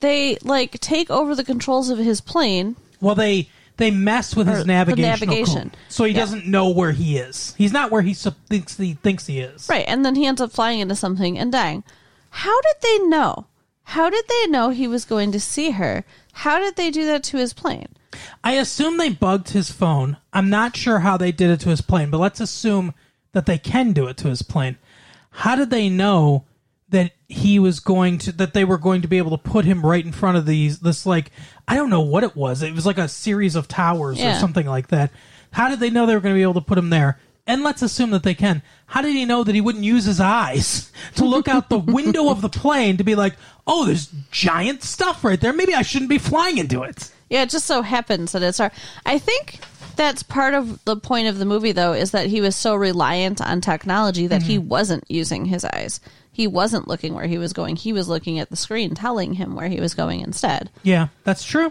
they 0.00 0.36
like 0.42 0.78
take 0.80 1.10
over 1.10 1.34
the 1.34 1.44
controls 1.44 1.88
of 1.90 1.98
his 1.98 2.20
plane. 2.20 2.76
Well, 3.00 3.14
they 3.16 3.48
they 3.76 3.90
mess 3.90 4.36
with 4.36 4.46
his 4.46 4.64
navigational 4.66 5.34
navigation. 5.34 5.72
so 5.88 6.04
he 6.04 6.12
Yeah. 6.12 6.20
doesn't 6.20 6.46
know 6.46 6.68
where 6.68 6.92
he 6.92 7.18
is. 7.18 7.54
He's 7.58 7.72
not 7.72 7.90
where 7.90 8.02
he 8.02 8.14
sup- 8.14 8.36
thinks 8.48 8.76
he 8.76 8.94
thinks 8.94 9.26
he 9.26 9.40
is. 9.40 9.68
Right, 9.68 9.84
and 9.88 10.04
then 10.04 10.14
he 10.14 10.26
ends 10.26 10.40
up 10.40 10.52
flying 10.52 10.80
into 10.80 10.94
something 10.94 11.38
and 11.38 11.50
dying. 11.50 11.82
How 12.30 12.60
did 12.60 12.76
they 12.82 12.98
know? 13.06 13.46
How 13.88 14.08
did 14.08 14.24
they 14.28 14.46
know 14.48 14.70
he 14.70 14.86
was 14.88 15.04
going 15.04 15.30
to 15.32 15.40
see 15.40 15.70
her? 15.72 16.04
How 16.32 16.58
did 16.58 16.76
they 16.76 16.90
do 16.90 17.04
that 17.06 17.22
to 17.24 17.36
his 17.36 17.52
plane? 17.52 17.88
I 18.42 18.52
assume 18.52 18.96
they 18.96 19.10
bugged 19.10 19.50
his 19.50 19.70
phone. 19.70 20.16
I'm 20.32 20.48
not 20.48 20.76
sure 20.76 21.00
how 21.00 21.16
they 21.16 21.32
did 21.32 21.50
it 21.50 21.60
to 21.60 21.68
his 21.70 21.80
plane, 21.80 22.10
but 22.10 22.18
let's 22.18 22.40
assume 22.40 22.94
that 23.32 23.46
they 23.46 23.58
can 23.58 23.92
do 23.92 24.06
it 24.06 24.16
to 24.18 24.28
his 24.28 24.42
plane. 24.42 24.76
How 25.30 25.56
did 25.56 25.70
they 25.70 25.88
know 25.88 26.44
he 27.34 27.58
was 27.58 27.80
going 27.80 28.16
to 28.16 28.32
that 28.32 28.54
they 28.54 28.64
were 28.64 28.78
going 28.78 29.02
to 29.02 29.08
be 29.08 29.18
able 29.18 29.36
to 29.36 29.42
put 29.50 29.64
him 29.64 29.84
right 29.84 30.04
in 30.04 30.12
front 30.12 30.36
of 30.36 30.46
these 30.46 30.78
this 30.78 31.04
like 31.04 31.32
I 31.66 31.74
don't 31.74 31.90
know 31.90 32.00
what 32.00 32.22
it 32.22 32.36
was. 32.36 32.62
It 32.62 32.74
was 32.74 32.86
like 32.86 32.98
a 32.98 33.08
series 33.08 33.56
of 33.56 33.66
towers 33.66 34.20
or 34.20 34.24
Yeah. 34.24 34.38
something 34.38 34.66
like 34.66 34.88
that. 34.88 35.10
How 35.50 35.68
did 35.68 35.80
they 35.80 35.90
know 35.90 36.06
they 36.06 36.14
were 36.14 36.20
going 36.20 36.34
to 36.34 36.38
be 36.38 36.42
able 36.42 36.54
to 36.54 36.60
put 36.60 36.78
him 36.78 36.90
there? 36.90 37.18
And 37.46 37.62
let's 37.62 37.82
assume 37.82 38.10
that 38.10 38.22
they 38.22 38.34
can. 38.34 38.62
How 38.86 39.02
did 39.02 39.14
he 39.14 39.24
know 39.24 39.42
that 39.44 39.54
he 39.54 39.60
wouldn't 39.60 39.84
use 39.84 40.04
his 40.04 40.20
eyes 40.20 40.92
to 41.16 41.24
look 41.24 41.48
out 41.48 41.68
the 41.68 41.78
window 41.78 42.30
of 42.30 42.40
the 42.40 42.48
plane 42.48 42.96
to 42.98 43.04
be 43.04 43.16
like, 43.16 43.34
"Oh, 43.66 43.84
there's 43.84 44.12
giant 44.30 44.82
stuff 44.82 45.24
right 45.24 45.40
there. 45.40 45.52
Maybe 45.52 45.74
I 45.74 45.82
shouldn't 45.82 46.08
be 46.08 46.18
flying 46.18 46.58
into 46.58 46.82
it." 46.84 47.10
Yeah, 47.28 47.42
it 47.42 47.50
just 47.50 47.66
so 47.66 47.82
happens 47.82 48.32
that 48.32 48.42
it's 48.42 48.60
our. 48.60 48.70
I 49.04 49.18
think 49.18 49.58
that's 49.96 50.22
part 50.22 50.54
of 50.54 50.84
the 50.84 50.96
point 50.96 51.26
of 51.28 51.38
the 51.38 51.44
movie, 51.44 51.72
though, 51.72 51.92
is 51.92 52.12
that 52.12 52.28
he 52.28 52.40
was 52.40 52.54
so 52.56 52.74
reliant 52.76 53.40
on 53.42 53.60
technology 53.60 54.26
that 54.28 54.42
he 54.42 54.58
mm-hmm. 54.58 54.68
wasn't 54.68 55.04
using 55.08 55.44
his 55.44 55.64
eyes. 55.64 56.00
He 56.34 56.48
wasn't 56.48 56.88
looking 56.88 57.14
where 57.14 57.28
he 57.28 57.38
was 57.38 57.52
going. 57.52 57.76
He 57.76 57.92
was 57.92 58.08
looking 58.08 58.40
at 58.40 58.50
the 58.50 58.56
screen, 58.56 58.96
telling 58.96 59.34
him 59.34 59.54
where 59.54 59.68
he 59.68 59.78
was 59.78 59.94
going 59.94 60.20
instead. 60.20 60.68
Yeah, 60.82 61.06
that's 61.22 61.44
true. 61.44 61.70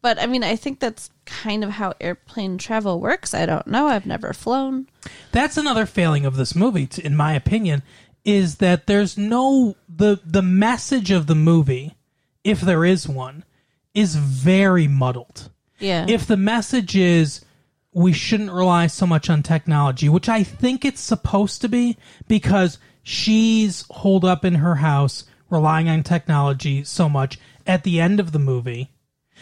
But 0.00 0.18
I 0.18 0.24
mean, 0.24 0.42
I 0.42 0.56
think 0.56 0.80
that's 0.80 1.10
kind 1.26 1.62
of 1.62 1.68
how 1.68 1.92
airplane 2.00 2.56
travel 2.56 3.00
works. 3.00 3.34
I 3.34 3.44
don't 3.44 3.66
know. 3.66 3.86
I've 3.86 4.06
never 4.06 4.32
flown. 4.32 4.88
That's 5.32 5.58
another 5.58 5.84
failing 5.84 6.24
of 6.24 6.36
this 6.36 6.54
movie, 6.54 6.88
in 7.04 7.16
my 7.16 7.34
opinion, 7.34 7.82
is 8.24 8.56
that 8.56 8.86
there's 8.86 9.18
no 9.18 9.76
the 9.90 10.18
the 10.24 10.40
message 10.40 11.10
of 11.10 11.26
the 11.26 11.34
movie, 11.34 11.94
if 12.42 12.62
there 12.62 12.86
is 12.86 13.06
one, 13.06 13.44
is 13.92 14.16
very 14.16 14.88
muddled. 14.88 15.50
Yeah. 15.80 16.06
If 16.08 16.26
the 16.26 16.38
message 16.38 16.96
is 16.96 17.44
we 17.92 18.14
shouldn't 18.14 18.52
rely 18.52 18.86
so 18.86 19.06
much 19.06 19.28
on 19.28 19.42
technology, 19.42 20.08
which 20.08 20.30
I 20.30 20.44
think 20.44 20.86
it's 20.86 21.02
supposed 21.02 21.60
to 21.60 21.68
be, 21.68 21.98
because 22.26 22.78
she's 23.08 23.86
holed 23.88 24.22
up 24.22 24.44
in 24.44 24.56
her 24.56 24.74
house 24.74 25.24
relying 25.48 25.88
on 25.88 26.02
technology 26.02 26.84
so 26.84 27.08
much. 27.08 27.38
At 27.66 27.82
the 27.82 28.00
end 28.00 28.20
of 28.20 28.32
the 28.32 28.38
movie, 28.38 28.90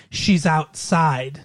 she's 0.09 0.47
outside 0.47 1.45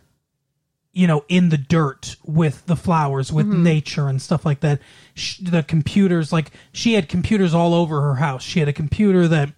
you 0.94 1.08
know, 1.08 1.24
in 1.30 1.50
the 1.50 1.58
dirt 1.58 2.18
with 2.26 2.66
the 2.66 2.76
flowers, 2.76 3.32
with 3.32 3.48
mm-hmm. 3.48 3.64
nature 3.64 4.10
and 4.10 4.22
stuff 4.22 4.46
like 4.46 4.60
that. 4.60 4.82
Sh 5.14 5.38
the 5.38 5.64
computers, 5.64 6.34
like 6.34 6.52
she 6.74 6.94
had 6.94 7.08
computers 7.08 7.54
all 7.54 7.74
over 7.74 8.02
her 8.02 8.16
house. 8.16 8.44
She 8.44 8.60
had 8.60 8.68
a 8.68 8.74
computer 8.74 9.26
that 9.30 9.54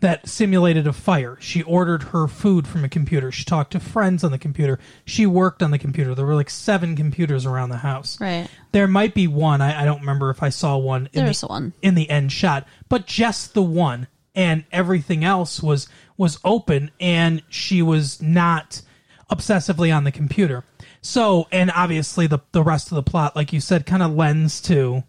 that 0.00 0.28
simulated 0.28 0.86
a 0.86 0.92
fire. 0.92 1.36
She 1.40 1.62
ordered 1.62 2.04
her 2.04 2.28
food 2.28 2.66
from 2.68 2.84
a 2.84 2.88
computer. 2.88 3.32
She 3.32 3.44
talked 3.44 3.72
to 3.72 3.80
friends 3.80 4.22
on 4.22 4.30
the 4.30 4.38
computer. 4.38 4.78
She 5.04 5.26
worked 5.26 5.62
on 5.62 5.70
the 5.70 5.78
computer. 5.78 6.14
There 6.14 6.26
were 6.26 6.34
like 6.36 6.50
seven 6.50 6.94
computers 6.94 7.44
around 7.44 7.70
the 7.70 7.78
house. 7.78 8.20
Right. 8.20 8.48
There 8.72 8.86
might 8.86 9.14
be 9.14 9.26
one. 9.26 9.60
I, 9.60 9.82
I 9.82 9.84
don't 9.84 10.00
remember 10.00 10.30
if 10.30 10.42
I 10.42 10.50
saw 10.50 10.76
one. 10.76 11.08
In 11.12 11.24
There's 11.24 11.40
the, 11.40 11.48
one. 11.48 11.72
in 11.82 11.94
the 11.94 12.08
end 12.08 12.30
shot, 12.30 12.66
but 12.88 13.06
just 13.06 13.54
the 13.54 13.62
one, 13.62 14.06
and 14.34 14.64
everything 14.70 15.24
else 15.24 15.62
was 15.62 15.88
was 16.16 16.38
open, 16.44 16.90
and 17.00 17.42
she 17.48 17.82
was 17.82 18.22
not 18.22 18.82
obsessively 19.30 19.94
on 19.94 20.04
the 20.04 20.12
computer. 20.12 20.64
So, 21.00 21.48
and 21.50 21.72
obviously 21.74 22.26
the 22.28 22.38
the 22.52 22.62
rest 22.62 22.92
of 22.92 22.96
the 22.96 23.02
plot, 23.02 23.34
like 23.34 23.52
you 23.52 23.60
said, 23.60 23.84
kind 23.84 24.02
of 24.02 24.12
lends 24.14 24.60
to 24.62 25.02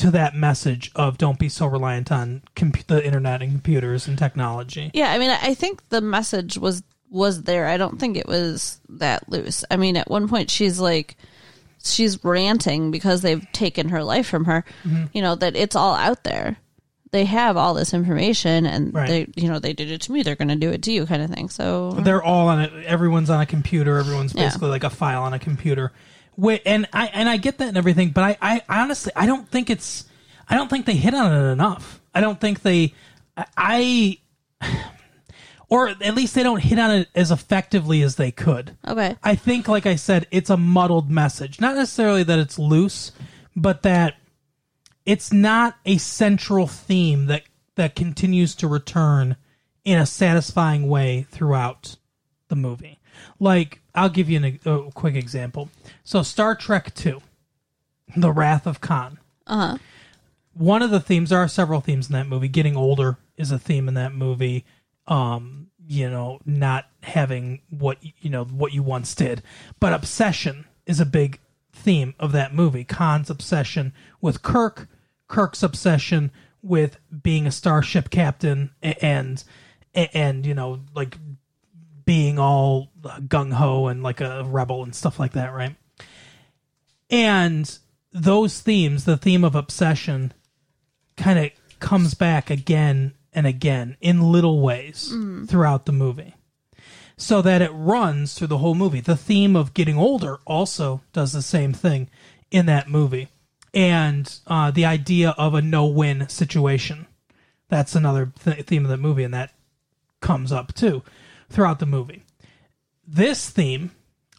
to 0.00 0.10
that 0.12 0.34
message 0.34 0.90
of 0.94 1.16
don't 1.18 1.38
be 1.38 1.48
so 1.48 1.66
reliant 1.66 2.10
on 2.12 2.42
the 2.56 3.02
internet 3.04 3.42
and 3.42 3.52
computers 3.52 4.06
and 4.08 4.18
technology. 4.18 4.90
Yeah, 4.94 5.10
I 5.12 5.18
mean, 5.18 5.30
I 5.30 5.54
think 5.54 5.88
the 5.88 6.00
message 6.00 6.58
was 6.58 6.82
was 7.10 7.42
there. 7.42 7.66
I 7.66 7.76
don't 7.76 7.98
think 7.98 8.16
it 8.16 8.26
was 8.28 8.80
that 8.90 9.28
loose. 9.28 9.64
I 9.70 9.76
mean, 9.76 9.96
at 9.96 10.10
one 10.10 10.28
point 10.28 10.50
she's 10.50 10.78
like 10.78 11.16
she's 11.82 12.22
ranting 12.24 12.90
because 12.90 13.22
they've 13.22 13.44
taken 13.52 13.88
her 13.88 14.04
life 14.04 14.26
from 14.28 14.44
her. 14.44 14.64
Mm-hmm. 14.84 15.04
You 15.12 15.22
know 15.22 15.34
that 15.36 15.56
it's 15.56 15.76
all 15.76 15.94
out 15.94 16.24
there. 16.24 16.56
They 17.12 17.24
have 17.24 17.56
all 17.56 17.74
this 17.74 17.92
information, 17.92 18.66
and 18.66 18.94
Right. 18.94 19.08
they, 19.08 19.26
you 19.34 19.48
know, 19.48 19.58
they 19.58 19.72
did 19.72 19.90
it 19.90 20.02
to 20.02 20.12
me. 20.12 20.22
They're 20.22 20.36
going 20.36 20.46
to 20.46 20.54
do 20.54 20.70
it 20.70 20.82
to 20.84 20.92
you, 20.92 21.06
kind 21.06 21.22
of 21.22 21.30
thing. 21.30 21.48
So 21.48 21.90
They're 21.90 22.22
all 22.22 22.46
on 22.46 22.60
it. 22.60 22.72
Everyone's 22.84 23.30
on 23.30 23.40
a 23.40 23.46
computer. 23.46 23.98
Everyone's 23.98 24.32
Yeah. 24.32 24.44
basically 24.44 24.68
like 24.70 24.84
a 24.84 24.90
file 24.90 25.24
on 25.24 25.32
a 25.34 25.40
computer. 25.40 25.90
Wait, 26.40 26.62
and 26.64 26.88
I 26.92 27.06
and 27.08 27.28
I 27.28 27.36
get 27.36 27.58
that 27.58 27.68
and 27.68 27.76
everything, 27.76 28.10
but 28.10 28.38
I, 28.40 28.62
I 28.68 28.80
honestly 28.82 29.12
I 29.14 29.26
don't 29.26 29.46
think 29.46 29.68
it's 29.68 30.06
I 30.48 30.56
don't 30.56 30.68
think 30.68 30.86
they 30.86 30.96
hit 30.96 31.12
on 31.12 31.32
it 31.32 31.52
enough. 31.52 32.00
I 32.14 32.22
don't 32.22 32.40
think 32.40 32.62
they 32.62 32.94
I 33.36 34.18
or 35.68 35.88
at 35.88 36.14
least 36.14 36.34
they 36.34 36.42
don't 36.42 36.62
hit 36.62 36.78
on 36.78 36.92
it 36.92 37.08
as 37.14 37.30
effectively 37.30 38.00
as 38.00 38.16
they 38.16 38.30
could. 38.30 38.74
okay, 38.88 39.16
I 39.22 39.34
think, 39.34 39.68
like 39.68 39.84
I 39.84 39.96
said, 39.96 40.26
it's 40.30 40.48
a 40.48 40.56
muddled 40.56 41.10
message. 41.10 41.60
Not 41.60 41.76
necessarily 41.76 42.22
that 42.22 42.38
it's 42.38 42.58
loose, 42.58 43.12
but 43.54 43.82
that 43.82 44.16
it's 45.04 45.34
not 45.34 45.76
a 45.84 45.98
central 45.98 46.66
theme 46.66 47.26
that 47.26 47.42
that 47.74 47.94
continues 47.94 48.54
to 48.54 48.66
return 48.66 49.36
in 49.84 49.98
a 49.98 50.06
satisfying 50.06 50.88
way 50.88 51.26
throughout 51.30 51.96
the 52.48 52.56
movie. 52.56 52.98
Like, 53.38 53.79
I'll 53.94 54.08
give 54.08 54.28
you 54.30 54.36
an, 54.44 54.58
a 54.64 54.90
quick 54.92 55.14
example. 55.14 55.70
So, 56.04 56.22
Star 56.22 56.54
Trek 56.54 56.94
Two, 56.94 57.20
The 58.16 58.32
Wrath 58.32 58.66
of 58.66 58.80
Khan. 58.80 59.18
uh 59.46 59.56
huh, 59.72 59.78
One 60.54 60.82
of 60.82 60.90
the 60.90 61.00
themes, 61.00 61.30
there 61.30 61.38
are 61.38 61.48
several 61.48 61.80
themes 61.80 62.08
in 62.08 62.12
that 62.14 62.26
movie. 62.28 62.48
Getting 62.48 62.76
older 62.76 63.16
is 63.36 63.50
a 63.50 63.58
theme 63.58 63.88
in 63.88 63.94
that 63.94 64.12
movie. 64.14 64.64
Um, 65.06 65.68
you 65.88 66.08
know, 66.08 66.38
not 66.46 66.86
having 67.02 67.62
what 67.70 67.98
you 68.20 68.30
know 68.30 68.44
what 68.44 68.72
you 68.72 68.82
once 68.82 69.14
did, 69.14 69.42
but 69.80 69.92
obsession 69.92 70.66
is 70.86 71.00
a 71.00 71.06
big 71.06 71.40
theme 71.72 72.14
of 72.20 72.30
that 72.32 72.54
movie. 72.54 72.84
Khan's 72.84 73.28
obsession 73.30 73.92
with 74.20 74.42
Kirk, 74.42 74.88
Kirk's 75.26 75.62
obsession 75.64 76.30
with 76.62 76.98
being 77.22 77.44
a 77.46 77.50
starship 77.50 78.10
captain, 78.10 78.70
and 78.82 79.42
and 79.94 80.46
you 80.46 80.54
know 80.54 80.80
like 80.94 81.16
being 82.10 82.40
all 82.40 82.90
gung 83.28 83.52
ho 83.52 83.86
and 83.86 84.02
like 84.02 84.20
a 84.20 84.42
rebel 84.42 84.82
and 84.82 84.96
stuff 84.96 85.20
like 85.20 85.34
that, 85.34 85.54
right? 85.54 85.76
And 87.08 87.78
those 88.10 88.58
themes, 88.58 89.04
the 89.04 89.16
theme 89.16 89.44
of 89.44 89.54
obsession, 89.54 90.32
kind 91.16 91.38
of 91.38 91.50
comes 91.78 92.14
back 92.14 92.50
again 92.50 93.14
and 93.32 93.46
again 93.46 93.96
in 94.00 94.32
little 94.32 94.60
ways 94.60 95.14
throughout 95.46 95.86
the 95.86 95.92
movie. 95.92 96.34
So 97.16 97.42
that 97.42 97.62
it 97.62 97.70
runs 97.70 98.34
through 98.34 98.48
the 98.48 98.58
whole 98.58 98.74
movie. 98.74 99.00
The 99.00 99.14
theme 99.14 99.54
of 99.54 99.72
getting 99.72 99.96
older 99.96 100.40
also 100.44 101.02
does 101.12 101.32
the 101.32 101.42
same 101.42 101.72
thing 101.72 102.10
in 102.50 102.66
that 102.66 102.88
movie. 102.90 103.28
And 103.72 104.36
uh, 104.48 104.72
the 104.72 104.84
idea 104.84 105.30
of 105.38 105.54
a 105.54 105.62
no 105.62 105.86
win 105.86 106.28
situation. 106.28 107.06
That's 107.68 107.94
another 107.94 108.32
th- 108.42 108.66
theme 108.66 108.84
of 108.84 108.90
the 108.90 108.96
movie, 108.96 109.22
and 109.22 109.32
that 109.32 109.52
comes 110.20 110.50
up 110.50 110.74
too 110.74 111.04
throughout 111.50 111.78
the 111.78 111.86
movie. 111.86 112.22
This 113.06 113.50
theme 113.50 113.90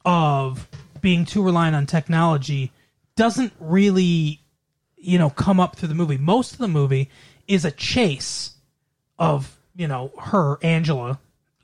of 0.04 0.68
being 1.02 1.26
too 1.26 1.44
reliant 1.44 1.76
on 1.76 1.86
technology 1.86 2.72
doesn't 3.16 3.54
really, 3.60 4.42
you 4.96 5.20
know, 5.20 5.30
come 5.30 5.60
up 5.60 5.76
through 5.76 5.90
the 5.90 5.96
movie. 5.96 6.18
Most 6.18 6.54
of 6.54 6.58
the 6.58 6.68
movie 6.68 7.10
is 7.48 7.66
a 7.66 7.72
chase 7.72 8.56
of, 9.20 9.60
you 9.76 9.88
know, 9.88 10.12
her, 10.20 10.58
Angela, 10.64 11.20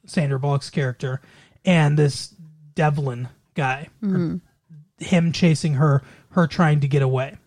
Sandra 0.06 0.40
Bullock's 0.40 0.70
character, 0.70 1.22
and 1.66 1.98
this 1.98 2.34
Devlin 2.76 3.30
guy, 3.56 3.88
or 4.04 4.42
him 5.00 5.32
chasing 5.32 5.76
her, 5.76 6.04
her 6.32 6.46
trying 6.48 6.82
to 6.82 6.88
get 6.88 7.02
away, 7.02 7.38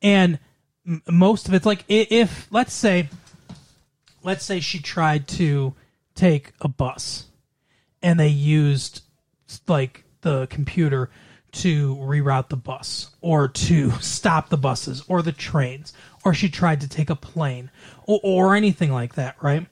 and 0.00 0.38
m- 0.86 1.02
most 1.10 1.48
of 1.48 1.54
it's 1.54 1.66
like 1.66 1.84
if 1.88 2.48
let's 2.50 2.72
say, 2.72 3.08
let's 4.22 4.44
say 4.44 4.60
she 4.60 4.78
tried 4.80 5.28
to 5.28 5.74
take 6.14 6.52
a 6.60 6.68
bus, 6.68 7.26
and 8.02 8.18
they 8.18 8.28
used 8.28 9.02
like 9.68 10.04
the 10.22 10.46
computer 10.48 11.10
to 11.52 11.96
reroute 11.96 12.48
the 12.48 12.56
bus 12.56 13.14
or 13.20 13.48
to 13.48 13.90
stop 14.00 14.48
the 14.48 14.56
buses 14.56 15.04
or 15.08 15.22
the 15.22 15.32
trains 15.32 15.92
or 16.24 16.32
she 16.32 16.48
tried 16.48 16.80
to 16.80 16.88
take 16.88 17.10
a 17.10 17.16
plane 17.16 17.70
or, 18.06 18.20
or 18.22 18.54
anything 18.54 18.92
like 18.92 19.14
that 19.14 19.36
right? 19.42 19.66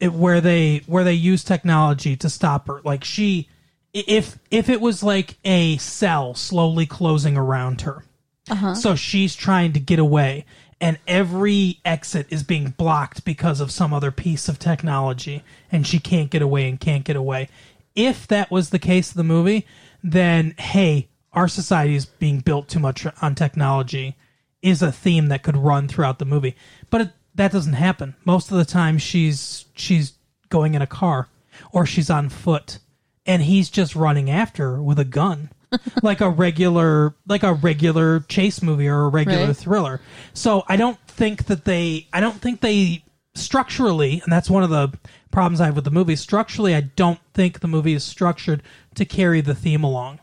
It, 0.00 0.12
where 0.12 0.40
they 0.40 0.82
where 0.86 1.04
they 1.04 1.14
use 1.14 1.42
technology 1.42 2.16
to 2.16 2.30
stop 2.30 2.68
her. 2.68 2.80
Like 2.84 3.02
she 3.04 3.48
if 3.92 4.38
if 4.50 4.68
it 4.68 4.80
was 4.80 5.02
like 5.02 5.38
a 5.44 5.76
cell 5.78 6.34
slowly 6.34 6.86
closing 6.86 7.36
around 7.36 7.82
her. 7.82 8.04
Uh-huh. 8.50 8.74
So 8.74 8.94
she's 8.94 9.34
trying 9.34 9.72
to 9.74 9.80
get 9.80 9.98
away 9.98 10.46
and 10.80 10.98
every 11.06 11.80
exit 11.84 12.26
is 12.30 12.42
being 12.42 12.70
blocked 12.70 13.24
because 13.24 13.60
of 13.60 13.70
some 13.70 13.92
other 13.92 14.10
piece 14.10 14.48
of 14.48 14.58
technology 14.58 15.42
and 15.72 15.86
she 15.86 15.98
can't 15.98 16.30
get 16.30 16.42
away 16.42 16.68
and 16.68 16.80
can't 16.80 17.04
get 17.04 17.16
away. 17.16 17.48
If 17.94 18.26
that 18.28 18.50
was 18.50 18.70
the 18.70 18.78
case 18.78 19.10
of 19.10 19.16
the 19.16 19.24
movie 19.24 19.66
then 20.02 20.54
hey 20.58 21.08
our 21.32 21.48
society 21.48 21.94
is 21.94 22.06
being 22.06 22.40
built 22.40 22.68
too 22.68 22.78
much 22.78 23.06
on 23.20 23.34
technology 23.34 24.16
is 24.62 24.82
a 24.82 24.92
theme 24.92 25.28
that 25.28 25.42
could 25.42 25.56
run 25.56 25.86
throughout 25.86 26.18
the 26.18 26.24
movie. 26.24 26.56
But 26.90 27.00
it, 27.00 27.10
that 27.34 27.52
doesn't 27.52 27.74
happen. 27.74 28.16
Most 28.24 28.50
of 28.50 28.58
the 28.58 28.64
time 28.64 28.98
she's 28.98 29.66
she's 29.74 30.14
going 30.48 30.74
in 30.74 30.82
a 30.82 30.86
car 30.86 31.28
or 31.72 31.86
she's 31.86 32.10
on 32.10 32.28
foot 32.28 32.78
and 33.26 33.42
he's 33.42 33.70
just 33.70 33.94
running 33.94 34.30
after 34.30 34.72
her 34.72 34.82
with 34.82 34.98
a 34.98 35.04
gun 35.04 35.50
like 36.02 36.20
a 36.20 36.30
regular 36.30 37.14
like 37.26 37.42
a 37.42 37.54
regular 37.54 38.20
chase 38.20 38.62
movie 38.62 38.88
or 38.88 39.02
a 39.04 39.08
regular 39.08 39.46
Right. 39.48 39.56
thriller 39.56 40.00
so 40.32 40.64
i 40.68 40.76
don't 40.76 40.98
think 41.06 41.44
that 41.46 41.64
they 41.64 42.06
i 42.12 42.20
don't 42.20 42.40
think 42.40 42.60
they 42.60 43.04
structurally 43.34 44.20
and 44.24 44.32
that's 44.32 44.48
one 44.50 44.62
of 44.62 44.70
the 44.70 44.92
problems 45.30 45.60
i 45.60 45.66
have 45.66 45.74
with 45.76 45.84
the 45.84 45.90
movie 45.90 46.16
structurally 46.16 46.74
i 46.74 46.80
don't 46.80 47.20
think 47.34 47.60
the 47.60 47.68
movie 47.68 47.92
is 47.92 48.02
structured 48.04 48.62
to 48.94 49.04
carry 49.04 49.40
the 49.40 49.54
theme 49.54 49.84
along 49.84 50.18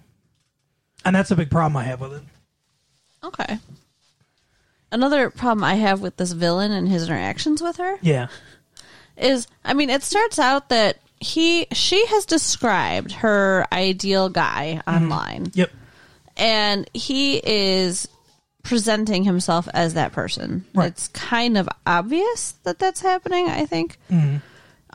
and 1.05 1.15
that's 1.15 1.31
a 1.31 1.35
big 1.35 1.51
problem 1.51 1.77
i 1.77 1.83
have 1.83 2.01
with 2.01 2.13
it 2.13 2.23
Okay. 3.23 3.57
Another 4.91 5.31
problem 5.31 5.63
I 5.63 5.75
have 5.75 5.99
with 5.99 6.17
this 6.17 6.31
villain 6.31 6.71
and 6.71 6.87
his 6.87 7.07
interactions 7.09 7.59
with 7.61 7.77
her 7.77 7.97
yeah 8.01 8.27
is 9.17 9.47
I 9.63 9.73
mean, 9.73 9.89
it 9.89 10.03
starts 10.03 10.37
out 10.37 10.69
that 10.69 10.99
he 11.25 11.67
she 11.73 12.05
has 12.07 12.25
described 12.25 13.11
her 13.11 13.65
ideal 13.71 14.29
guy 14.29 14.81
mm-hmm. 14.85 15.03
online 15.03 15.51
yep 15.53 15.71
and 16.37 16.89
he 16.93 17.37
is 17.37 18.07
presenting 18.65 19.23
himself 19.23 19.69
as 19.73 19.93
that 19.93 20.11
person. 20.11 20.65
Right. 20.73 20.87
It's 20.87 21.07
kind 21.09 21.57
of 21.57 21.69
obvious 21.85 22.53
that 22.63 22.79
that's 22.79 22.99
happening, 22.99 23.47
I 23.47 23.65
think. 23.65 23.97
Mm-hmm. 24.11 24.37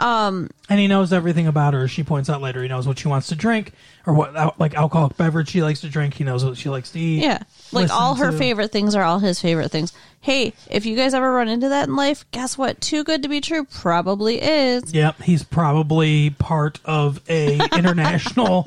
And 0.00 0.80
he 0.80 0.86
knows 0.86 1.12
everything 1.12 1.46
about 1.46 1.74
her. 1.74 1.86
She 1.86 2.02
points 2.02 2.30
out 2.30 2.40
later 2.40 2.62
he 2.62 2.68
knows 2.68 2.86
what 2.86 2.98
she 2.98 3.08
wants 3.08 3.28
to 3.28 3.34
drink 3.34 3.72
or 4.06 4.14
what 4.14 4.58
like 4.58 4.74
alcoholic 4.74 5.16
beverage 5.16 5.48
she 5.50 5.62
likes 5.62 5.80
to 5.82 5.88
drink. 5.88 6.14
He 6.14 6.24
knows 6.24 6.44
what 6.44 6.56
she 6.56 6.68
likes 6.68 6.90
to 6.92 6.98
eat. 6.98 7.22
Yeah. 7.22 7.42
Like 7.72 7.90
all 7.90 8.14
her 8.14 8.30
to. 8.30 8.36
favorite 8.36 8.72
things 8.72 8.94
are 8.94 9.02
all 9.02 9.18
his 9.18 9.40
favorite 9.40 9.70
things. 9.70 9.92
Hey, 10.20 10.52
if 10.70 10.86
you 10.86 10.96
guys 10.96 11.14
ever 11.14 11.30
run 11.32 11.48
into 11.48 11.68
that 11.70 11.88
in 11.88 11.96
life, 11.96 12.24
guess 12.30 12.56
what? 12.56 12.80
Too 12.80 13.04
good 13.04 13.22
to 13.22 13.28
be 13.28 13.40
true 13.40 13.64
probably 13.64 14.40
is. 14.40 14.92
Yep, 14.92 15.22
he's 15.22 15.44
probably 15.44 16.30
part 16.30 16.78
of 16.84 17.20
a 17.28 17.60
international 17.76 18.66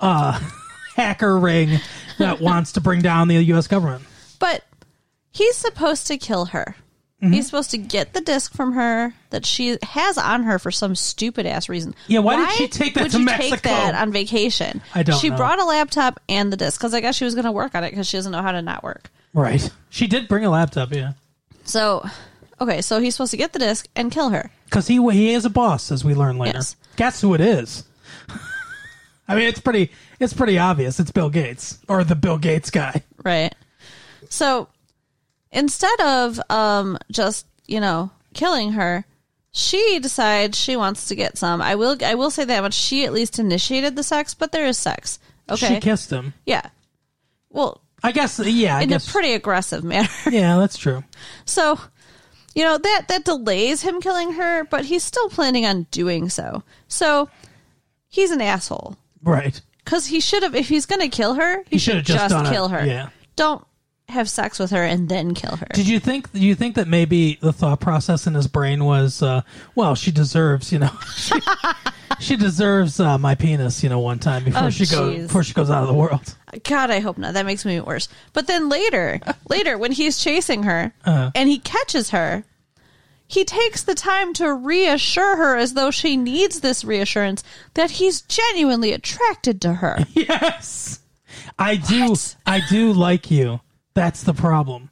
uh, 0.00 0.38
hacker 0.96 1.38
ring 1.38 1.78
that 2.18 2.40
wants 2.40 2.72
to 2.72 2.80
bring 2.80 3.02
down 3.02 3.28
the 3.28 3.42
U.S. 3.42 3.66
government. 3.66 4.04
But 4.38 4.64
he's 5.30 5.56
supposed 5.56 6.06
to 6.08 6.18
kill 6.18 6.46
her. 6.46 6.76
Mm-hmm. 7.24 7.32
He's 7.32 7.46
supposed 7.46 7.70
to 7.72 7.78
get 7.78 8.12
the 8.12 8.20
disc 8.20 8.52
from 8.54 8.72
her 8.74 9.14
that 9.30 9.46
she 9.46 9.78
has 9.82 10.18
on 10.18 10.42
her 10.44 10.58
for 10.58 10.70
some 10.70 10.94
stupid 10.94 11.46
ass 11.46 11.68
reason. 11.68 11.94
Yeah, 12.06 12.18
why 12.20 12.36
did 12.36 12.50
she 12.52 12.68
take 12.68 12.94
that 12.94 13.02
would 13.04 13.12
to 13.12 13.18
you 13.18 13.24
Mexico? 13.24 13.50
take 13.56 13.62
that 13.62 13.94
on 13.94 14.12
vacation? 14.12 14.82
I 14.94 15.02
don't 15.02 15.18
She 15.18 15.30
know. 15.30 15.36
brought 15.36 15.58
a 15.60 15.64
laptop 15.64 16.20
and 16.28 16.52
the 16.52 16.56
disc 16.56 16.78
because 16.80 16.94
I 16.94 17.00
guess 17.00 17.14
she 17.16 17.24
was 17.24 17.34
going 17.34 17.44
to 17.46 17.52
work 17.52 17.74
on 17.74 17.82
it 17.84 17.90
because 17.90 18.06
she 18.06 18.16
doesn't 18.16 18.32
know 18.32 18.42
how 18.42 18.52
to 18.52 18.62
not 18.62 18.82
work. 18.84 19.10
Right. 19.32 19.70
She 19.90 20.06
did 20.06 20.28
bring 20.28 20.44
a 20.44 20.50
laptop, 20.50 20.92
yeah, 20.92 21.12
So, 21.64 22.06
okay, 22.60 22.82
so 22.82 23.00
he's 23.00 23.14
supposed 23.14 23.30
to 23.32 23.36
get 23.36 23.52
the 23.52 23.58
disc 23.58 23.88
and 23.96 24.12
kill 24.12 24.28
her. 24.30 24.50
because 24.66 24.86
he 24.86 24.96
he 25.12 25.32
is 25.32 25.44
a 25.44 25.50
boss, 25.50 25.90
as 25.90 26.04
we 26.04 26.14
learn 26.14 26.38
later. 26.38 26.58
Yes. 26.58 26.76
Guess 26.96 27.20
who 27.20 27.34
it 27.34 27.40
is? 27.40 27.84
I 29.28 29.34
mean, 29.36 29.48
it's 29.48 29.60
pretty 29.60 29.90
it's 30.20 30.34
pretty 30.34 30.58
obvious. 30.58 31.00
It's 31.00 31.10
Bill 31.10 31.30
Gates 31.30 31.78
or 31.88 32.04
the 32.04 32.14
Bill 32.14 32.38
Gates 32.38 32.70
guy. 32.70 33.02
Right. 33.24 33.54
So 34.28 34.68
instead 35.54 35.98
of 36.00 36.38
um 36.50 36.98
just, 37.10 37.46
you 37.66 37.80
know, 37.80 38.10
killing 38.34 38.72
her, 38.72 39.06
she 39.52 39.98
decides 40.00 40.58
she 40.58 40.76
wants 40.76 41.06
to 41.08 41.14
get 41.14 41.38
some. 41.38 41.62
I 41.62 41.74
will 41.76 41.96
I 42.04 42.14
will 42.14 42.30
say 42.30 42.44
that 42.44 42.60
much. 42.62 42.74
She 42.74 43.04
at 43.06 43.12
least 43.12 43.38
initiated 43.38 43.96
the 43.96 44.02
sex, 44.02 44.34
but 44.34 44.52
there 44.52 44.66
is 44.66 44.76
sex. 44.76 45.18
Okay. 45.48 45.74
She 45.76 45.80
kissed 45.80 46.10
him. 46.10 46.34
yeah. 46.44 46.68
Well, 47.50 47.80
I 48.02 48.12
guess. 48.12 48.38
Yeah, 48.40 48.76
I 48.78 48.82
in 48.82 48.88
guess. 48.88 49.08
a 49.08 49.12
pretty 49.12 49.32
aggressive 49.32 49.84
manner. 49.84 50.08
yeah, 50.30 50.58
that's 50.58 50.76
true. 50.76 51.04
So, 51.44 51.78
you 52.54 52.64
know, 52.64 52.76
that 52.76 53.04
that 53.08 53.24
delays 53.24 53.80
him 53.82 54.00
killing 54.00 54.32
her, 54.32 54.64
but 54.64 54.84
he's 54.84 55.02
still 55.04 55.28
planning 55.30 55.64
on 55.64 55.84
doing 55.90 56.28
so. 56.28 56.64
So, 56.88 57.30
he's 58.08 58.30
an 58.32 58.40
asshole. 58.40 58.96
Right. 59.22 59.60
Cuz 59.84 60.06
he 60.06 60.18
should 60.20 60.42
have 60.42 60.54
if 60.54 60.68
he's 60.68 60.86
going 60.86 61.00
to 61.00 61.08
kill 61.08 61.34
her, 61.34 61.58
he, 61.64 61.76
He 61.76 61.78
should 61.78 62.04
just 62.04 62.30
just, 62.30 62.50
kill 62.52 62.68
her. 62.68 62.84
Yeah. 62.84 63.10
Don't 63.36 63.64
have 64.08 64.28
sex 64.28 64.58
with 64.58 64.70
her 64.70 64.82
and 64.84 65.08
then 65.08 65.34
kill 65.34 65.56
her. 65.56 65.66
Did 65.74 65.88
you 65.88 65.98
think? 65.98 66.30
Do 66.32 66.38
you 66.40 66.54
think 66.54 66.74
that 66.76 66.86
maybe 66.88 67.38
the 67.40 67.52
thought 67.52 67.80
process 67.80 68.26
in 68.26 68.34
his 68.34 68.46
brain 68.46 68.84
was, 68.84 69.22
uh, 69.22 69.42
well, 69.74 69.94
she 69.94 70.10
deserves, 70.10 70.70
you 70.72 70.78
know, 70.78 70.90
she, 71.16 71.34
she 72.20 72.36
deserves 72.36 73.00
uh, 73.00 73.18
my 73.18 73.34
penis, 73.34 73.82
you 73.82 73.88
know, 73.88 73.98
one 74.00 74.18
time 74.18 74.44
before 74.44 74.64
Oh, 74.64 74.70
she 74.70 74.86
goes 74.86 75.22
before 75.22 75.42
she 75.42 75.54
goes 75.54 75.70
out 75.70 75.82
of 75.82 75.88
the 75.88 75.94
world. 75.94 76.34
God, 76.64 76.90
I 76.90 77.00
hope 77.00 77.18
not. 77.18 77.34
That 77.34 77.46
makes 77.46 77.64
me 77.64 77.80
worse. 77.80 78.08
But 78.32 78.46
then 78.46 78.68
later, 78.68 79.20
later 79.48 79.76
when 79.78 79.92
he's 79.92 80.22
chasing 80.22 80.62
her 80.64 80.92
Uh-huh. 81.04 81.30
and 81.34 81.48
he 81.48 81.58
catches 81.58 82.10
her, 82.10 82.44
he 83.26 83.44
takes 83.44 83.82
the 83.82 83.94
time 83.94 84.34
to 84.34 84.52
reassure 84.52 85.36
her 85.36 85.56
as 85.56 85.72
though 85.74 85.90
she 85.90 86.16
needs 86.16 86.60
this 86.60 86.84
reassurance 86.84 87.42
that 87.72 87.92
he's 87.92 88.20
genuinely 88.20 88.92
attracted 88.92 89.60
to 89.62 89.72
her. 89.74 90.04
Yes, 90.14 91.00
I 91.58 91.76
do. 91.76 92.14
I 92.46 92.60
do 92.68 92.92
like 92.92 93.30
you. 93.30 93.60
That's 93.94 94.22
the 94.24 94.34
problem. 94.34 94.90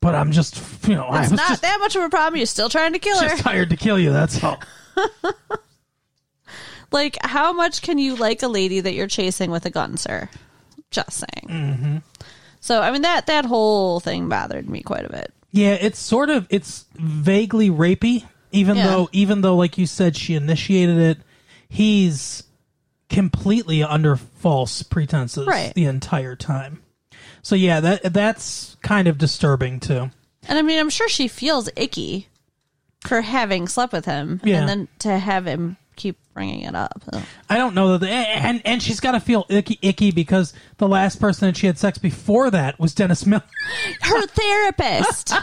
But 0.00 0.14
I'm 0.14 0.32
just, 0.32 0.60
you 0.86 0.94
know, 0.94 1.04
I 1.06 1.22
It's 1.22 1.30
was 1.30 1.38
not 1.40 1.48
just, 1.48 1.62
that 1.62 1.78
much 1.80 1.96
of 1.96 2.02
a 2.02 2.10
problem. 2.10 2.36
You're 2.36 2.46
still 2.46 2.68
trying 2.68 2.92
to 2.92 2.98
kill 2.98 3.18
her. 3.20 3.28
just 3.28 3.42
tired 3.42 3.70
to 3.70 3.76
kill 3.76 3.98
you. 3.98 4.12
That's 4.12 4.42
all. 4.44 4.60
Like, 6.92 7.18
how 7.22 7.52
much 7.52 7.82
can 7.82 7.98
you 7.98 8.14
like 8.14 8.42
a 8.44 8.46
lady 8.48 8.78
that 8.78 8.94
you're 8.94 9.08
chasing 9.08 9.50
with 9.50 9.66
a 9.66 9.70
gun, 9.70 9.96
sir? 9.96 10.28
Just 10.92 11.10
saying. 11.12 11.48
Mm-hmm. 11.48 11.96
So, 12.60 12.80
I 12.80 12.92
mean 12.92 13.02
that 13.02 13.26
that 13.26 13.44
whole 13.46 13.98
thing 13.98 14.28
bothered 14.28 14.68
me 14.70 14.80
quite 14.82 15.04
a 15.04 15.08
bit. 15.10 15.32
Yeah, 15.50 15.72
it's 15.72 15.98
sort 15.98 16.30
of 16.30 16.46
it's 16.50 16.84
vaguely 16.94 17.68
rapey, 17.68 18.24
even 18.52 18.76
Yeah. 18.76 18.86
though 18.86 19.08
even 19.10 19.40
though 19.40 19.56
like 19.56 19.76
you 19.76 19.86
said 19.86 20.16
she 20.16 20.34
initiated 20.36 20.98
it, 20.98 21.18
he's 21.68 22.44
completely 23.10 23.82
under 23.82 24.14
false 24.14 24.84
pretenses 24.84 25.48
Right. 25.48 25.74
the 25.74 25.86
entire 25.86 26.36
time. 26.36 26.80
So 27.44 27.54
yeah, 27.54 27.78
that 27.80 28.12
that's 28.12 28.76
kind 28.82 29.06
of 29.06 29.16
disturbing 29.18 29.78
too. 29.78 30.10
And 30.48 30.58
I 30.58 30.62
mean, 30.62 30.80
I'm 30.80 30.90
sure 30.90 31.08
she 31.08 31.28
feels 31.28 31.68
icky 31.76 32.26
for 33.06 33.20
having 33.20 33.68
slept 33.68 33.92
with 33.92 34.06
him, 34.06 34.40
Yeah. 34.42 34.60
and 34.60 34.68
then 34.68 34.88
to 35.00 35.18
have 35.18 35.46
him 35.46 35.76
keep 35.96 36.16
bringing 36.32 36.62
it 36.62 36.74
up. 36.74 37.02
I 37.48 37.56
don't 37.56 37.74
know 37.74 37.96
that, 37.98 38.08
and 38.10 38.60
and 38.64 38.82
she's 38.82 38.98
got 38.98 39.12
to 39.12 39.20
feel 39.20 39.44
icky, 39.50 39.78
icky 39.82 40.10
because 40.10 40.52
the 40.78 40.88
last 40.88 41.20
person 41.20 41.46
that 41.48 41.56
she 41.56 41.66
had 41.66 41.78
sex 41.78 41.98
before 41.98 42.50
that 42.50 42.80
was 42.80 42.94
Dennis 42.94 43.24
Miller. 43.26 43.42
Her 44.00 44.26
therapist, 44.26 45.34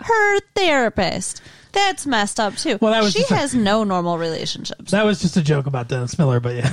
her 0.00 0.40
therapist. 0.54 1.42
That's 1.72 2.06
messed 2.06 2.40
up 2.40 2.56
too. 2.56 2.78
Well, 2.80 2.92
that 2.92 3.02
was 3.02 3.12
she 3.12 3.22
a- 3.24 3.34
has 3.36 3.54
no 3.54 3.84
normal 3.84 4.18
relationships. 4.18 4.90
That 4.90 5.04
was 5.04 5.20
just 5.20 5.36
a 5.36 5.42
joke 5.42 5.66
about 5.66 5.88
Dennis 5.88 6.18
Miller, 6.18 6.40
but 6.40 6.56
yeah. 6.56 6.72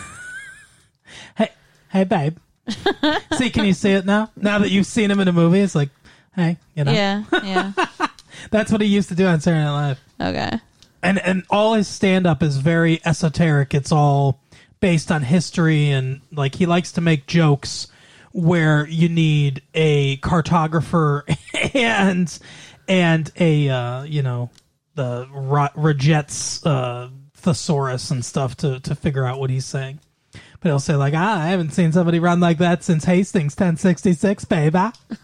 hey, 1.37 1.49
hey, 1.89 2.03
babe. 2.03 2.37
see, 3.37 3.49
can 3.49 3.65
you 3.65 3.73
see 3.73 3.91
it 3.91 4.05
now? 4.05 4.31
Now 4.35 4.59
that 4.59 4.69
you've 4.69 4.85
seen 4.85 5.11
him 5.11 5.19
in 5.19 5.27
a 5.27 5.33
movie, 5.33 5.59
it's 5.59 5.75
like, 5.75 5.89
hey, 6.35 6.57
you 6.75 6.83
know, 6.83 6.91
yeah, 6.91 7.23
yeah. 7.43 7.71
that's 8.51 8.71
what 8.71 8.81
he 8.81 8.87
used 8.87 9.09
to 9.09 9.15
do 9.15 9.25
on 9.25 9.39
Saturday 9.39 9.63
Night 9.63 9.71
Live. 9.71 9.99
Okay. 10.21 10.59
And 11.03 11.19
and 11.19 11.43
all 11.49 11.75
his 11.75 11.87
stand 11.87 12.25
up 12.25 12.41
is 12.41 12.57
very 12.57 12.99
esoteric. 13.05 13.73
It's 13.73 13.91
all 13.91 14.39
based 14.79 15.11
on 15.11 15.21
history 15.21 15.89
and 15.89 16.21
like 16.31 16.55
he 16.55 16.65
likes 16.65 16.91
to 16.93 17.01
make 17.01 17.27
jokes 17.27 17.87
where 18.31 18.87
you 18.87 19.07
need 19.07 19.61
a 19.73 20.17
cartographer 20.17 21.23
and 21.73 22.37
and 22.87 23.31
a 23.39 23.69
uh, 23.69 24.03
you 24.03 24.21
know 24.21 24.49
the 24.95 25.27
Roget's 25.31 26.65
uh, 26.65 27.09
thesaurus 27.33 28.11
and 28.11 28.23
stuff 28.25 28.57
to 28.57 28.79
to 28.81 28.95
figure 28.95 29.25
out 29.25 29.39
what 29.39 29.49
he's 29.49 29.65
saying. 29.65 29.99
He'll 30.65 30.79
say 30.79 30.95
like, 30.95 31.13
ah, 31.15 31.43
I 31.43 31.47
haven't 31.47 31.73
seen 31.73 31.91
somebody 31.91 32.19
run 32.19 32.39
like 32.39 32.57
that 32.57 32.83
since 32.83 33.05
Hastings 33.05 33.53
1066, 33.53 34.45
baby. 34.45 34.79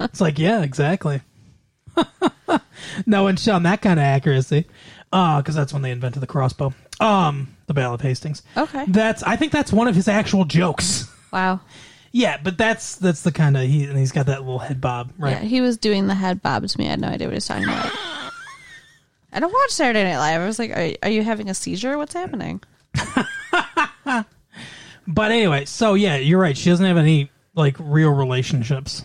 it's 0.00 0.20
like, 0.20 0.38
yeah, 0.38 0.62
exactly. 0.62 1.22
no 3.06 3.24
one's 3.24 3.42
shown 3.42 3.64
that 3.64 3.82
kind 3.82 3.98
of 3.98 4.04
accuracy. 4.04 4.66
Uh, 5.12 5.38
because 5.38 5.56
that's 5.56 5.72
when 5.72 5.82
they 5.82 5.90
invented 5.90 6.22
the 6.22 6.26
crossbow. 6.28 6.72
Um, 7.00 7.56
the 7.66 7.74
Battle 7.74 7.94
of 7.94 8.00
Hastings. 8.00 8.42
Okay. 8.56 8.84
That's 8.86 9.24
I 9.24 9.34
think 9.34 9.50
that's 9.50 9.72
one 9.72 9.88
of 9.88 9.96
his 9.96 10.06
actual 10.06 10.44
jokes. 10.44 11.12
Wow. 11.32 11.60
yeah, 12.12 12.38
but 12.40 12.56
that's 12.56 12.94
that's 12.94 13.22
the 13.22 13.32
kind 13.32 13.56
of 13.56 13.64
he 13.64 13.84
and 13.84 13.98
he's 13.98 14.12
got 14.12 14.26
that 14.26 14.40
little 14.40 14.60
head 14.60 14.80
bob, 14.80 15.12
right? 15.18 15.32
Yeah, 15.32 15.40
he 15.40 15.60
was 15.60 15.78
doing 15.78 16.06
the 16.06 16.14
head 16.14 16.42
bob 16.42 16.64
to 16.66 16.78
me. 16.78 16.86
I 16.86 16.90
had 16.90 17.00
no 17.00 17.08
idea 17.08 17.26
what 17.26 17.32
he 17.32 17.36
was 17.36 17.46
talking 17.46 17.64
about. 17.64 17.92
I 19.32 19.40
don't 19.40 19.52
watch 19.52 19.70
Saturday 19.70 20.04
Night 20.04 20.18
Live. 20.18 20.40
I 20.40 20.46
was 20.46 20.58
like, 20.60 20.70
are, 20.70 20.92
are 21.02 21.10
you 21.10 21.24
having 21.24 21.50
a 21.50 21.54
seizure? 21.54 21.98
What's 21.98 22.14
happening? 22.14 22.60
But 25.10 25.32
anyway, 25.32 25.64
so 25.64 25.94
yeah, 25.94 26.16
you're 26.16 26.40
right. 26.40 26.56
She 26.56 26.70
doesn't 26.70 26.86
have 26.86 26.96
any 26.96 27.30
like 27.54 27.76
real 27.78 28.10
relationships. 28.10 29.04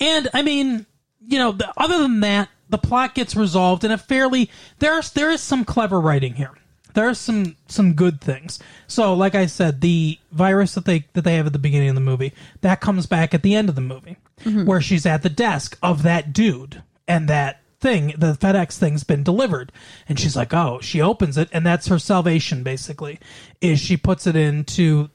And 0.00 0.28
I 0.32 0.42
mean, 0.42 0.86
you 1.26 1.38
know, 1.38 1.52
the, 1.52 1.72
other 1.76 1.98
than 1.98 2.20
that, 2.20 2.48
the 2.68 2.78
plot 2.78 3.14
gets 3.14 3.36
resolved 3.36 3.84
in 3.84 3.90
a 3.90 3.98
fairly 3.98 4.50
there's 4.78 5.12
there 5.12 5.30
is 5.30 5.40
some 5.40 5.64
clever 5.64 6.00
writing 6.00 6.34
here. 6.34 6.52
There 6.94 7.08
are 7.08 7.14
some 7.14 7.56
some 7.66 7.94
good 7.94 8.20
things. 8.20 8.58
So, 8.86 9.14
like 9.14 9.34
I 9.34 9.46
said, 9.46 9.80
the 9.80 10.18
virus 10.32 10.74
that 10.74 10.84
they 10.84 11.06
that 11.12 11.22
they 11.22 11.36
have 11.36 11.46
at 11.46 11.52
the 11.52 11.58
beginning 11.58 11.88
of 11.90 11.94
the 11.94 12.00
movie 12.00 12.32
that 12.62 12.80
comes 12.80 13.06
back 13.06 13.34
at 13.34 13.42
the 13.42 13.54
end 13.54 13.68
of 13.68 13.74
the 13.74 13.80
movie, 13.80 14.16
mm-hmm. 14.40 14.64
where 14.64 14.80
she's 14.80 15.04
at 15.04 15.22
the 15.22 15.28
desk 15.28 15.76
of 15.82 16.04
that 16.04 16.32
dude, 16.32 16.82
and 17.06 17.28
that 17.28 17.60
thing, 17.80 18.14
the 18.16 18.32
FedEx 18.32 18.78
thing's 18.78 19.04
been 19.04 19.22
delivered, 19.22 19.70
and 20.08 20.18
she's 20.18 20.36
like, 20.36 20.54
oh, 20.54 20.80
she 20.80 21.02
opens 21.02 21.36
it, 21.36 21.48
and 21.52 21.66
that's 21.66 21.88
her 21.88 21.98
salvation. 21.98 22.62
Basically, 22.62 23.18
is 23.60 23.78
she 23.78 23.96
puts 23.96 24.26
it 24.26 24.36
into. 24.36 25.10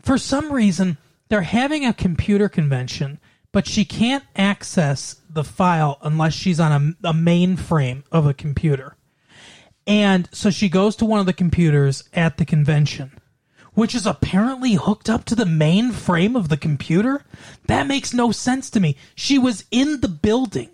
For 0.00 0.18
some 0.18 0.52
reason, 0.52 0.98
they're 1.28 1.42
having 1.42 1.84
a 1.84 1.92
computer 1.92 2.48
convention, 2.48 3.18
but 3.52 3.66
she 3.66 3.84
can't 3.84 4.24
access 4.36 5.16
the 5.28 5.44
file 5.44 5.98
unless 6.02 6.34
she's 6.34 6.60
on 6.60 6.96
a, 7.04 7.08
a 7.10 7.12
mainframe 7.12 8.02
of 8.12 8.26
a 8.26 8.34
computer. 8.34 8.96
And 9.86 10.28
so 10.32 10.50
she 10.50 10.68
goes 10.68 10.96
to 10.96 11.04
one 11.04 11.20
of 11.20 11.26
the 11.26 11.32
computers 11.32 12.04
at 12.12 12.36
the 12.36 12.44
convention, 12.44 13.12
which 13.74 13.94
is 13.94 14.06
apparently 14.06 14.74
hooked 14.74 15.10
up 15.10 15.24
to 15.26 15.34
the 15.34 15.44
mainframe 15.44 16.36
of 16.36 16.48
the 16.48 16.56
computer. 16.56 17.24
That 17.66 17.86
makes 17.86 18.14
no 18.14 18.32
sense 18.32 18.70
to 18.70 18.80
me. 18.80 18.96
She 19.14 19.38
was 19.38 19.64
in 19.70 20.00
the 20.00 20.08
building 20.08 20.70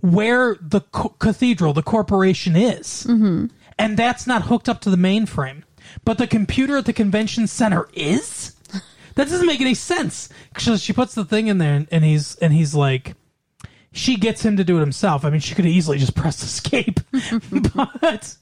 where 0.00 0.56
the 0.60 0.80
co- 0.80 1.10
cathedral, 1.18 1.72
the 1.72 1.82
corporation 1.82 2.56
is. 2.56 3.06
Mm-hmm. 3.08 3.46
And 3.78 3.96
that's 3.96 4.26
not 4.26 4.42
hooked 4.42 4.68
up 4.68 4.80
to 4.82 4.90
the 4.90 4.96
mainframe. 4.96 5.62
But 6.04 6.18
the 6.18 6.26
computer 6.26 6.76
at 6.76 6.86
the 6.86 6.92
convention 6.92 7.46
center 7.46 7.88
is? 7.94 8.56
That 9.16 9.28
doesn't 9.28 9.46
make 9.46 9.60
any 9.60 9.74
sense. 9.74 10.28
So 10.58 10.76
she 10.76 10.92
puts 10.92 11.14
the 11.14 11.24
thing 11.24 11.48
in 11.48 11.58
there 11.58 11.74
and, 11.74 11.88
and 11.90 12.04
he's 12.04 12.36
and 12.36 12.52
he's 12.52 12.74
like 12.74 13.14
she 13.92 14.16
gets 14.16 14.44
him 14.44 14.56
to 14.56 14.64
do 14.64 14.76
it 14.76 14.80
himself. 14.80 15.24
I 15.24 15.30
mean, 15.30 15.40
she 15.40 15.54
could 15.54 15.66
easily 15.66 15.98
just 15.98 16.14
pressed 16.14 16.42
escape, 16.44 17.00
but 17.74 18.36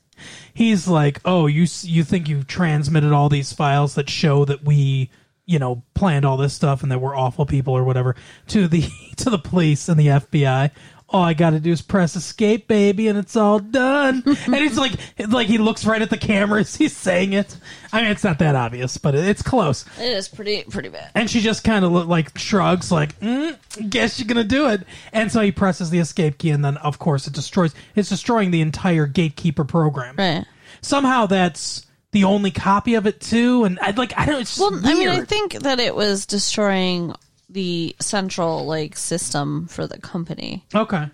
he's 0.54 0.88
like, 0.88 1.20
"Oh, 1.24 1.46
you 1.46 1.66
you 1.82 2.04
think 2.04 2.28
you've 2.28 2.46
transmitted 2.46 3.12
all 3.12 3.28
these 3.28 3.52
files 3.52 3.94
that 3.94 4.10
show 4.10 4.44
that 4.44 4.64
we, 4.64 5.10
you 5.46 5.58
know, 5.58 5.82
planned 5.94 6.24
all 6.24 6.36
this 6.36 6.54
stuff 6.54 6.82
and 6.82 6.92
that 6.92 7.00
we're 7.00 7.16
awful 7.16 7.46
people 7.46 7.74
or 7.74 7.84
whatever 7.84 8.14
to 8.48 8.68
the 8.68 8.88
to 9.16 9.30
the 9.30 9.38
police 9.38 9.88
and 9.88 9.98
the 9.98 10.08
FBI." 10.08 10.70
All 11.10 11.22
I 11.22 11.32
got 11.32 11.50
to 11.50 11.60
do 11.60 11.72
is 11.72 11.80
press 11.80 12.16
escape, 12.16 12.68
baby, 12.68 13.08
and 13.08 13.18
it's 13.18 13.34
all 13.34 13.58
done. 13.60 14.22
and 14.26 14.54
it's 14.54 14.76
like, 14.76 14.92
like 15.28 15.46
he 15.46 15.56
looks 15.56 15.86
right 15.86 16.02
at 16.02 16.10
the 16.10 16.18
camera 16.18 16.60
as 16.60 16.76
he's 16.76 16.94
saying 16.94 17.32
it. 17.32 17.56
I 17.92 18.02
mean, 18.02 18.10
it's 18.10 18.24
not 18.24 18.38
that 18.40 18.54
obvious, 18.54 18.98
but 18.98 19.14
it's 19.14 19.40
close. 19.40 19.86
It 19.98 20.04
is 20.04 20.28
pretty 20.28 20.64
pretty 20.64 20.90
bad. 20.90 21.10
And 21.14 21.30
she 21.30 21.40
just 21.40 21.64
kind 21.64 21.84
of 21.84 21.92
like 21.92 22.36
shrugs, 22.36 22.92
like, 22.92 23.18
mm, 23.20 23.56
"Guess 23.88 24.18
you're 24.18 24.28
gonna 24.28 24.44
do 24.44 24.68
it." 24.68 24.82
And 25.12 25.32
so 25.32 25.40
he 25.40 25.50
presses 25.50 25.88
the 25.88 25.98
escape 25.98 26.36
key, 26.36 26.50
and 26.50 26.62
then 26.62 26.76
of 26.78 26.98
course 26.98 27.26
it 27.26 27.32
destroys. 27.32 27.74
It's 27.94 28.10
destroying 28.10 28.50
the 28.50 28.60
entire 28.60 29.06
gatekeeper 29.06 29.64
program. 29.64 30.16
Right. 30.16 30.44
Somehow 30.82 31.24
that's 31.24 31.86
the 32.12 32.24
only 32.24 32.50
copy 32.50 32.94
of 32.94 33.06
it 33.06 33.20
too, 33.20 33.64
and 33.64 33.78
I'd 33.80 33.98
like 33.98 34.12
I 34.16 34.26
don't. 34.26 34.40
It's 34.40 34.58
Well, 34.58 34.78
I 34.84 34.94
mean, 34.94 35.08
I 35.08 35.20
think 35.24 35.54
that 35.54 35.80
it 35.80 35.94
was 35.94 36.26
destroying 36.26 37.14
the 37.48 37.96
central 38.00 38.66
like 38.66 38.96
system 38.96 39.66
for 39.68 39.86
the 39.86 39.98
company. 39.98 40.64
okay. 40.74 41.08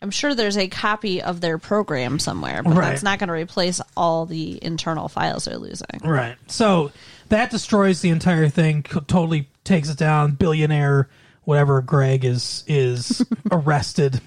I'm 0.00 0.10
sure 0.10 0.34
there's 0.34 0.56
a 0.58 0.66
copy 0.66 1.22
of 1.22 1.40
their 1.40 1.58
program 1.58 2.18
somewhere, 2.18 2.64
but 2.64 2.72
Right. 2.74 2.88
that's 2.88 3.04
not 3.04 3.20
going 3.20 3.28
to 3.28 3.34
replace 3.34 3.80
all 3.96 4.26
the 4.26 4.58
internal 4.60 5.08
files 5.08 5.44
they're 5.44 5.56
losing. 5.58 6.00
Right. 6.02 6.34
So 6.48 6.90
that 7.28 7.52
destroys 7.52 8.00
the 8.00 8.08
entire 8.08 8.48
thing. 8.48 8.82
co- 8.82 8.98
Totally 8.98 9.48
takes 9.62 9.88
it 9.90 9.98
down. 9.98 10.32
Billionaire, 10.32 11.08
whatever. 11.44 11.80
Greg 11.82 12.24
is 12.24 12.64
is 12.66 13.24
arrested, 13.52 14.20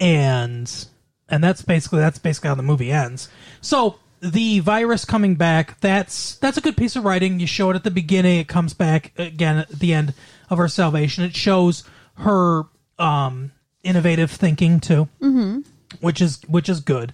and 0.00 0.86
and 1.28 1.44
that's 1.44 1.62
basically 1.62 2.00
that's 2.00 2.18
basically 2.18 2.48
how 2.48 2.54
the 2.54 2.62
movie 2.64 2.90
ends. 2.90 3.28
So 3.60 3.98
the 4.22 4.60
virus 4.60 5.04
coming 5.04 5.34
back. 5.34 5.80
That's 5.80 6.36
that's 6.36 6.56
a 6.56 6.60
good 6.60 6.76
piece 6.76 6.96
of 6.96 7.04
writing. 7.04 7.40
You 7.40 7.46
show 7.46 7.70
it 7.70 7.76
at 7.76 7.84
the 7.84 7.90
beginning. 7.90 8.38
It 8.38 8.48
comes 8.48 8.72
back 8.72 9.12
again 9.18 9.58
at 9.58 9.68
the 9.68 9.92
end 9.92 10.14
of 10.48 10.58
her 10.58 10.68
salvation. 10.68 11.24
It 11.24 11.34
shows 11.34 11.84
her 12.14 12.62
um, 12.98 13.52
innovative 13.82 14.30
thinking 14.30 14.78
too, 14.80 15.08
mm-hmm. 15.20 15.60
which 16.00 16.20
is 16.20 16.40
which 16.46 16.68
is 16.68 16.80
good. 16.80 17.12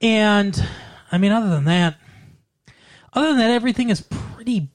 And 0.00 0.64
I 1.10 1.18
mean, 1.18 1.32
other 1.32 1.50
than 1.50 1.64
that, 1.64 1.96
other 3.12 3.28
than 3.28 3.38
that, 3.38 3.50
everything 3.50 3.90
is 3.90 4.00
pretty 4.00 4.70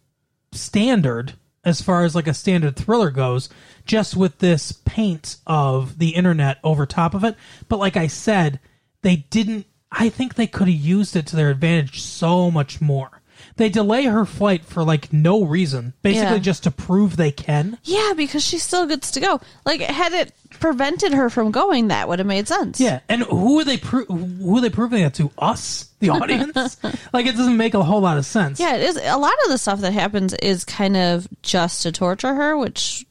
standard 0.52 1.34
as 1.64 1.82
far 1.82 2.04
as 2.04 2.14
like 2.14 2.28
a 2.28 2.34
standard 2.34 2.76
thriller 2.76 3.10
goes, 3.10 3.50
just 3.86 4.18
with 4.18 4.40
this 4.40 4.74
paint 4.86 5.38
of 5.48 5.98
the 5.98 6.10
internet 6.10 6.60
over 6.64 6.86
top 6.86 7.14
of 7.14 7.24
it. 7.24 7.36
But 7.70 7.80
like 7.80 7.96
I 7.96 8.08
said, 8.08 8.60
they 9.02 9.16
didn't. 9.30 9.66
I 9.92 10.10
think 10.10 10.36
they 10.36 10.48
could 10.48 10.68
have 10.68 10.78
used 10.78 11.16
it 11.16 11.28
to 11.28 11.36
their 11.36 11.50
advantage 11.50 12.02
so 12.02 12.52
much 12.52 12.82
more. 12.82 13.22
They 13.56 13.70
delay 13.70 14.04
her 14.06 14.26
flight 14.26 14.66
for 14.66 14.84
like 14.84 15.12
no 15.14 15.44
reason, 15.44 15.94
basically 16.02 16.36
Yeah. 16.38 16.42
just 16.42 16.64
to 16.64 16.72
prove 16.72 17.18
they 17.18 17.32
can. 17.32 17.78
Yeah, 17.84 18.14
because 18.16 18.44
she 18.44 18.58
still 18.60 18.86
gets 18.86 19.12
to 19.12 19.20
go. 19.20 19.40
Like, 19.66 19.80
had 19.82 20.12
it 20.14 20.34
prevented 20.60 21.14
her 21.14 21.30
from 21.30 21.52
going, 21.52 21.88
that 21.88 22.08
would 22.08 22.20
have 22.20 22.28
made 22.28 22.48
sense. 22.48 22.80
Yeah, 22.80 23.00
and 23.10 23.22
who 23.24 23.60
are 23.60 23.64
they? 23.64 23.78
Pro- 23.78 24.06
who 24.06 24.58
are 24.58 24.62
they 24.62 24.70
proving 24.70 25.02
that 25.04 25.14
to? 25.16 25.32
Us, 25.38 25.90
the 26.00 26.10
audience? 26.10 26.78
like 27.14 27.26
it 27.26 27.36
doesn't 27.36 27.58
make 27.58 27.74
a 27.74 27.84
whole 27.84 28.02
lot 28.02 28.18
of 28.18 28.26
sense. 28.26 28.60
Yeah, 28.60 28.76
it 28.76 28.82
is. 28.84 28.98
A 28.98 29.18
lot 29.18 29.34
of 29.46 29.50
the 29.50 29.58
stuff 29.58 29.82
that 29.82 29.94
happens 29.94 30.34
is 30.36 30.64
kind 30.66 30.98
of 30.98 31.28
just 31.42 31.84
to 31.84 31.92
torture 31.92 32.34
her, 32.36 32.58
which 32.58 33.06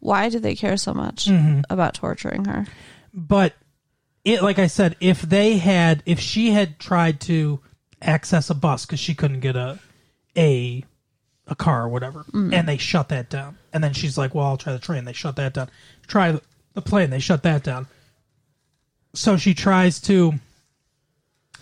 why 0.00 0.28
do 0.28 0.38
they 0.38 0.54
care 0.54 0.76
so 0.76 0.94
much 0.94 1.26
Mm-hmm. 1.26 1.62
about 1.70 1.94
torturing 1.94 2.44
her? 2.46 2.66
but 3.12 3.54
it 4.26 4.42
like 4.42 4.58
i 4.58 4.66
said 4.66 4.94
if 5.00 5.22
they 5.22 5.56
had 5.56 6.02
if 6.04 6.20
she 6.20 6.50
had 6.50 6.78
tried 6.78 7.20
to 7.20 7.60
access 8.02 8.50
a 8.50 8.54
bus 8.54 8.84
because 8.84 9.00
she 9.00 9.14
couldn't 9.14 9.40
get 9.40 9.56
a 9.56 9.78
a 10.36 10.84
a 11.46 11.54
car 11.54 11.84
or 11.84 11.88
whatever 11.88 12.24
mm. 12.32 12.52
and 12.52 12.68
they 12.68 12.76
shut 12.76 13.08
that 13.08 13.30
down. 13.30 13.56
And 13.72 13.82
then 13.82 13.92
she's 13.92 14.18
like 14.18 14.34
well 14.34 14.46
i'll 14.46 14.56
try 14.56 14.72
the 14.72 14.78
train. 14.78 15.04
They 15.04 15.12
shut 15.12 15.36
that 15.36 15.54
down. 15.54 15.70
Try 16.06 16.32
the, 16.32 16.42
the 16.74 16.82
plane. 16.82 17.10
They 17.10 17.20
shut 17.20 17.42
that 17.44 17.62
down. 17.62 17.86
So 19.14 19.36
she 19.36 19.54
tries 19.54 20.00
to 20.02 20.34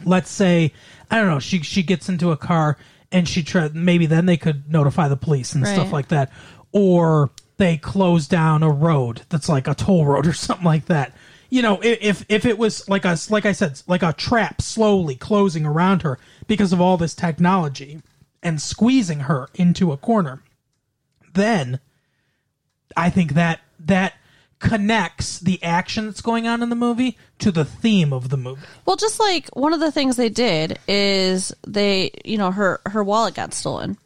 let's 0.04 0.30
say 0.30 0.72
i 1.10 1.18
don't 1.18 1.28
know 1.28 1.38
she 1.38 1.60
she 1.60 1.82
gets 1.82 2.08
into 2.08 2.32
a 2.32 2.36
car 2.36 2.76
and 3.12 3.28
she 3.28 3.44
try 3.44 3.68
maybe 3.72 4.06
then 4.06 4.26
they 4.26 4.36
could 4.36 4.70
notify 4.72 5.06
the 5.06 5.16
police 5.16 5.54
and 5.54 5.66
stuff 5.66 5.92
like 5.92 6.08
that. 6.08 6.32
Or 6.72 7.30
they 7.58 7.76
close 7.76 8.26
down 8.26 8.64
a 8.64 8.70
road 8.70 9.22
that's 9.28 9.48
like 9.48 9.68
a 9.68 9.74
toll 9.74 10.06
road 10.06 10.26
or 10.26 10.32
something 10.32 10.66
like 10.66 10.86
that 10.86 11.14
you 11.54 11.62
know 11.62 11.78
if 11.82 12.24
if 12.28 12.44
it 12.44 12.58
was 12.58 12.88
like 12.88 13.04
a 13.04 13.16
like 13.30 13.46
i 13.46 13.52
said 13.52 13.80
like 13.86 14.02
a 14.02 14.12
trap 14.12 14.60
slowly 14.60 15.14
closing 15.14 15.64
around 15.64 16.02
her 16.02 16.18
because 16.48 16.72
of 16.72 16.80
all 16.80 16.96
this 16.96 17.14
technology 17.14 18.02
and 18.42 18.60
squeezing 18.60 19.20
her 19.20 19.48
into 19.54 19.92
a 19.92 19.96
corner 19.96 20.42
then 21.32 21.78
i 22.96 23.08
think 23.08 23.34
that 23.34 23.60
that 23.78 24.14
connects 24.58 25.38
the 25.38 25.62
action 25.62 26.06
that's 26.06 26.22
going 26.22 26.48
on 26.48 26.60
in 26.60 26.70
the 26.70 26.76
movie 26.76 27.16
to 27.38 27.52
the 27.52 27.66
theme 27.66 28.14
of 28.14 28.30
the 28.30 28.36
movie. 28.36 28.62
Well, 28.86 28.96
just 28.96 29.20
like 29.20 29.50
one 29.50 29.74
of 29.74 29.80
the 29.80 29.92
things 29.92 30.16
they 30.16 30.30
did 30.30 30.78
is 30.88 31.52
they, 31.66 32.12
you 32.24 32.38
know, 32.38 32.50
her 32.50 32.80
her 32.86 33.04
wallet 33.04 33.34
got 33.34 33.52
stolen, 33.52 33.98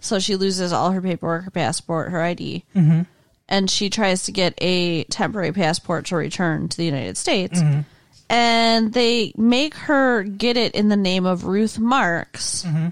so 0.00 0.20
she 0.20 0.36
loses 0.36 0.72
all 0.72 0.92
her 0.92 1.02
paperwork, 1.02 1.44
her 1.44 1.50
passport, 1.50 2.12
her 2.12 2.22
ID, 2.22 2.62
mm-hmm. 2.76 3.02
And 3.48 3.70
she 3.70 3.90
tries 3.90 4.24
to 4.24 4.32
get 4.32 4.54
a 4.58 5.04
temporary 5.04 5.52
passport 5.52 6.06
to 6.06 6.16
return 6.16 6.68
to 6.68 6.76
the 6.76 6.84
United 6.84 7.16
States. 7.16 7.60
Mm-hmm. 7.60 7.80
And 8.28 8.92
they 8.92 9.32
make 9.36 9.74
her 9.74 10.24
get 10.24 10.56
it 10.56 10.74
in 10.74 10.88
the 10.88 10.96
name 10.96 11.26
of 11.26 11.44
Ruth 11.44 11.78
Marks 11.78 12.64
mm-hmm. 12.64 12.88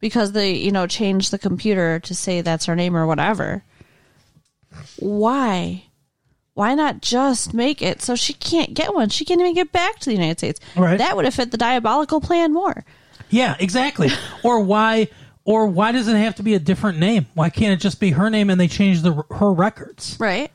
because 0.00 0.32
they, 0.32 0.52
you 0.52 0.72
know, 0.72 0.86
changed 0.86 1.30
the 1.30 1.38
computer 1.38 2.00
to 2.00 2.14
say 2.14 2.40
that's 2.40 2.64
her 2.64 2.74
name 2.74 2.96
or 2.96 3.06
whatever. 3.06 3.62
Why? 4.98 5.84
Why 6.54 6.74
not 6.74 7.02
just 7.02 7.52
make 7.52 7.82
it 7.82 8.00
so 8.00 8.14
she 8.14 8.32
can't 8.32 8.72
get 8.72 8.94
one? 8.94 9.10
She 9.10 9.26
can't 9.26 9.40
even 9.40 9.54
get 9.54 9.72
back 9.72 9.98
to 9.98 10.06
the 10.06 10.14
United 10.14 10.38
States. 10.38 10.60
Right. 10.74 10.96
That 10.96 11.16
would 11.16 11.26
have 11.26 11.34
fit 11.34 11.50
the 11.50 11.58
diabolical 11.58 12.20
plan 12.20 12.52
more. 12.54 12.84
Yeah, 13.28 13.56
exactly. 13.58 14.08
or 14.42 14.60
why 14.60 15.08
Or 15.44 15.66
why 15.66 15.92
does 15.92 16.08
it 16.08 16.16
have 16.16 16.36
to 16.36 16.42
be 16.42 16.54
a 16.54 16.58
different 16.58 16.98
name? 16.98 17.26
Why 17.34 17.50
can't 17.50 17.72
it 17.72 17.82
just 17.82 18.00
be 18.00 18.10
her 18.10 18.30
name 18.30 18.48
and 18.48 18.58
they 18.58 18.68
change 18.68 19.02
the 19.02 19.24
her 19.30 19.52
records? 19.52 20.16
Right. 20.18 20.50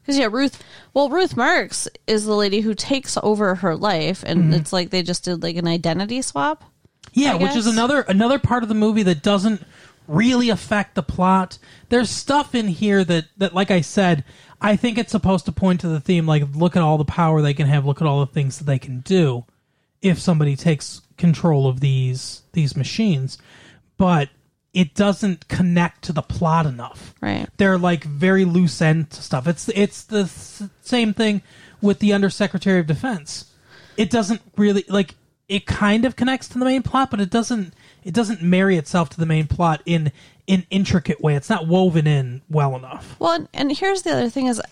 Because 0.00 0.16
yeah, 0.18 0.28
Ruth. 0.30 0.62
Well, 0.94 1.10
Ruth 1.10 1.36
Marks 1.36 1.86
is 2.06 2.24
the 2.24 2.34
lady 2.34 2.60
who 2.60 2.74
takes 2.74 3.18
over 3.22 3.56
her 3.56 3.76
life, 3.76 4.22
and 4.26 4.44
Mm-hmm. 4.44 4.54
it's 4.54 4.72
like 4.72 4.88
they 4.90 5.02
just 5.02 5.24
did 5.24 5.42
like 5.42 5.56
an 5.56 5.68
identity 5.68 6.22
swap. 6.22 6.64
Yeah, 7.12 7.34
which 7.34 7.54
is 7.56 7.66
another 7.66 8.00
another 8.02 8.38
part 8.38 8.62
of 8.62 8.68
the 8.70 8.74
movie 8.74 9.02
that 9.02 9.22
doesn't 9.22 9.62
really 10.08 10.48
affect 10.48 10.94
the 10.94 11.02
plot. 11.02 11.58
There's 11.90 12.08
stuff 12.08 12.54
in 12.54 12.68
here 12.68 13.04
that 13.04 13.26
that 13.36 13.54
like 13.54 13.70
I 13.70 13.82
said, 13.82 14.24
I 14.60 14.74
think 14.76 14.96
it's 14.96 15.12
supposed 15.12 15.44
to 15.46 15.52
point 15.52 15.80
to 15.82 15.88
the 15.88 16.00
theme 16.00 16.26
like 16.26 16.44
look 16.54 16.76
at 16.76 16.82
all 16.82 16.96
the 16.98 17.04
power 17.04 17.42
they 17.42 17.54
can 17.54 17.66
have, 17.66 17.84
look 17.84 18.00
at 18.00 18.06
all 18.06 18.20
the 18.20 18.32
things 18.32 18.58
that 18.58 18.64
they 18.64 18.78
can 18.78 19.00
do 19.00 19.44
if 20.00 20.18
somebody 20.18 20.56
takes 20.56 21.02
control 21.18 21.66
of 21.68 21.80
these 21.80 22.42
these 22.52 22.74
machines. 22.76 23.36
But 24.00 24.30
it 24.72 24.94
doesn't 24.94 25.46
connect 25.48 26.04
to 26.04 26.12
the 26.14 26.22
plot 26.22 26.64
enough. 26.64 27.14
Right. 27.20 27.46
They're 27.58 27.76
like 27.76 28.04
very 28.04 28.46
loose 28.46 28.80
end 28.80 29.12
stuff. 29.12 29.46
It's 29.46 29.68
it's 29.68 30.04
the 30.04 30.20
s- 30.22 30.62
same 30.80 31.12
thing 31.12 31.42
with 31.82 31.98
the 31.98 32.14
Undersecretary 32.14 32.80
of 32.80 32.86
Defense. 32.86 33.52
It 33.98 34.08
doesn't 34.08 34.40
really 34.56 34.86
like 34.88 35.16
it 35.50 35.66
kind 35.66 36.06
of 36.06 36.16
connects 36.16 36.48
to 36.48 36.58
the 36.58 36.64
main 36.64 36.82
plot, 36.82 37.10
but 37.10 37.20
it 37.20 37.28
doesn't 37.28 37.74
it 38.02 38.14
doesn't 38.14 38.40
marry 38.40 38.78
itself 38.78 39.10
to 39.10 39.18
the 39.20 39.26
main 39.26 39.46
plot 39.46 39.82
in 39.84 40.12
an 40.48 40.64
intricate 40.70 41.20
way. 41.20 41.34
It's 41.34 41.50
not 41.50 41.66
woven 41.66 42.06
in 42.06 42.40
well 42.48 42.74
enough. 42.76 43.16
Well, 43.18 43.32
and, 43.32 43.48
and 43.52 43.76
here's 43.76 44.00
the 44.00 44.12
other 44.12 44.30
thing: 44.30 44.46
is 44.46 44.62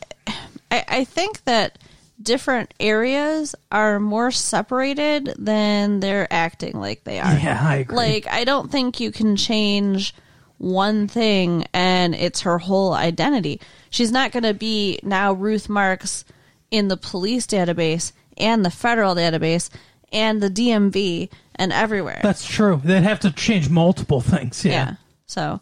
I, 0.71 0.85
I 0.89 1.05
think 1.05 1.45
that 1.45 1.79
different 2.21 2.75
areas 2.81 3.55
are 3.71 4.01
more 4.01 4.31
separated 4.31 5.35
than 5.39 6.01
they're 6.01 6.33
acting 6.33 6.79
like 6.79 7.05
they 7.05 7.19
are. 7.21 7.35
Yeah, 7.39 7.59
I 7.61 7.77
agree. 7.77 7.97
Like, 7.97 8.27
I 8.29 8.45
don't 8.45 8.71
think 8.71 9.01
you 9.01 9.13
can 9.13 9.37
change 9.37 10.15
one 10.59 11.07
thing 11.07 11.67
and 11.73 12.15
it's 12.15 12.41
her 12.41 12.59
whole 12.59 12.93
identity. 12.93 13.61
She's 13.91 14.11
not 14.11 14.33
going 14.33 14.43
to 14.43 14.55
be 14.55 14.99
now 15.03 15.33
Ruth 15.33 15.69
Marks 15.69 16.25
in 16.71 16.89
the 16.89 16.97
police 16.97 17.47
database 17.47 18.13
and 18.37 18.65
the 18.65 18.71
federal 18.71 19.15
database 19.15 19.71
and 20.13 20.43
the 20.43 20.51
DMV 20.51 21.31
and 21.55 21.73
everywhere. 21.73 22.21
That's 22.23 22.45
true. 22.45 22.81
They'd 22.85 23.03
have 23.03 23.21
to 23.21 23.31
change 23.31 23.69
multiple 23.71 24.21
things. 24.21 24.65
Yeah. 24.65 24.73
yeah. 24.73 24.95
So, 25.27 25.61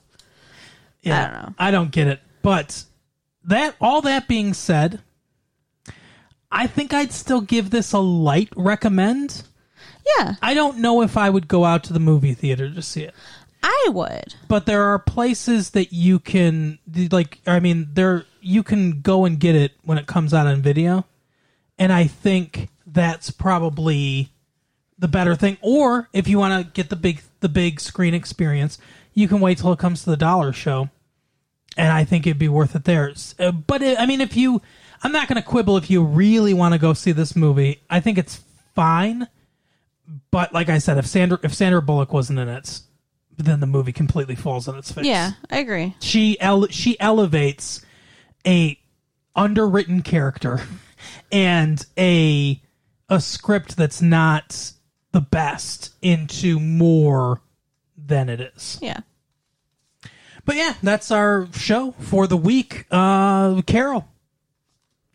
Yeah. 1.02 1.20
I 1.20 1.24
don't 1.24 1.42
know. 1.42 1.54
I 1.58 1.70
don't 1.70 1.90
get 1.90 2.06
it. 2.06 2.20
But 2.42 2.84
that 3.44 3.74
all 3.80 4.00
that 4.02 4.28
being 4.28 4.54
said, 4.54 5.00
I 6.56 6.66
think 6.66 6.94
I'd 6.94 7.12
still 7.12 7.42
give 7.42 7.70
this 7.70 7.92
a 7.92 7.98
light 7.98 8.48
recommend. 8.56 9.42
yeah, 10.18 10.34
I 10.40 10.54
don't 10.54 10.78
know 10.78 11.02
if 11.02 11.16
I 11.16 11.28
would 11.30 11.48
go 11.48 11.64
out 11.64 11.84
to 11.84 11.92
the 11.92 12.00
movie 12.00 12.34
theater 12.34 12.72
to 12.72 12.82
see 12.82 13.02
it. 13.02 13.14
I 13.62 13.88
would. 13.90 14.34
But 14.48 14.64
there 14.66 14.84
are 14.84 14.98
places 14.98 15.70
that 15.70 15.92
you 15.92 16.18
can 16.18 16.78
like 17.10 17.40
I 17.46 17.60
mean 17.60 17.88
there 17.92 18.24
you 18.40 18.62
can 18.62 19.00
go 19.02 19.24
and 19.24 19.38
get 19.38 19.54
it 19.54 19.72
when 19.84 19.98
it 19.98 20.06
comes 20.06 20.32
out 20.32 20.46
on 20.46 20.62
video. 20.62 21.04
And 21.78 21.92
I 21.92 22.04
think 22.04 22.68
that's 22.86 23.30
probably 23.30 24.30
the 24.98 25.08
better 25.08 25.34
thing 25.34 25.58
or 25.60 26.08
if 26.14 26.26
you 26.26 26.38
want 26.38 26.64
to 26.64 26.72
get 26.72 26.88
the 26.88 26.96
big 26.96 27.20
the 27.40 27.48
big 27.50 27.80
screen 27.80 28.14
experience, 28.14 28.78
you 29.12 29.28
can 29.28 29.40
wait 29.40 29.58
till 29.58 29.72
it 29.72 29.78
comes 29.78 30.04
to 30.04 30.10
the 30.10 30.16
dollar 30.16 30.52
show. 30.52 30.88
And 31.76 31.92
I 31.92 32.04
think 32.04 32.26
it'd 32.26 32.38
be 32.38 32.48
worth 32.48 32.74
it 32.74 32.84
there. 32.84 33.12
Uh, 33.38 33.50
But 33.52 33.82
it, 33.82 33.98
I 34.00 34.06
mean 34.06 34.20
if 34.20 34.36
you 34.36 34.62
I'm 35.02 35.12
not 35.12 35.28
going 35.28 35.40
to 35.40 35.46
quibble 35.46 35.76
if 35.76 35.90
you 35.90 36.02
really 36.02 36.54
want 36.54 36.72
to 36.74 36.78
go 36.78 36.92
see 36.92 37.12
this 37.12 37.36
movie. 37.36 37.80
I 37.90 38.00
think 38.00 38.18
it's 38.18 38.42
fine. 38.74 39.28
But 40.30 40.52
like 40.52 40.68
I 40.68 40.78
said, 40.78 40.98
if 40.98 41.06
Sandra 41.06 41.38
if 41.42 41.52
Sandra 41.54 41.82
Bullock 41.82 42.12
wasn't 42.12 42.38
in 42.38 42.48
it, 42.48 42.80
then 43.36 43.60
the 43.60 43.66
movie 43.66 43.92
completely 43.92 44.34
falls 44.36 44.68
on 44.68 44.76
its 44.78 44.90
face. 44.92 45.04
Yeah, 45.04 45.32
I 45.50 45.58
agree. 45.58 45.94
she 46.00 46.38
ele- 46.40 46.68
she 46.68 46.98
elevates 47.00 47.84
a 48.46 48.78
underwritten 49.34 50.02
character 50.02 50.60
and 51.32 51.84
a 51.98 52.62
a 53.08 53.20
script 53.20 53.76
that's 53.76 54.00
not 54.00 54.72
the 55.12 55.20
best 55.20 55.94
into 56.02 56.58
more 56.60 57.40
than 57.96 58.28
it 58.28 58.40
is. 58.40 58.78
Yeah. 58.80 59.00
But 60.44 60.54
yeah, 60.56 60.74
that's 60.82 61.10
our 61.10 61.48
show 61.52 61.92
for 61.98 62.26
the 62.28 62.36
week. 62.36 62.86
Uh, 62.90 63.60
Carol, 63.62 64.06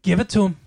give 0.04 0.20
it 0.20 0.30
to 0.30 0.45
him. 0.45 0.58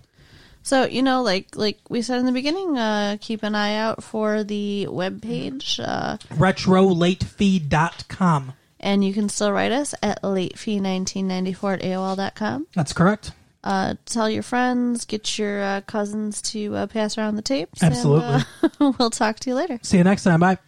So, 0.63 0.85
you 0.85 1.03
know, 1.03 1.21
like 1.21 1.55
like 1.55 1.77
we 1.89 2.01
said 2.01 2.19
in 2.19 2.25
the 2.25 2.31
beginning, 2.31 2.77
uh, 2.77 3.17
keep 3.21 3.43
an 3.43 3.53
eye 3.53 3.75
out 3.75 4.03
for 4.03 4.43
the 4.43 4.87
webpage. 4.89 5.79
Uh, 5.79 6.17
RetroLateFeed.com. 6.33 8.53
and 8.79 9.05
you 9.05 9.13
can 9.13 9.29
still 9.29 9.51
write 9.51 9.71
us 9.71 9.93
at 10.01 10.21
latefee1994 10.23 11.73
at 11.73 11.81
AOL.com. 11.81 12.67
That's 12.73 12.93
correct. 12.93 13.31
Uh, 13.63 13.95
tell 14.05 14.29
your 14.29 14.43
friends, 14.43 15.05
get 15.05 15.39
your 15.39 15.61
uh, 15.61 15.81
cousins 15.81 16.41
to 16.41 16.75
uh, 16.75 16.87
pass 16.87 17.17
around 17.17 17.35
the 17.35 17.41
tapes. 17.41 17.81
Absolutely. 17.81 18.43
And, 18.61 18.71
uh, 18.79 18.91
we'll 18.99 19.09
talk 19.09 19.39
to 19.39 19.49
you 19.49 19.55
later. 19.55 19.79
See 19.81 19.97
you 19.97 20.03
next 20.03 20.23
time. 20.23 20.39
Bye. 20.39 20.59